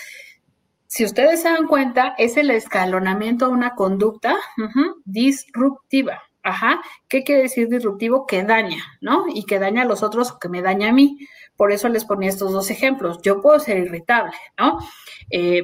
si 0.87 1.05
ustedes 1.05 1.43
se 1.43 1.49
dan 1.49 1.67
cuenta, 1.67 2.15
es 2.17 2.37
el 2.37 2.51
escalonamiento 2.51 3.47
a 3.47 3.51
una 3.51 3.75
conducta 3.75 4.37
disruptiva. 5.05 6.23
Ajá. 6.45 6.81
¿Qué 7.09 7.25
quiere 7.25 7.43
decir 7.43 7.69
disruptivo? 7.69 8.25
Que 8.25 8.45
daña, 8.45 8.85
¿no? 9.01 9.25
Y 9.29 9.47
que 9.47 9.59
daña 9.59 9.83
a 9.83 9.85
los 9.85 10.05
otros 10.05 10.31
o 10.31 10.39
que 10.39 10.49
me 10.49 10.63
daña 10.63 10.91
a 10.91 10.93
mí. 10.93 11.19
Por 11.57 11.73
eso 11.73 11.89
les 11.89 12.05
ponía 12.05 12.29
estos 12.29 12.53
dos 12.53 12.71
ejemplos. 12.71 13.21
Yo 13.23 13.41
puedo 13.41 13.59
ser 13.59 13.79
irritable, 13.79 14.33
¿no? 14.59 14.79
Eh, 15.31 15.63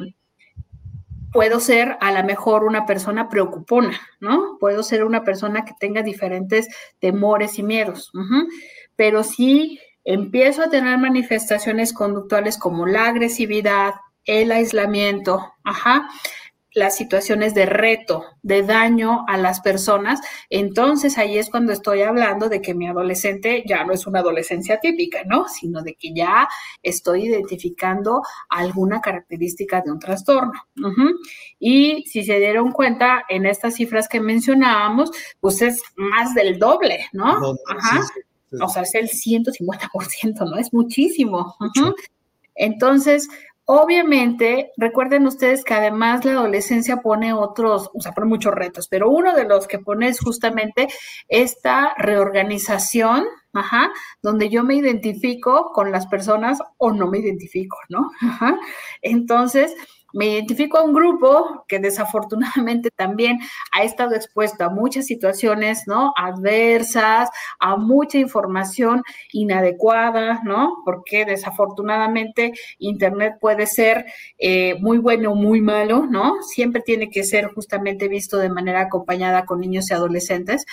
puedo 1.33 1.61
ser 1.61 1.97
a 2.01 2.13
lo 2.13 2.23
mejor 2.25 2.65
una 2.65 2.87
persona 2.87 3.29
preocupona, 3.29 3.99
¿no? 4.21 4.59
Puedo 4.61 4.83
ser 4.83 5.05
una 5.05 5.25
persona 5.25 5.65
que 5.65 5.73
tenga 5.81 6.03
diferentes 6.03 6.69
temores 6.99 7.59
y 7.59 7.63
miedos. 7.63 8.13
Pero 8.97 9.25
si 9.25 9.81
empiezo 10.05 10.63
a 10.63 10.71
tener 10.71 10.99
manifestaciones 10.99 11.93
conductuales 11.93 12.59
como 12.59 12.87
la 12.87 13.07
agresividad, 13.07 13.95
el 14.25 14.53
aislamiento, 14.53 15.53
ajá, 15.65 16.09
las 16.75 16.97
situaciones 16.97 17.55
de 17.55 17.67
reto, 17.67 18.25
de 18.43 18.63
daño 18.63 19.25
a 19.29 19.37
las 19.37 19.61
personas, 19.61 20.21
entonces 20.51 21.19
ahí 21.19 21.39
es 21.39 21.51
cuando 21.51 21.73
estoy 21.73 22.03
hablando 22.03 22.49
de 22.49 22.61
que 22.61 22.75
mi 22.75 22.89
adolescente 22.89 23.63
ya 23.67 23.85
no 23.85 23.93
es 23.93 24.07
una 24.07 24.21
adolescencia 24.21 24.81
típica, 24.81 25.23
¿no? 25.25 25.49
Sino 25.49 25.83
de 25.83 25.95
que 25.95 26.15
ya 26.15 26.49
estoy 26.83 27.27
identificando 27.27 28.23
alguna 28.49 29.01
característica 29.01 29.81
de 29.81 29.93
un 29.93 29.99
trastorno. 29.99 30.53
Y 31.59 32.05
si 32.07 32.25
se 32.25 32.39
dieron 32.39 32.73
cuenta, 32.73 33.25
en 33.29 33.47
estas 33.47 33.75
cifras 33.75 34.09
que 34.09 34.21
mencionábamos, 34.21 35.11
pues 35.41 35.63
es 35.63 35.83
más 35.97 36.35
del 36.35 36.59
doble, 36.59 37.07
¿no? 37.13 37.57
Ajá. 37.69 38.01
O 38.61 38.69
sea, 38.69 38.83
es 38.83 38.95
el 38.95 39.09
150%, 39.09 40.51
¿no? 40.51 40.57
Es 40.59 40.73
muchísimo. 40.73 41.57
Entonces, 42.55 43.29
Obviamente, 43.75 44.71
recuerden 44.77 45.27
ustedes 45.27 45.65
que 45.65 45.73
además 45.73 46.27
la 46.27 46.33
adolescencia 46.33 46.99
pone 46.99 47.33
otros, 47.33 47.91
o 47.95 48.03
sea, 48.03 48.13
pone 48.13 48.27
muchos 48.27 48.53
retos, 48.53 48.87
pero 48.87 49.09
uno 49.09 49.35
de 49.35 49.45
los 49.45 49.67
que 49.67 49.79
pone 49.79 50.09
es 50.09 50.21
justamente 50.21 50.89
esta 51.27 51.95
reorganización, 51.97 53.25
ajá, 53.55 53.91
donde 54.21 54.51
yo 54.51 54.63
me 54.63 54.75
identifico 54.75 55.71
con 55.73 55.91
las 55.91 56.07
personas 56.07 56.59
o 56.77 56.93
no 56.93 57.07
me 57.07 57.21
identifico, 57.21 57.79
¿no? 57.89 58.11
Ajá. 58.21 58.59
Entonces, 59.01 59.75
me 60.13 60.27
identifico 60.27 60.79
a 60.79 60.85
un 60.85 60.93
grupo 60.93 61.65
que 61.69 61.79
desafortunadamente 61.79 62.91
también 62.97 63.39
ha 63.73 63.83
estado 63.83 64.15
expuesto 64.15 64.65
a 64.65 64.71
muchas 64.71 65.07
situaciones, 65.07 65.85
¿no? 65.87 66.13
Adversas, 66.17 67.31
a 67.59 67.77
mucha 67.77 68.19
información 68.19 69.03
inadecuada, 69.33 70.41
¿no? 70.45 70.83
Porque 70.85 71.25
desafortunadamente 71.25 72.53
Internet 72.79 73.35
puede 73.41 73.67
ser 73.67 74.07
eh, 74.39 74.77
muy 74.81 74.99
bueno 74.99 75.33
o 75.33 75.35
muy 75.35 75.61
malo, 75.61 76.07
¿no? 76.07 76.43
Siempre 76.43 76.83
tiene 76.83 77.11
que 77.11 77.25
ser 77.25 77.47
justamente 77.55 78.09
visto 78.09 78.39
de 78.39 78.49
manera 78.49 78.83
acompañada 78.83 79.45
con 79.45 79.61
niños 79.61 79.91
y 79.91 79.95
adolescentes 79.95 80.65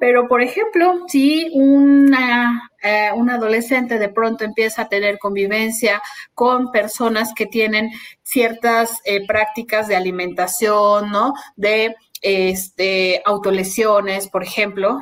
pero, 0.00 0.28
por 0.28 0.42
ejemplo, 0.42 1.04
si 1.08 1.50
una, 1.54 2.70
eh, 2.82 3.10
un 3.14 3.30
adolescente 3.30 3.98
de 3.98 4.08
pronto 4.08 4.44
empieza 4.44 4.82
a 4.82 4.88
tener 4.88 5.18
convivencia 5.18 6.02
con 6.34 6.70
personas 6.70 7.32
que 7.34 7.46
tienen 7.46 7.90
ciertas 8.22 9.00
eh, 9.04 9.26
prácticas 9.26 9.88
de 9.88 9.96
alimentación, 9.96 11.10
¿no? 11.10 11.32
De 11.56 11.96
este, 12.20 13.22
autolesiones, 13.24 14.28
por 14.28 14.42
ejemplo, 14.42 14.98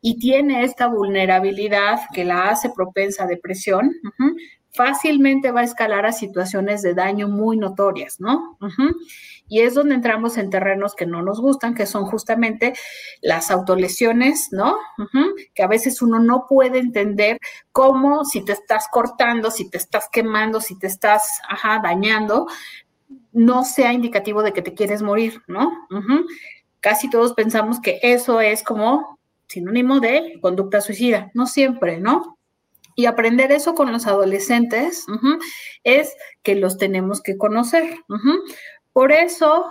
y 0.00 0.18
tiene 0.18 0.64
esta 0.64 0.88
vulnerabilidad 0.88 2.00
que 2.12 2.24
la 2.24 2.48
hace 2.48 2.70
propensa 2.70 3.24
a 3.24 3.28
depresión, 3.28 3.92
fácilmente 4.72 5.52
va 5.52 5.60
a 5.60 5.64
escalar 5.64 6.06
a 6.06 6.12
situaciones 6.12 6.82
de 6.82 6.94
daño 6.94 7.28
muy 7.28 7.56
notorias, 7.56 8.18
¿no? 8.18 8.58
Y 9.52 9.60
es 9.60 9.74
donde 9.74 9.94
entramos 9.94 10.38
en 10.38 10.48
terrenos 10.48 10.94
que 10.94 11.04
no 11.04 11.20
nos 11.20 11.38
gustan, 11.38 11.74
que 11.74 11.84
son 11.84 12.06
justamente 12.06 12.72
las 13.20 13.50
autolesiones, 13.50 14.48
¿no? 14.50 14.78
Que 15.54 15.62
a 15.62 15.66
veces 15.66 16.00
uno 16.00 16.20
no 16.20 16.46
puede 16.48 16.78
entender 16.78 17.36
cómo 17.70 18.24
si 18.24 18.42
te 18.46 18.52
estás 18.52 18.86
cortando, 18.90 19.50
si 19.50 19.68
te 19.68 19.76
estás 19.76 20.08
quemando, 20.10 20.62
si 20.62 20.78
te 20.78 20.86
estás, 20.86 21.38
ajá, 21.46 21.82
dañando, 21.84 22.46
no 23.32 23.62
sea 23.64 23.92
indicativo 23.92 24.42
de 24.42 24.54
que 24.54 24.62
te 24.62 24.72
quieres 24.72 25.02
morir, 25.02 25.42
¿no? 25.48 25.70
Casi 26.80 27.10
todos 27.10 27.34
pensamos 27.34 27.78
que 27.78 27.98
eso 28.02 28.40
es 28.40 28.62
como 28.62 29.18
sinónimo 29.48 30.00
de 30.00 30.38
conducta 30.40 30.80
suicida, 30.80 31.30
no 31.34 31.46
siempre, 31.46 32.00
¿no? 32.00 32.38
Y 32.94 33.06
aprender 33.06 33.52
eso 33.52 33.74
con 33.74 33.90
los 33.90 34.06
adolescentes 34.06 35.06
es 35.82 36.14
que 36.42 36.54
los 36.54 36.76
tenemos 36.76 37.22
que 37.22 37.38
conocer. 37.38 37.84
Por 38.92 39.12
eso, 39.12 39.66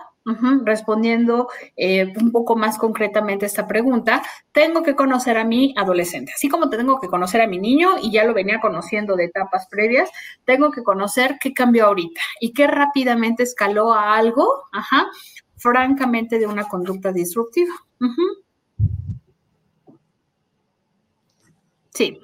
respondiendo 0.64 1.50
eh, 1.76 2.14
un 2.20 2.32
poco 2.32 2.56
más 2.56 2.78
concretamente 2.78 3.46
esta 3.46 3.68
pregunta, 3.68 4.22
tengo 4.52 4.84
que 4.84 4.96
conocer 4.96 5.38
a 5.38 5.44
mi 5.44 5.74
adolescente, 5.78 6.32
así 6.36 6.50
como 6.50 6.70
tengo 6.70 7.00
que 7.00 7.08
conocer 7.08 7.42
a 7.42 7.48
mi 7.48 7.60
niño 7.60 7.92
y 8.02 8.12
ya 8.12 8.24
lo 8.24 8.34
venía 8.34 8.60
conociendo 8.60 9.16
de 9.16 9.26
etapas 9.26 9.68
previas, 9.70 10.10
tengo 10.46 10.72
que 10.72 10.84
conocer 10.84 11.38
qué 11.40 11.54
cambió 11.54 11.86
ahorita 11.88 12.22
y 12.40 12.54
qué 12.54 12.68
rápidamente 12.68 13.44
escaló 13.44 13.94
a 13.94 14.16
algo, 14.16 14.64
francamente 15.58 16.40
de 16.40 16.48
una 16.48 16.68
conducta 16.68 17.12
disruptiva. 17.12 17.74
Sí. 21.94 22.20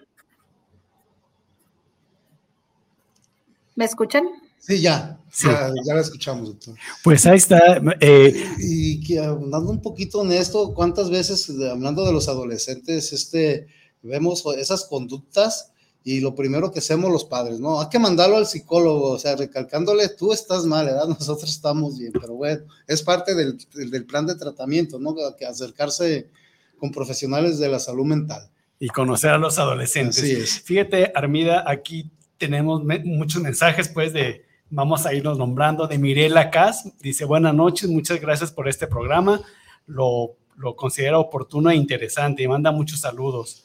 ¿Me 3.76 3.86
escuchan? 3.86 4.47
Sí, 4.68 4.82
ya, 4.82 5.18
ya, 5.42 5.94
la 5.96 6.02
escuchamos, 6.02 6.50
doctor. 6.50 6.76
Pues 7.02 7.26
ahí 7.26 7.38
está. 7.38 7.82
Eh, 8.02 8.50
y 8.60 9.02
que 9.02 9.18
hablando 9.18 9.70
un 9.70 9.82
poquito 9.82 10.26
en 10.26 10.34
esto, 10.34 10.74
¿cuántas 10.74 11.10
veces, 11.10 11.50
hablando 11.72 12.06
de 12.06 12.12
los 12.12 12.28
adolescentes, 12.28 13.14
este, 13.14 13.68
vemos 14.02 14.44
esas 14.58 14.84
conductas 14.84 15.72
y 16.04 16.20
lo 16.20 16.36
primero 16.36 16.70
que 16.70 16.80
hacemos 16.80 17.10
los 17.10 17.24
padres, 17.24 17.62
¿no? 17.62 17.80
Hay 17.80 17.88
que 17.88 17.98
mandarlo 17.98 18.36
al 18.36 18.46
psicólogo, 18.46 19.12
o 19.12 19.20
sea, 19.20 19.38
recalcándole, 19.38 20.10
tú 20.10 20.34
estás 20.34 20.66
mal, 20.66 20.86
¿verdad? 20.86 21.08
Nosotros 21.20 21.50
estamos 21.50 21.98
bien, 21.98 22.12
pero 22.12 22.34
bueno, 22.34 22.66
es 22.88 23.02
parte 23.02 23.36
del, 23.36 23.58
del 23.74 24.06
plan 24.06 24.26
de 24.26 24.36
tratamiento, 24.36 25.00
¿no? 25.00 25.16
Que 25.38 25.46
acercarse 25.46 26.30
con 26.78 26.92
profesionales 26.92 27.58
de 27.58 27.70
la 27.70 27.80
salud 27.80 28.06
mental. 28.06 28.50
Y 28.82 28.90
conocer 28.90 29.30
a 29.30 29.38
los 29.38 29.58
adolescentes. 29.60 30.20
Así 30.20 30.34
es. 30.34 30.62
Fíjate, 30.62 31.14
Armida, 31.16 31.64
aquí 31.66 32.12
tenemos 32.38 32.84
muchos 32.84 33.42
mensajes, 33.42 33.88
pues, 33.88 34.12
de 34.12 34.47
Vamos 34.70 35.06
a 35.06 35.14
irnos 35.14 35.38
nombrando 35.38 35.88
de 35.88 35.98
Mirela 35.98 36.50
Cas. 36.50 36.92
Dice, 37.00 37.24
buenas 37.24 37.54
noches, 37.54 37.90
muchas 37.90 38.20
gracias 38.20 38.52
por 38.52 38.68
este 38.68 38.86
programa. 38.86 39.42
Lo, 39.86 40.36
considera 40.76 41.20
oportuno 41.20 41.70
e 41.70 41.76
interesante 41.76 42.44
y 42.44 42.48
manda 42.50 42.74
muchos 42.74 43.00
saludos. 43.00 43.64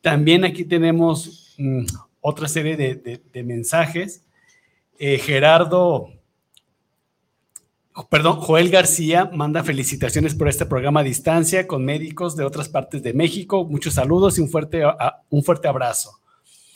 También 0.00 0.44
aquí 0.44 0.64
tenemos 0.64 1.56
mm, 1.58 1.84
otra 2.20 2.46
serie 2.46 2.76
de, 2.76 3.20
de, 3.32 3.42
mensajes. 3.42 4.24
Eh, 5.00 5.18
Gerardo, 5.18 6.10
perdón, 8.08 8.36
Joel 8.36 8.70
García 8.70 9.28
manda 9.34 9.64
felicitaciones 9.64 10.36
por 10.36 10.48
este 10.48 10.64
programa 10.64 11.00
a 11.00 11.04
distancia 11.04 11.66
con 11.66 11.84
médicos 11.84 12.36
de 12.36 12.44
otras 12.44 12.68
partes 12.68 13.02
de 13.02 13.14
México. 13.14 13.64
Muchos 13.64 13.94
saludos 13.94 14.38
y 14.38 14.42
un 14.42 14.48
fuerte, 14.48 14.82
un 15.28 15.42
fuerte 15.42 15.66
abrazo. 15.66 16.20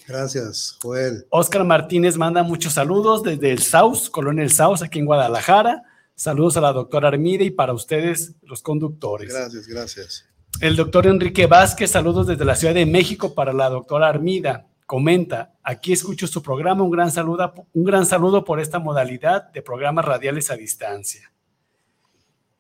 Gracias, 0.07 0.79
Joel. 0.83 1.27
Oscar 1.31 1.65
Martínez 1.65 2.17
manda 2.17 2.43
muchos 2.43 2.75
saludos 2.75 3.23
desde 3.23 3.51
el 3.51 3.61
Saus, 3.61 4.11
Colonia 4.11 4.45
El 4.45 4.51
Saus, 4.51 4.83
aquí 4.83 4.99
en 4.99 5.07
Guadalajara. 5.07 5.83
Saludos 6.15 6.57
a 6.57 6.61
la 6.61 6.73
doctora 6.73 7.09
Armida 7.09 7.43
y 7.43 7.51
para 7.51 7.73
ustedes, 7.73 8.35
los 8.43 8.63
conductores. 8.63 9.33
Gracias, 9.33 9.67
gracias. 9.67 10.25
El 10.61 10.77
doctor 10.77 11.07
Enrique 11.07 11.47
Vázquez, 11.47 11.91
saludos 11.91 12.27
desde 12.27 12.45
la 12.45 12.55
Ciudad 12.55 12.75
de 12.75 12.87
México 12.87 13.35
para 13.35 13.53
la 13.53 13.69
doctora 13.69 14.09
Armida. 14.09 14.67
Comenta, 14.87 15.55
aquí 15.63 15.93
escucho 15.93 16.27
su 16.27 16.43
programa, 16.43 16.85
un 16.85 16.91
gran 16.91 17.11
saludo, 17.11 17.55
un 17.73 17.85
gran 17.85 18.07
saludo 18.07 18.45
por 18.45 18.61
esta 18.61 18.79
modalidad 18.79 19.51
de 19.51 19.63
programas 19.63 20.05
radiales 20.05 20.51
a 20.51 20.57
distancia. 20.57 21.33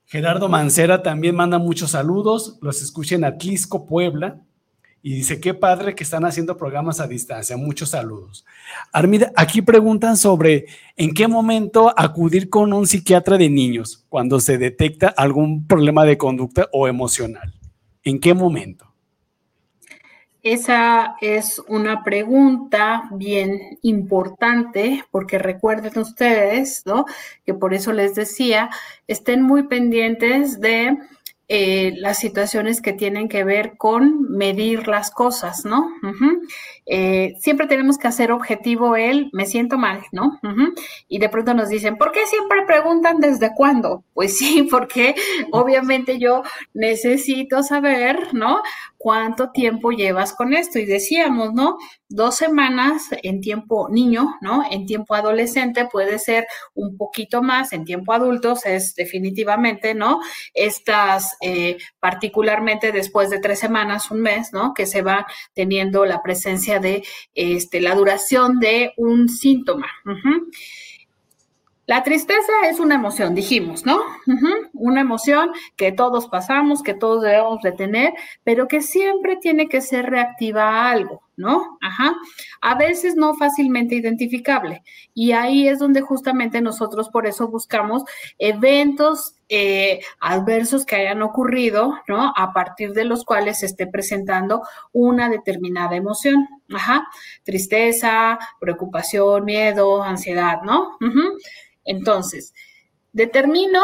Gerardo 0.07 0.49
Mancera 0.49 1.03
también 1.03 1.37
manda 1.37 1.59
muchos 1.59 1.93
saludos, 1.93 2.59
los 2.61 2.83
escucha 2.83 3.15
en 3.15 3.25
Atlisco, 3.25 3.87
Puebla. 3.87 4.41
Y 5.07 5.17
dice, 5.17 5.39
qué 5.39 5.53
padre 5.53 5.95
que 5.95 6.03
están 6.03 6.25
haciendo 6.25 6.57
programas 6.57 6.99
a 6.99 7.07
distancia. 7.07 7.59
Muchos 7.59 7.91
saludos. 7.91 8.47
Armida, 8.91 9.33
aquí 9.37 9.61
preguntan 9.61 10.17
sobre 10.17 10.65
en 10.97 11.13
qué 11.13 11.29
momento 11.29 11.93
acudir 11.95 12.49
con 12.49 12.73
un 12.73 12.87
psiquiatra 12.87 13.37
de 13.37 13.51
niños 13.51 14.07
cuando 14.09 14.41
se 14.41 14.57
detecta 14.57 15.09
algún 15.09 15.67
problema 15.67 16.07
de 16.07 16.17
conducta 16.17 16.71
o 16.73 16.89
emocional. 16.89 17.53
¿En 18.03 18.19
qué 18.19 18.33
momento? 18.33 18.95
Esa 20.43 21.17
es 21.21 21.61
una 21.69 22.03
pregunta 22.03 23.03
bien 23.13 23.79
importante 23.83 25.05
porque 25.11 25.39
recuerden 25.39 25.99
ustedes, 25.99 26.83
¿no? 26.87 27.05
Que 27.45 27.53
por 27.53 27.75
eso 27.75 27.93
les 27.93 28.15
decía, 28.15 28.71
estén 29.07 29.43
muy 29.43 29.65
pendientes 29.65 30.61
de 30.61 30.97
eh, 31.49 31.93
las 31.97 32.19
situaciones 32.19 32.81
que 32.81 32.93
tienen 32.93 33.29
que 33.29 33.45
ver 33.45 33.77
con 33.77 34.31
medir 34.31 34.89
las 34.89 35.11
cosas, 35.11 35.65
¿no? 35.65 35.91
Eh, 36.87 37.35
siempre 37.39 37.67
tenemos 37.67 37.99
que 37.99 38.09
hacer 38.09 38.31
objetivo 38.31 38.97
el 38.97 39.31
me 39.33 39.47
siento 39.47 39.79
mal, 39.79 40.03
¿no? 40.13 40.39
Y 41.09 41.19
de 41.19 41.29
pronto 41.29 41.55
nos 41.55 41.69
dicen, 41.69 41.97
¿por 41.97 42.13
qué 42.13 42.27
siempre 42.27 42.65
preguntan 42.67 43.21
desde 43.21 43.55
cuándo? 43.55 44.05
Pues 44.13 44.37
sí, 44.39 44.69
porque 44.71 45.15
obviamente 45.51 46.19
yo 46.19 46.43
necesito 46.75 47.63
saber, 47.63 48.35
¿no? 48.35 48.63
cuánto 49.05 49.51
tiempo 49.51 49.91
llevas 49.91 50.33
con 50.33 50.55
esto. 50.55 50.79
Y 50.79 50.87
decíamos, 50.87 51.53
¿no? 51.53 51.77
Dos 52.09 52.37
semanas 52.37 53.03
en 53.23 53.43
tiempo 53.43 53.91
niño, 53.91 54.37
¿no? 54.41 54.63
En 54.71 54.87
tiempo 54.87 55.15
adolescente 55.15 55.87
puede 55.93 56.19
ser 56.19 56.47
un 56.73 56.97
poquito 56.97 57.43
más, 57.43 57.75
en 57.75 57.85
tiempo 57.85 58.15
adultos 58.15 58.65
es 58.65 58.95
definitivamente, 58.95 59.93
¿no? 59.95 60.21
Estas, 60.55 61.37
eh, 61.43 61.77
particularmente 62.01 62.93
después 62.93 63.29
de 63.29 63.41
tres 63.41 63.59
semanas, 63.59 64.11
un 64.11 64.23
mes, 64.23 64.55
¿no? 64.55 64.73
Que 64.73 64.87
se 64.87 65.03
va 65.03 65.27
teniendo 65.53 66.07
la 66.07 66.23
presencia 66.23 66.74
de 66.81 67.05
este, 67.35 67.81
la 67.81 67.95
duración 67.95 68.61
de 68.61 68.93
un 68.97 69.29
síntoma. 69.29 69.87
La 71.87 72.03
tristeza 72.03 72.53
es 72.71 72.81
una 72.81 72.95
emoción, 72.95 73.35
dijimos, 73.35 73.85
¿no? 73.85 74.01
Una 74.73 75.03
emoción 75.03 75.51
que 75.77 75.93
todos 75.93 76.29
pasamos, 76.29 76.83
que 76.83 76.95
todos 76.95 77.23
debemos 77.23 77.61
de 77.61 77.73
tener, 77.73 78.15
pero 78.43 78.69
que 78.69 78.81
siempre 78.81 79.37
tiene 79.37 79.69
que 79.69 79.83
ser 79.83 80.07
reactiva 80.07 80.65
a 80.65 80.91
algo, 80.91 81.23
¿no? 81.37 81.79
Ajá. 81.81 82.15
A 82.61 82.75
veces 82.77 83.17
no 83.17 83.35
fácilmente 83.35 83.95
identificable. 83.95 84.83
Y 85.15 85.33
ahí 85.33 85.69
es 85.69 85.79
donde 85.79 86.01
justamente 86.01 86.61
nosotros 86.61 87.09
por 87.09 87.27
eso 87.27 87.49
buscamos 87.49 88.05
eventos 88.39 89.35
eh, 89.49 90.01
adversos 90.21 90.87
que 90.87 90.97
hayan 90.97 91.23
ocurrido, 91.23 91.95
¿no? 92.09 92.33
A 92.37 92.53
partir 92.53 92.93
de 92.93 93.05
los 93.05 93.25
cuales 93.25 93.59
se 93.59 93.67
esté 93.67 93.87
presentando 93.87 94.63
una 94.93 95.29
determinada 95.29 95.97
emoción. 95.97 96.49
Ajá. 96.73 97.07
Tristeza, 97.43 98.39
preocupación, 98.61 99.45
miedo, 99.45 100.03
ansiedad, 100.03 100.63
¿no? 100.63 100.99
Entonces, 101.85 102.55
determino 103.13 103.83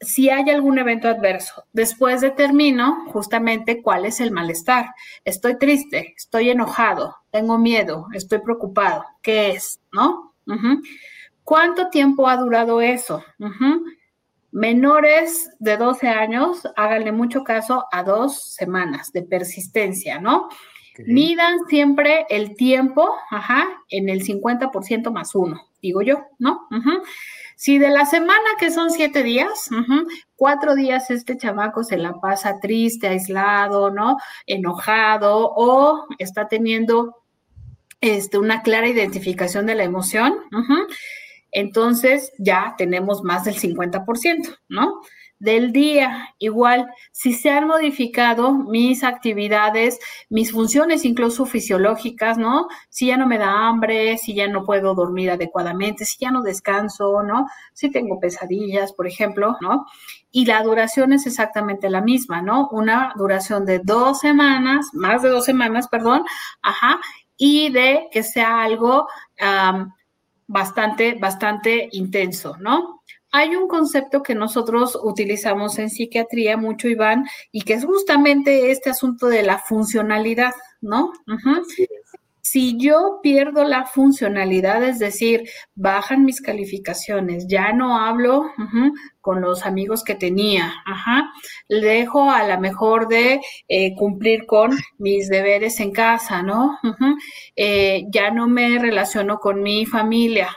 si 0.00 0.30
hay 0.30 0.48
algún 0.50 0.78
evento 0.78 1.08
adverso. 1.08 1.64
Después 1.72 2.20
determino 2.20 3.06
justamente 3.08 3.82
cuál 3.82 4.04
es 4.04 4.20
el 4.20 4.30
malestar. 4.30 4.94
Estoy 5.24 5.58
triste, 5.58 6.14
estoy 6.16 6.50
enojado, 6.50 7.16
tengo 7.30 7.58
miedo, 7.58 8.06
estoy 8.12 8.40
preocupado. 8.40 9.04
¿Qué 9.22 9.50
es? 9.50 9.80
¿No? 9.92 10.34
¿Cuánto 11.44 11.88
tiempo 11.88 12.28
ha 12.28 12.36
durado 12.36 12.80
eso? 12.80 13.22
Menores 14.50 15.50
de 15.58 15.76
12 15.76 16.08
años, 16.08 16.66
háganle 16.76 17.12
mucho 17.12 17.44
caso 17.44 17.86
a 17.92 18.02
dos 18.02 18.54
semanas 18.54 19.12
de 19.12 19.22
persistencia, 19.22 20.20
¿no? 20.20 20.48
Midan 21.06 21.60
siempre 21.68 22.26
el 22.28 22.56
tiempo, 22.56 23.14
ajá, 23.30 23.68
en 23.88 24.08
el 24.08 24.24
50% 24.24 25.12
más 25.12 25.34
uno 25.34 25.68
digo 25.82 26.02
yo, 26.02 26.26
¿no? 26.38 26.66
Si 27.60 27.76
de 27.78 27.90
la 27.90 28.06
semana, 28.06 28.50
que 28.60 28.70
son 28.70 28.92
siete 28.92 29.24
días, 29.24 29.68
cuatro 30.36 30.76
días 30.76 31.10
este 31.10 31.36
chamaco 31.36 31.82
se 31.82 31.96
la 31.96 32.12
pasa 32.20 32.60
triste, 32.60 33.08
aislado, 33.08 33.90
¿no? 33.90 34.16
Enojado 34.46 35.50
o 35.56 36.06
está 36.20 36.46
teniendo 36.46 37.16
este, 38.00 38.38
una 38.38 38.62
clara 38.62 38.86
identificación 38.86 39.66
de 39.66 39.74
la 39.74 39.82
emoción, 39.82 40.36
entonces 41.50 42.30
ya 42.38 42.76
tenemos 42.78 43.24
más 43.24 43.42
del 43.42 43.56
50%, 43.56 44.56
¿no? 44.68 45.00
Del 45.38 45.72
día. 45.72 46.34
Igual, 46.38 46.88
si 47.12 47.32
se 47.32 47.50
han 47.50 47.66
modificado 47.66 48.52
mis 48.52 49.04
actividades, 49.04 49.98
mis 50.28 50.52
funciones 50.52 51.04
incluso 51.04 51.46
fisiológicas, 51.46 52.38
¿no? 52.38 52.68
Si 52.88 53.06
ya 53.06 53.16
no 53.16 53.26
me 53.26 53.38
da 53.38 53.68
hambre, 53.68 54.18
si 54.18 54.34
ya 54.34 54.48
no 54.48 54.64
puedo 54.64 54.94
dormir 54.94 55.30
adecuadamente, 55.30 56.04
si 56.04 56.18
ya 56.20 56.30
no 56.30 56.42
descanso, 56.42 57.22
¿no? 57.22 57.46
Si 57.72 57.90
tengo 57.90 58.18
pesadillas, 58.20 58.92
por 58.92 59.06
ejemplo, 59.06 59.56
¿no? 59.60 59.86
Y 60.30 60.46
la 60.46 60.62
duración 60.62 61.12
es 61.12 61.26
exactamente 61.26 61.88
la 61.88 62.00
misma, 62.00 62.42
¿no? 62.42 62.68
Una 62.70 63.12
duración 63.16 63.64
de 63.64 63.78
dos 63.78 64.20
semanas, 64.20 64.88
más 64.92 65.22
de 65.22 65.30
dos 65.30 65.44
semanas, 65.44 65.88
perdón, 65.88 66.22
ajá, 66.62 67.00
y 67.36 67.70
de 67.70 68.08
que 68.10 68.22
sea 68.22 68.62
algo 68.62 69.06
bastante, 70.46 71.14
bastante 71.14 71.88
intenso, 71.92 72.56
¿no? 72.58 73.02
Hay 73.30 73.54
un 73.56 73.68
concepto 73.68 74.22
que 74.22 74.34
nosotros 74.34 74.98
utilizamos 75.02 75.78
en 75.78 75.90
psiquiatría 75.90 76.56
mucho, 76.56 76.88
Iván, 76.88 77.26
y 77.52 77.62
que 77.62 77.74
es 77.74 77.84
justamente 77.84 78.70
este 78.70 78.90
asunto 78.90 79.26
de 79.26 79.42
la 79.42 79.58
funcionalidad, 79.58 80.52
¿no? 80.80 81.12
Si 82.50 82.78
yo 82.78 83.20
pierdo 83.22 83.62
la 83.64 83.84
funcionalidad, 83.84 84.82
es 84.82 84.98
decir, 84.98 85.42
bajan 85.74 86.24
mis 86.24 86.40
calificaciones, 86.40 87.46
ya 87.46 87.74
no 87.74 87.98
hablo 87.98 88.50
con 89.20 89.42
los 89.42 89.66
amigos 89.66 90.02
que 90.02 90.14
tenía, 90.14 90.72
ajá, 90.86 91.30
dejo 91.68 92.30
a 92.30 92.44
la 92.44 92.58
mejor 92.58 93.06
de 93.06 93.42
eh, 93.68 93.94
cumplir 93.96 94.46
con 94.46 94.70
mis 94.96 95.28
deberes 95.28 95.78
en 95.80 95.92
casa, 95.92 96.42
¿no? 96.42 96.78
Eh, 97.54 98.04
ya 98.08 98.30
no 98.30 98.48
me 98.48 98.78
relaciono 98.78 99.40
con 99.40 99.62
mi 99.62 99.84
familia, 99.84 100.48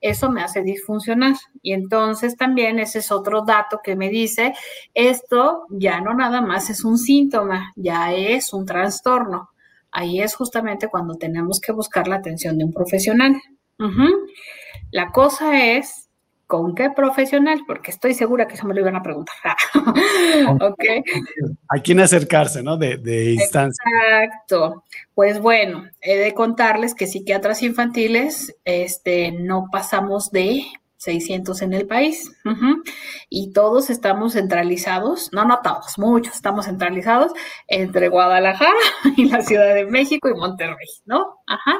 eso 0.00 0.28
me 0.28 0.42
hace 0.42 0.64
disfuncionar. 0.64 1.36
Y 1.62 1.72
entonces 1.72 2.36
también 2.36 2.80
ese 2.80 2.98
es 2.98 3.12
otro 3.12 3.42
dato 3.42 3.78
que 3.80 3.94
me 3.94 4.08
dice, 4.08 4.54
esto 4.92 5.66
ya 5.70 6.00
no 6.00 6.14
nada 6.14 6.40
más 6.40 6.68
es 6.68 6.84
un 6.84 6.98
síntoma, 6.98 7.72
ya 7.76 8.12
es 8.12 8.52
un 8.52 8.66
trastorno 8.66 9.50
ahí 9.96 10.20
es 10.20 10.34
justamente 10.34 10.88
cuando 10.88 11.14
tenemos 11.14 11.58
que 11.58 11.72
buscar 11.72 12.06
la 12.06 12.16
atención 12.16 12.58
de 12.58 12.64
un 12.64 12.72
profesional. 12.72 13.34
La 14.90 15.10
cosa 15.10 15.74
es, 15.74 16.10
¿con 16.46 16.74
qué 16.74 16.90
profesional? 16.90 17.60
Porque 17.66 17.90
estoy 17.90 18.12
segura 18.12 18.46
que 18.46 18.54
eso 18.54 18.66
me 18.66 18.74
lo 18.74 18.80
iban 18.82 18.96
a 18.96 19.02
preguntar. 19.02 19.56
okay. 20.60 21.02
¿A 21.68 21.80
quién 21.82 22.00
acercarse, 22.00 22.62
no? 22.62 22.76
De, 22.76 22.98
de 22.98 23.32
instancia. 23.32 23.82
Exacto. 24.10 24.84
Pues 25.14 25.40
bueno, 25.40 25.88
he 26.02 26.16
de 26.16 26.34
contarles 26.34 26.94
que 26.94 27.06
psiquiatras 27.06 27.62
infantiles 27.62 28.54
este, 28.66 29.32
no 29.32 29.68
pasamos 29.72 30.30
de 30.30 30.62
600 30.98 31.62
en 31.62 31.72
el 31.72 31.86
país. 31.86 32.32
Y 33.28 33.52
todos 33.52 33.90
estamos 33.90 34.32
centralizados, 34.34 35.30
no, 35.32 35.44
no 35.44 35.60
todos, 35.62 35.98
muchos 35.98 36.34
estamos 36.34 36.66
centralizados 36.66 37.32
entre 37.68 38.08
Guadalajara 38.08 38.72
y 39.16 39.28
la 39.28 39.42
Ciudad 39.42 39.74
de 39.74 39.86
México 39.86 40.28
y 40.28 40.34
Monterrey, 40.34 40.88
¿no? 41.04 41.40
Ajá. 41.46 41.78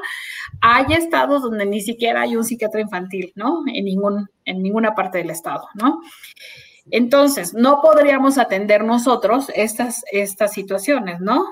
Hay 0.60 0.92
estados 0.92 1.42
donde 1.42 1.66
ni 1.66 1.80
siquiera 1.80 2.22
hay 2.22 2.36
un 2.36 2.44
psiquiatra 2.44 2.80
infantil, 2.80 3.32
¿no? 3.34 3.62
En, 3.66 3.84
ningún, 3.84 4.28
en 4.44 4.62
ninguna 4.62 4.94
parte 4.94 5.18
del 5.18 5.30
estado, 5.30 5.68
¿no? 5.74 6.00
Entonces, 6.90 7.52
no 7.52 7.80
podríamos 7.82 8.38
atender 8.38 8.84
nosotros 8.84 9.50
estas, 9.54 10.02
estas 10.12 10.52
situaciones, 10.52 11.20
¿no? 11.20 11.44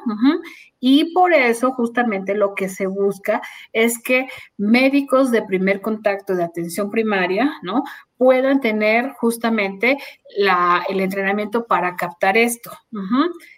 Y 0.78 1.12
por 1.14 1.32
eso 1.32 1.72
justamente 1.72 2.35
lo 2.35 2.55
que 2.55 2.68
se 2.68 2.87
busca 2.87 3.41
es 3.72 3.99
que 3.99 4.28
médicos 4.59 5.30
de 5.30 5.43
primer 5.43 5.80
contacto 5.80 6.35
de 6.35 6.45
atención 6.45 6.91
primaria, 6.91 7.53
¿no? 7.62 7.82
Puedan 8.16 8.61
tener 8.61 9.12
justamente 9.14 9.97
la, 10.37 10.85
el 10.89 11.01
entrenamiento 11.01 11.66
para 11.66 11.97
captar 11.97 12.37
esto. 12.37 12.70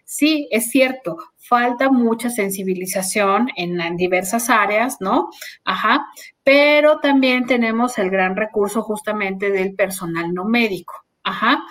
Sí, 0.04 0.48
es 0.50 0.70
cierto, 0.70 1.16
falta 1.36 1.90
mucha 1.90 2.30
sensibilización 2.30 3.48
en, 3.56 3.80
en 3.80 3.96
diversas 3.96 4.48
áreas, 4.48 4.96
¿no? 5.00 5.28
Ajá, 5.64 6.06
pero 6.42 7.00
también 7.00 7.44
tenemos 7.46 7.98
el 7.98 8.08
gran 8.08 8.36
recurso 8.36 8.82
justamente 8.82 9.50
del 9.50 9.74
personal 9.74 10.32
no 10.32 10.44
médico. 10.44 11.05
Ajá. 11.26 11.64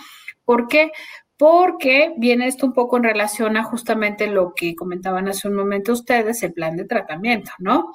¿Por 0.43 0.67
qué? 0.67 0.91
Porque 1.37 2.13
viene 2.17 2.45
esto 2.45 2.65
un 2.65 2.73
poco 2.73 2.97
en 2.97 3.03
relación 3.03 3.57
a 3.57 3.63
justamente 3.63 4.27
lo 4.27 4.53
que 4.53 4.75
comentaban 4.75 5.27
hace 5.27 5.47
un 5.47 5.55
momento 5.55 5.93
ustedes, 5.93 6.43
el 6.43 6.53
plan 6.53 6.75
de 6.77 6.85
tratamiento, 6.85 7.51
¿no? 7.57 7.91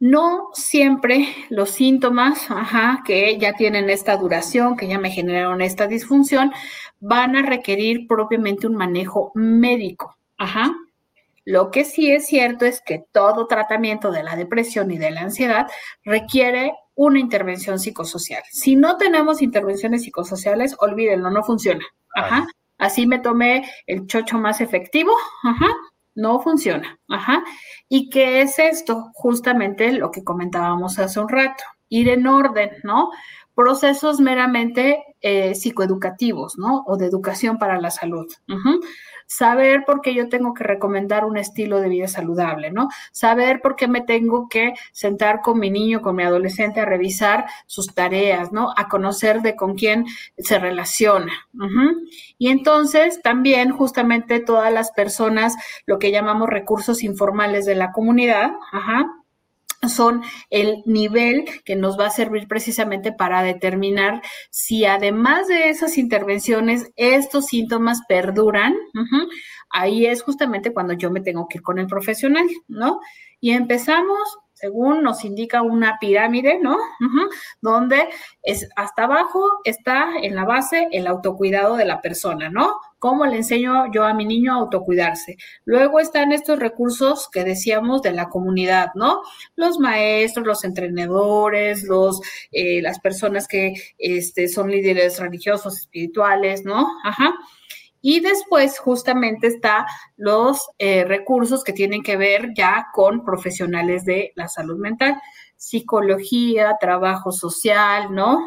No 0.00 0.48
siempre 0.54 1.28
los 1.50 1.70
síntomas, 1.70 2.50
ajá, 2.50 3.02
que 3.06 3.38
ya 3.38 3.52
tienen 3.52 3.90
esta 3.90 4.16
duración, 4.16 4.76
que 4.76 4.88
ya 4.88 4.98
me 4.98 5.10
generaron 5.10 5.60
esta 5.60 5.86
disfunción, 5.86 6.52
van 6.98 7.36
a 7.36 7.42
requerir 7.42 8.06
propiamente 8.08 8.66
un 8.66 8.76
manejo 8.76 9.30
médico, 9.34 10.16
ajá. 10.36 10.72
Lo 11.44 11.70
que 11.70 11.84
sí 11.84 12.10
es 12.10 12.26
cierto 12.26 12.64
es 12.64 12.80
que 12.80 13.04
todo 13.12 13.46
tratamiento 13.46 14.10
de 14.10 14.22
la 14.22 14.36
depresión 14.36 14.90
y 14.90 14.98
de 14.98 15.10
la 15.10 15.22
ansiedad 15.22 15.68
requiere 16.04 16.72
una 17.00 17.18
intervención 17.18 17.78
psicosocial. 17.78 18.42
Si 18.50 18.76
no 18.76 18.98
tenemos 18.98 19.40
intervenciones 19.40 20.02
psicosociales, 20.02 20.76
olvídenlo, 20.80 21.30
no 21.30 21.42
funciona. 21.42 21.82
Ajá. 22.14 22.46
Así 22.76 23.06
me 23.06 23.18
tomé 23.18 23.64
el 23.86 24.06
chocho 24.06 24.36
más 24.36 24.60
efectivo. 24.60 25.10
Ajá. 25.42 25.66
No 26.14 26.40
funciona. 26.40 26.98
Ajá. 27.08 27.42
¿Y 27.88 28.10
qué 28.10 28.42
es 28.42 28.58
esto? 28.58 29.12
Justamente 29.14 29.92
lo 29.92 30.10
que 30.10 30.22
comentábamos 30.22 30.98
hace 30.98 31.18
un 31.20 31.30
rato. 31.30 31.64
Ir 31.88 32.10
en 32.10 32.26
orden, 32.26 32.70
¿no? 32.84 33.08
Procesos 33.54 34.20
meramente 34.20 35.02
eh, 35.22 35.54
psicoeducativos, 35.54 36.58
¿no? 36.58 36.84
O 36.86 36.98
de 36.98 37.06
educación 37.06 37.56
para 37.56 37.80
la 37.80 37.90
salud. 37.90 38.26
Saber 39.32 39.84
por 39.84 40.00
qué 40.00 40.12
yo 40.12 40.28
tengo 40.28 40.54
que 40.54 40.64
recomendar 40.64 41.24
un 41.24 41.36
estilo 41.36 41.80
de 41.80 41.88
vida 41.88 42.08
saludable, 42.08 42.72
¿no? 42.72 42.88
Saber 43.12 43.60
por 43.60 43.76
qué 43.76 43.86
me 43.86 44.00
tengo 44.00 44.48
que 44.48 44.74
sentar 44.90 45.40
con 45.40 45.60
mi 45.60 45.70
niño, 45.70 46.02
con 46.02 46.16
mi 46.16 46.24
adolescente 46.24 46.80
a 46.80 46.84
revisar 46.84 47.46
sus 47.66 47.94
tareas, 47.94 48.50
¿no? 48.50 48.74
A 48.76 48.88
conocer 48.88 49.40
de 49.40 49.54
con 49.54 49.76
quién 49.76 50.04
se 50.36 50.58
relaciona. 50.58 51.32
Y 52.38 52.48
entonces 52.48 53.22
también 53.22 53.70
justamente 53.70 54.40
todas 54.40 54.72
las 54.72 54.90
personas, 54.90 55.54
lo 55.86 56.00
que 56.00 56.10
llamamos 56.10 56.48
recursos 56.48 57.04
informales 57.04 57.66
de 57.66 57.76
la 57.76 57.92
comunidad, 57.92 58.50
ajá, 58.72 59.06
son 59.88 60.22
el 60.50 60.82
nivel 60.84 61.44
que 61.64 61.76
nos 61.76 61.98
va 61.98 62.06
a 62.06 62.10
servir 62.10 62.46
precisamente 62.46 63.12
para 63.12 63.42
determinar 63.42 64.22
si 64.50 64.84
además 64.84 65.48
de 65.48 65.70
esas 65.70 65.96
intervenciones 65.96 66.90
estos 66.96 67.46
síntomas 67.46 68.00
perduran. 68.08 68.74
Ahí 69.70 70.06
es 70.06 70.22
justamente 70.22 70.72
cuando 70.72 70.92
yo 70.92 71.10
me 71.10 71.20
tengo 71.20 71.48
que 71.48 71.58
ir 71.58 71.62
con 71.62 71.78
el 71.78 71.86
profesional, 71.86 72.46
¿no? 72.68 73.00
Y 73.40 73.52
empezamos 73.52 74.18
según 74.60 75.02
nos 75.02 75.24
indica 75.24 75.62
una 75.62 75.96
pirámide, 75.98 76.58
¿no? 76.60 76.76
Donde 77.62 78.08
es 78.42 78.68
hasta 78.76 79.04
abajo 79.04 79.40
está 79.64 80.10
en 80.22 80.34
la 80.34 80.44
base 80.44 80.88
el 80.92 81.06
autocuidado 81.06 81.76
de 81.76 81.86
la 81.86 82.02
persona, 82.02 82.50
¿no? 82.50 82.76
¿Cómo 82.98 83.24
le 83.24 83.36
enseño 83.36 83.90
yo 83.90 84.04
a 84.04 84.12
mi 84.12 84.26
niño 84.26 84.52
a 84.52 84.56
autocuidarse? 84.56 85.38
Luego 85.64 86.00
están 86.00 86.32
estos 86.32 86.58
recursos 86.58 87.30
que 87.32 87.44
decíamos 87.44 88.02
de 88.02 88.12
la 88.12 88.28
comunidad, 88.28 88.88
¿no? 88.94 89.22
Los 89.56 89.78
maestros, 89.78 90.46
los 90.46 90.64
entrenadores, 90.64 91.84
los, 91.84 92.20
eh, 92.52 92.82
las 92.82 93.00
personas 93.00 93.48
que 93.48 93.72
este, 93.96 94.48
son 94.48 94.70
líderes 94.70 95.18
religiosos, 95.18 95.78
espirituales, 95.78 96.64
¿no? 96.66 96.86
Ajá. 97.02 97.32
Y 98.02 98.20
después 98.20 98.78
justamente 98.78 99.46
está 99.46 99.86
los 100.16 100.70
eh, 100.78 101.04
recursos 101.04 101.62
que 101.64 101.72
tienen 101.72 102.02
que 102.02 102.16
ver 102.16 102.54
ya 102.56 102.86
con 102.92 103.24
profesionales 103.24 104.04
de 104.04 104.32
la 104.36 104.48
salud 104.48 104.78
mental, 104.78 105.20
psicología, 105.56 106.78
trabajo 106.80 107.32
social, 107.32 108.14
¿no? 108.14 108.40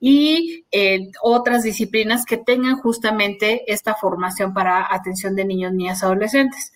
Y 0.00 0.64
eh, 0.72 1.10
otras 1.20 1.62
disciplinas 1.62 2.24
que 2.24 2.38
tengan 2.38 2.78
justamente 2.78 3.70
esta 3.70 3.94
formación 3.94 4.54
para 4.54 4.86
atención 4.90 5.36
de 5.36 5.44
niños, 5.44 5.74
niñas, 5.74 6.02
adolescentes. 6.02 6.72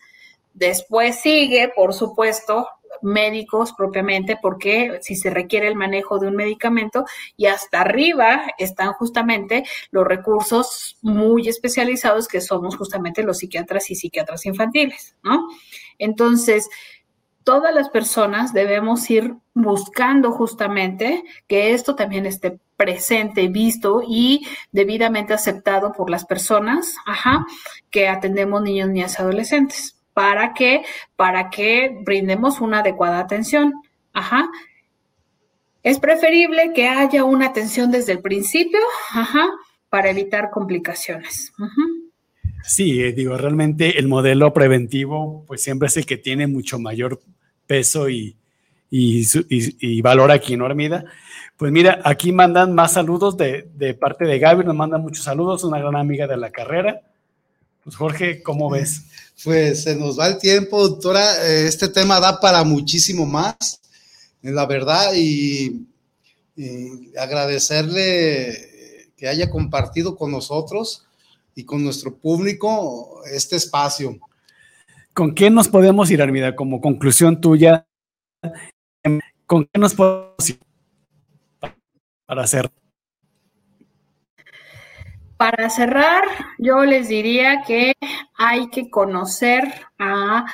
Después 0.53 1.21
sigue, 1.21 1.73
por 1.75 1.95
supuesto, 1.95 2.69
médicos 3.07 3.73
propiamente, 3.73 4.37
porque 4.41 4.99
si 5.01 5.17
se 5.17 5.31
requiere 5.31 5.69
el 5.69 5.77
manejo 5.77 6.19
de 6.19 6.29
un 6.29 6.37
medicamento 6.37 7.05
y 7.37 7.47
hasta 7.47 7.81
arriba 7.81 8.43
están 8.59 8.93
justamente 8.93 9.65
los 9.91 10.07
recursos 10.07 10.99
muy 11.01 11.49
especializados 11.49 12.29
que 12.29 12.41
somos 12.41 12.77
justamente 12.77 13.23
los 13.23 13.39
psiquiatras 13.39 13.91
y 13.91 13.95
psiquiatras 13.95 14.45
infantiles, 14.45 15.17
¿no? 15.23 15.47
Entonces, 15.99 16.69
todas 17.45 17.73
las 17.73 17.89
personas 17.91 18.53
debemos 18.53 19.09
ir 19.09 19.35
buscando 19.55 20.33
justamente 20.33 21.23
que 21.47 21.73
esto 21.73 21.95
también 21.95 22.27
esté 22.27 22.59
presente, 22.77 23.49
visto 23.49 24.03
y 24.07 24.47
debidamente 24.73 25.33
aceptado 25.33 25.93
por 25.93 26.11
las 26.11 26.25
personas, 26.27 26.95
que 27.91 28.09
atendemos 28.09 28.63
niños, 28.63 28.89
niñas 28.89 29.17
y 29.19 29.23
adolescentes. 29.23 29.96
¿Para 30.17 30.55
qué? 30.55 30.83
Para 31.15 31.51
que 31.51 31.95
brindemos 32.01 32.63
una 32.63 32.79
adecuada 32.79 33.19
atención. 33.19 33.75
Ajá. 34.15 34.49
Es 35.83 35.99
preferible 35.99 36.73
que 36.75 36.89
haya 36.89 37.23
una 37.23 37.49
atención 37.49 37.91
desde 37.91 38.13
el 38.13 38.21
principio, 38.21 38.81
ajá, 39.13 39.47
para 39.91 40.09
evitar 40.09 40.49
complicaciones. 40.51 41.53
Sí, 42.65 43.03
eh, 43.03 43.13
digo, 43.13 43.37
realmente 43.37 43.99
el 43.99 44.09
modelo 44.09 44.55
preventivo, 44.55 45.45
pues 45.47 45.63
siempre 45.63 45.89
es 45.89 45.99
el 45.99 46.07
que 46.07 46.17
tiene 46.17 46.47
mucho 46.47 46.79
mayor 46.79 47.21
peso 47.67 48.09
y, 48.09 48.37
y, 48.89 50.01
valor 50.01 50.31
aquí, 50.31 50.57
¿no, 50.57 50.65
Armida? 50.65 51.05
Pues 51.59 51.71
mira, 51.71 52.01
aquí 52.05 52.33
mandan 52.33 52.75
más 52.75 52.95
saludos 52.95 53.37
de, 53.37 53.69
de 53.75 53.93
parte 53.93 54.25
de 54.25 54.39
Gaby, 54.39 54.65
nos 54.65 54.75
mandan 54.75 55.03
muchos 55.03 55.25
saludos, 55.25 55.63
una 55.63 55.79
gran 55.79 55.95
amiga 55.95 56.27
de 56.27 56.39
la 56.39 56.51
carrera. 56.51 57.03
Pues 57.87 57.95
Jorge, 57.95 58.43
¿cómo 58.43 58.69
ves? 58.69 59.03
Pues 59.45 59.83
se 59.83 59.95
nos 59.95 60.19
va 60.19 60.29
el 60.29 60.39
tiempo, 60.39 60.81
doctora. 60.89 61.23
Eh, 61.47 61.67
este 61.67 61.89
tema 61.89 62.19
da 62.19 62.41
para 62.41 62.65
muchísimo 62.65 63.27
más, 63.27 63.83
la 64.41 64.65
verdad, 64.65 65.13
y, 65.15 65.87
agradecerle 67.17 69.13
que 69.15 69.29
haya 69.29 69.51
compartido 69.51 70.17
con 70.17 70.33
nosotros 70.33 71.05
y 71.55 71.65
con 71.65 71.85
nuestro 71.85 72.17
público 72.17 73.21
este 73.31 73.57
espacio. 73.57 74.19
¿Con 75.13 75.35
qué 75.35 75.51
nos 75.51 75.69
podemos 75.69 76.11
ir, 76.11 76.23
Armida? 76.23 76.57
Como 76.57 76.81
conclusión 76.81 77.43
tuya, 77.43 77.87
¿con 79.47 79.69
qué 79.71 79.79
nos 79.79 79.95
podemos 79.95 80.49
ir 80.49 80.59
para 82.25 82.43
hacer? 82.43 82.71
Para 85.37 85.69
cerrar, 85.69 86.25
yo 86.59 86.85
les 86.85 87.09
diría 87.09 87.63
que 87.67 87.95
hay 88.37 88.69
que 88.71 88.91
conocer 88.91 89.65
a 89.99 90.47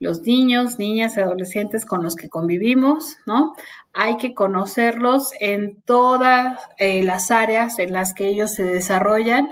los 0.00 0.22
niños, 0.22 0.78
niñas 0.78 1.16
y 1.16 1.20
adolescentes 1.20 1.84
con 1.84 2.04
los 2.04 2.14
que 2.14 2.28
convivimos, 2.28 3.16
¿no? 3.26 3.54
Hay 3.92 4.16
que 4.16 4.34
conocerlos 4.34 5.32
en 5.40 5.82
todas 5.82 6.60
eh, 6.78 7.02
las 7.02 7.32
áreas 7.32 7.80
en 7.80 7.92
las 7.92 8.14
que 8.14 8.28
ellos 8.28 8.54
se 8.54 8.62
desarrollan, 8.62 9.48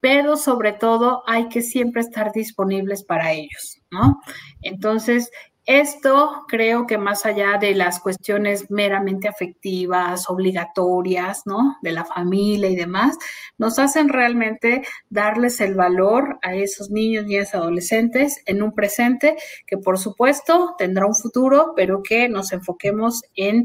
pero 0.00 0.36
sobre 0.36 0.72
todo 0.72 1.22
hay 1.26 1.48
que 1.48 1.60
siempre 1.60 2.00
estar 2.00 2.32
disponibles 2.32 3.04
para 3.04 3.32
ellos, 3.32 3.82
¿no? 3.90 4.22
Entonces, 4.62 5.30
esto 5.78 6.44
creo 6.48 6.84
que 6.84 6.98
más 6.98 7.24
allá 7.24 7.56
de 7.60 7.76
las 7.76 8.00
cuestiones 8.00 8.72
meramente 8.72 9.28
afectivas, 9.28 10.28
obligatorias, 10.28 11.42
¿no? 11.46 11.76
De 11.80 11.92
la 11.92 12.04
familia 12.04 12.68
y 12.68 12.74
demás, 12.74 13.16
nos 13.56 13.78
hacen 13.78 14.08
realmente 14.08 14.82
darles 15.10 15.60
el 15.60 15.76
valor 15.76 16.40
a 16.42 16.56
esos 16.56 16.90
niños, 16.90 17.26
y 17.28 17.36
adolescentes 17.36 18.42
en 18.46 18.64
un 18.64 18.72
presente 18.72 19.36
que 19.64 19.78
por 19.78 19.96
supuesto 19.96 20.74
tendrá 20.76 21.06
un 21.06 21.14
futuro, 21.14 21.72
pero 21.76 22.02
que 22.02 22.28
nos 22.28 22.52
enfoquemos 22.52 23.22
en 23.36 23.64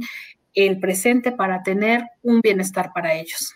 el 0.54 0.80
presente 0.80 1.32
para 1.32 1.64
tener 1.64 2.04
un 2.22 2.40
bienestar 2.42 2.92
para 2.94 3.16
ellos. 3.16 3.52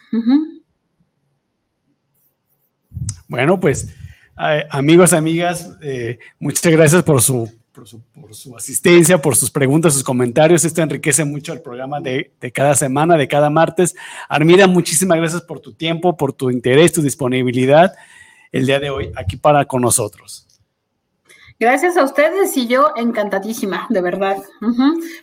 Bueno, 3.28 3.60
pues 3.60 3.96
eh, 4.42 4.66
amigos, 4.72 5.14
amigas, 5.14 5.78
eh, 5.84 6.18
muchas 6.40 6.72
gracias 6.72 7.04
por 7.04 7.22
su 7.22 7.59
por 7.72 7.88
su, 8.36 8.56
asistencia, 8.56 9.22
por 9.22 9.36
sus 9.36 9.52
preguntas, 9.52 9.94
sus 9.94 10.04
comentarios. 10.04 10.66
Esto 10.66 10.82
enriquece 10.82 11.24
mucho 11.24 11.54
el 11.54 11.62
programa 11.62 12.00
de, 12.00 12.32
cada 12.54 12.76
semana, 12.76 13.18
de 13.18 13.28
cada 13.28 13.50
martes. 13.50 13.96
Armida, 14.28 14.68
muchísimas 14.68 15.18
gracias 15.18 15.42
por 15.42 15.60
tu 15.60 15.74
tiempo, 15.74 16.18
por 16.18 16.34
tu 16.34 16.50
interés, 16.50 16.92
tu 16.92 17.02
disponibilidad 17.02 17.94
el 18.52 18.66
día 18.66 18.80
de 18.80 18.90
hoy 18.90 19.12
aquí 19.16 19.38
para 19.38 19.66
con 19.66 19.82
nosotros. 19.82 20.48
Gracias 21.60 21.98
a 21.98 22.04
ustedes 22.04 22.56
y 22.56 22.68
yo 22.68 22.94
encantadísima, 22.96 23.86
de 23.90 24.02
verdad, 24.02 24.38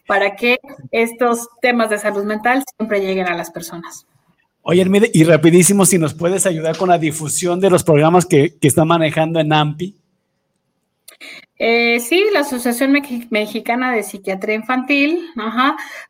para 0.07 0.37
que 0.37 0.59
estos 0.91 1.49
temas 1.63 1.89
de 1.89 1.99
salud 1.99 2.25
mental 2.25 2.63
siempre 2.77 3.01
lleguen 3.01 3.27
a 3.27 3.35
las 3.35 3.51
personas. 3.51 4.07
Oye, 4.61 4.83
Armida, 4.83 5.07
y 5.13 5.25
rapidísimo, 5.25 5.87
si 5.87 5.97
nos 5.97 6.13
puedes 6.13 6.45
ayudar 6.45 6.77
con 6.77 6.91
la 6.91 6.99
difusión 6.99 7.61
de 7.61 7.71
los 7.71 7.85
programas 7.85 8.27
que, 8.27 8.59
que 8.59 8.69
está 8.69 8.85
manejando 8.85 9.41
en 9.41 9.53
AMPI. 9.53 9.97
Eh, 11.59 12.01
sí, 12.01 12.27
la 12.33 12.41
Asociación 12.41 12.93
Mexicana 13.31 13.93
de 13.93 14.03
Psiquiatría 14.03 14.57
Infantil, 14.57 15.31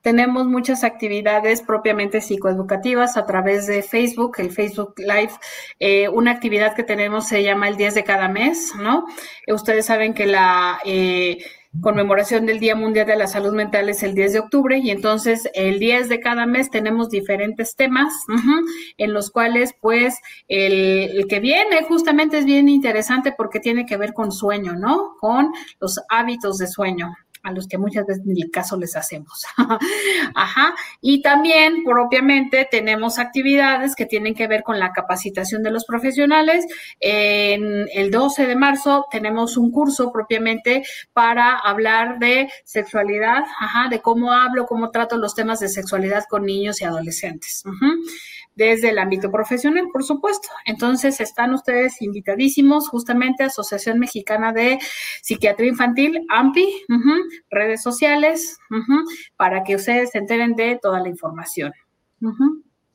tenemos 0.03 0.47
muchas 0.47 0.83
actividades 0.83 1.63
propiamente 1.63 2.21
psicoeducativas 2.21 3.17
a 3.17 3.27
través 3.27 3.67
de 3.67 3.83
Facebook, 3.83 4.37
el 4.39 4.51
Facebook 4.51 4.95
Live. 4.99 5.33
Eh, 5.79 6.09
una 6.09 6.33
actividad 6.33 6.75
que 6.75 6.83
tenemos 6.83 7.29
se 7.29 7.43
llama 7.43 7.69
el 7.69 7.77
10 7.77 7.95
de 7.95 8.05
cada 8.05 8.29
mes, 8.29 8.73
¿no? 8.77 9.07
ustedes 9.49 9.87
saben 9.87 10.15
que 10.15 10.27
la... 10.27 10.81
Conmemoración 11.81 12.47
del 12.47 12.59
Día 12.59 12.75
Mundial 12.75 13.07
de 13.07 13.17
la 13.17 13.27
Salud 13.27 13.53
Mental 13.53 13.89
es 13.89 14.03
el 14.03 14.15
10 14.15 14.33
de 14.33 14.39
octubre 14.41 14.79
y 14.79 14.91
entonces 14.91 15.49
el 15.55 15.79
10 15.79 16.09
de 16.09 16.21
cada 16.21 16.47
mes 16.47 16.71
tenemos 16.71 17.11
diferentes 17.11 17.77
temas 17.77 18.13
en 18.97 19.13
los 19.13 19.31
cuales 19.31 19.75
pues 19.81 20.19
el, 20.49 21.27
que 21.29 21.41
viene 21.41 21.85
justamente 21.89 22.39
es 22.39 22.45
bien 22.45 22.69
interesante 22.69 23.33
porque 23.37 23.61
tiene 23.61 23.87
que 23.87 23.97
ver 23.97 24.13
con 24.15 24.33
sueño, 24.33 24.75
¿no? 24.75 25.15
Con 25.21 25.53
los 25.81 26.01
hábitos 26.09 26.59
de 26.59 26.67
sueño 26.67 27.15
a 27.47 27.53
los 27.53 27.69
que 27.69 27.79
muchas 27.79 28.05
veces 28.07 28.25
ni 28.27 28.43
el 28.43 28.51
caso 28.51 28.77
les 28.77 28.97
hacemos. 28.97 29.47
Ajá. 30.35 30.75
Y 31.01 31.23
también, 31.23 31.85
propiamente, 31.85 32.67
tenemos 32.69 33.21
actividades 33.21 33.95
que 33.95 34.05
tienen 34.05 34.35
que 34.35 34.49
ver 34.49 34.65
con 34.65 34.81
la 34.81 34.93
capacitación 34.93 35.63
de 35.63 35.71
los 35.71 35.85
profesionales. 35.85 36.67
En 36.99 37.87
el 37.93 38.11
12 38.11 38.49
de 38.49 38.57
marzo 38.57 39.07
tenemos 39.13 39.57
un 39.57 39.71
curso 39.71 40.11
propiamente 40.11 40.83
para 41.13 41.57
hablar 41.57 42.19
de 42.19 42.51
sexualidad, 42.65 43.45
ajá, 43.61 43.89
de 43.91 44.01
cómo 44.01 44.33
hablo, 44.33 44.67
cómo 44.67 44.91
trato 44.91 45.17
los 45.17 45.37
temas 45.37 45.61
de 45.61 45.69
sexualidad 45.69 46.25
con 46.29 46.45
niños 46.45 46.81
y 46.81 46.85
adolescentes. 46.85 47.63
Desde 48.57 48.89
el 48.89 48.99
ámbito 48.99 49.31
profesional, 49.31 49.87
por 49.93 50.03
supuesto. 50.03 50.49
Entonces, 50.65 51.21
están 51.21 51.55
ustedes 51.55 52.01
invitadísimos 52.03 52.89
justamente 52.89 53.45
a 53.45 53.47
Asociación 53.47 53.99
Mexicana 53.99 54.53
de 54.53 54.79
Psiquiatría 55.23 55.69
Infantil, 55.69 56.27
AMPI, 56.29 56.67
redes 57.51 57.83
sociales, 57.83 58.57
para 59.37 59.63
que 59.63 59.77
ustedes 59.77 60.11
se 60.11 60.19
enteren 60.19 60.57
de 60.57 60.79
toda 60.83 61.01
la 61.01 61.09
información. 61.09 61.73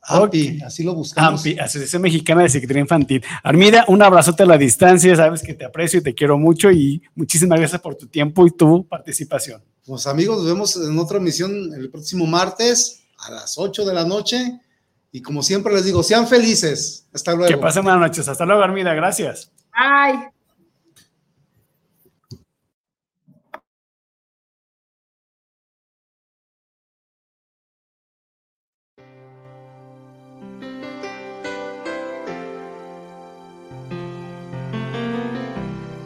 AMPI, 0.01 0.62
así 0.64 0.84
lo 0.84 0.95
buscamos. 0.95 1.45
AMPI, 1.45 1.59
Asociación 1.59 2.01
Mexicana 2.01 2.41
de 2.41 2.49
Psiquiatría 2.49 2.82
Infantil. 2.82 3.24
Armida, 3.43 3.86
un 3.88 4.01
abrazote 4.01 4.41
a 4.41 4.47
la 4.47 4.57
distancia, 4.57 5.16
sabes 5.16 5.43
que 5.43 5.53
te 5.53 5.64
aprecio 5.64 5.99
y 5.99 6.03
te 6.03 6.16
quiero 6.16 6.39
mucho 6.39 6.72
y 6.72 7.03
muchísimas 7.14 7.59
gracias 7.59 7.80
por 7.80 7.95
tu 7.95 8.07
tiempo 8.07 8.47
y 8.47 8.51
tu 8.51 8.88
participación. 8.88 9.64
Pues 9.86 10.07
amigos, 10.07 10.38
nos 10.38 10.47
vemos 10.47 10.76
en 10.76 10.97
otra 10.97 11.18
emisión 11.18 11.72
el 11.76 11.91
próximo 11.91 12.26
martes 12.26 13.03
a 13.20 13.30
las 13.30 13.59
8 13.59 13.86
de 13.86 13.93
la 13.93 14.03
noche 14.03 14.59
y 15.12 15.22
como 15.22 15.43
siempre 15.43 15.74
les 15.74 15.86
digo, 15.86 16.03
sean 16.03 16.28
felices. 16.28 17.07
Hasta 17.14 17.34
luego. 17.34 17.47
Que 17.47 17.57
pasen 17.57 17.84
buenas 17.84 18.01
noches. 18.01 18.28
Hasta 18.28 18.45
luego, 18.45 18.62
Armida. 18.62 18.93
Gracias. 18.93 19.51
Bye. 19.74 20.32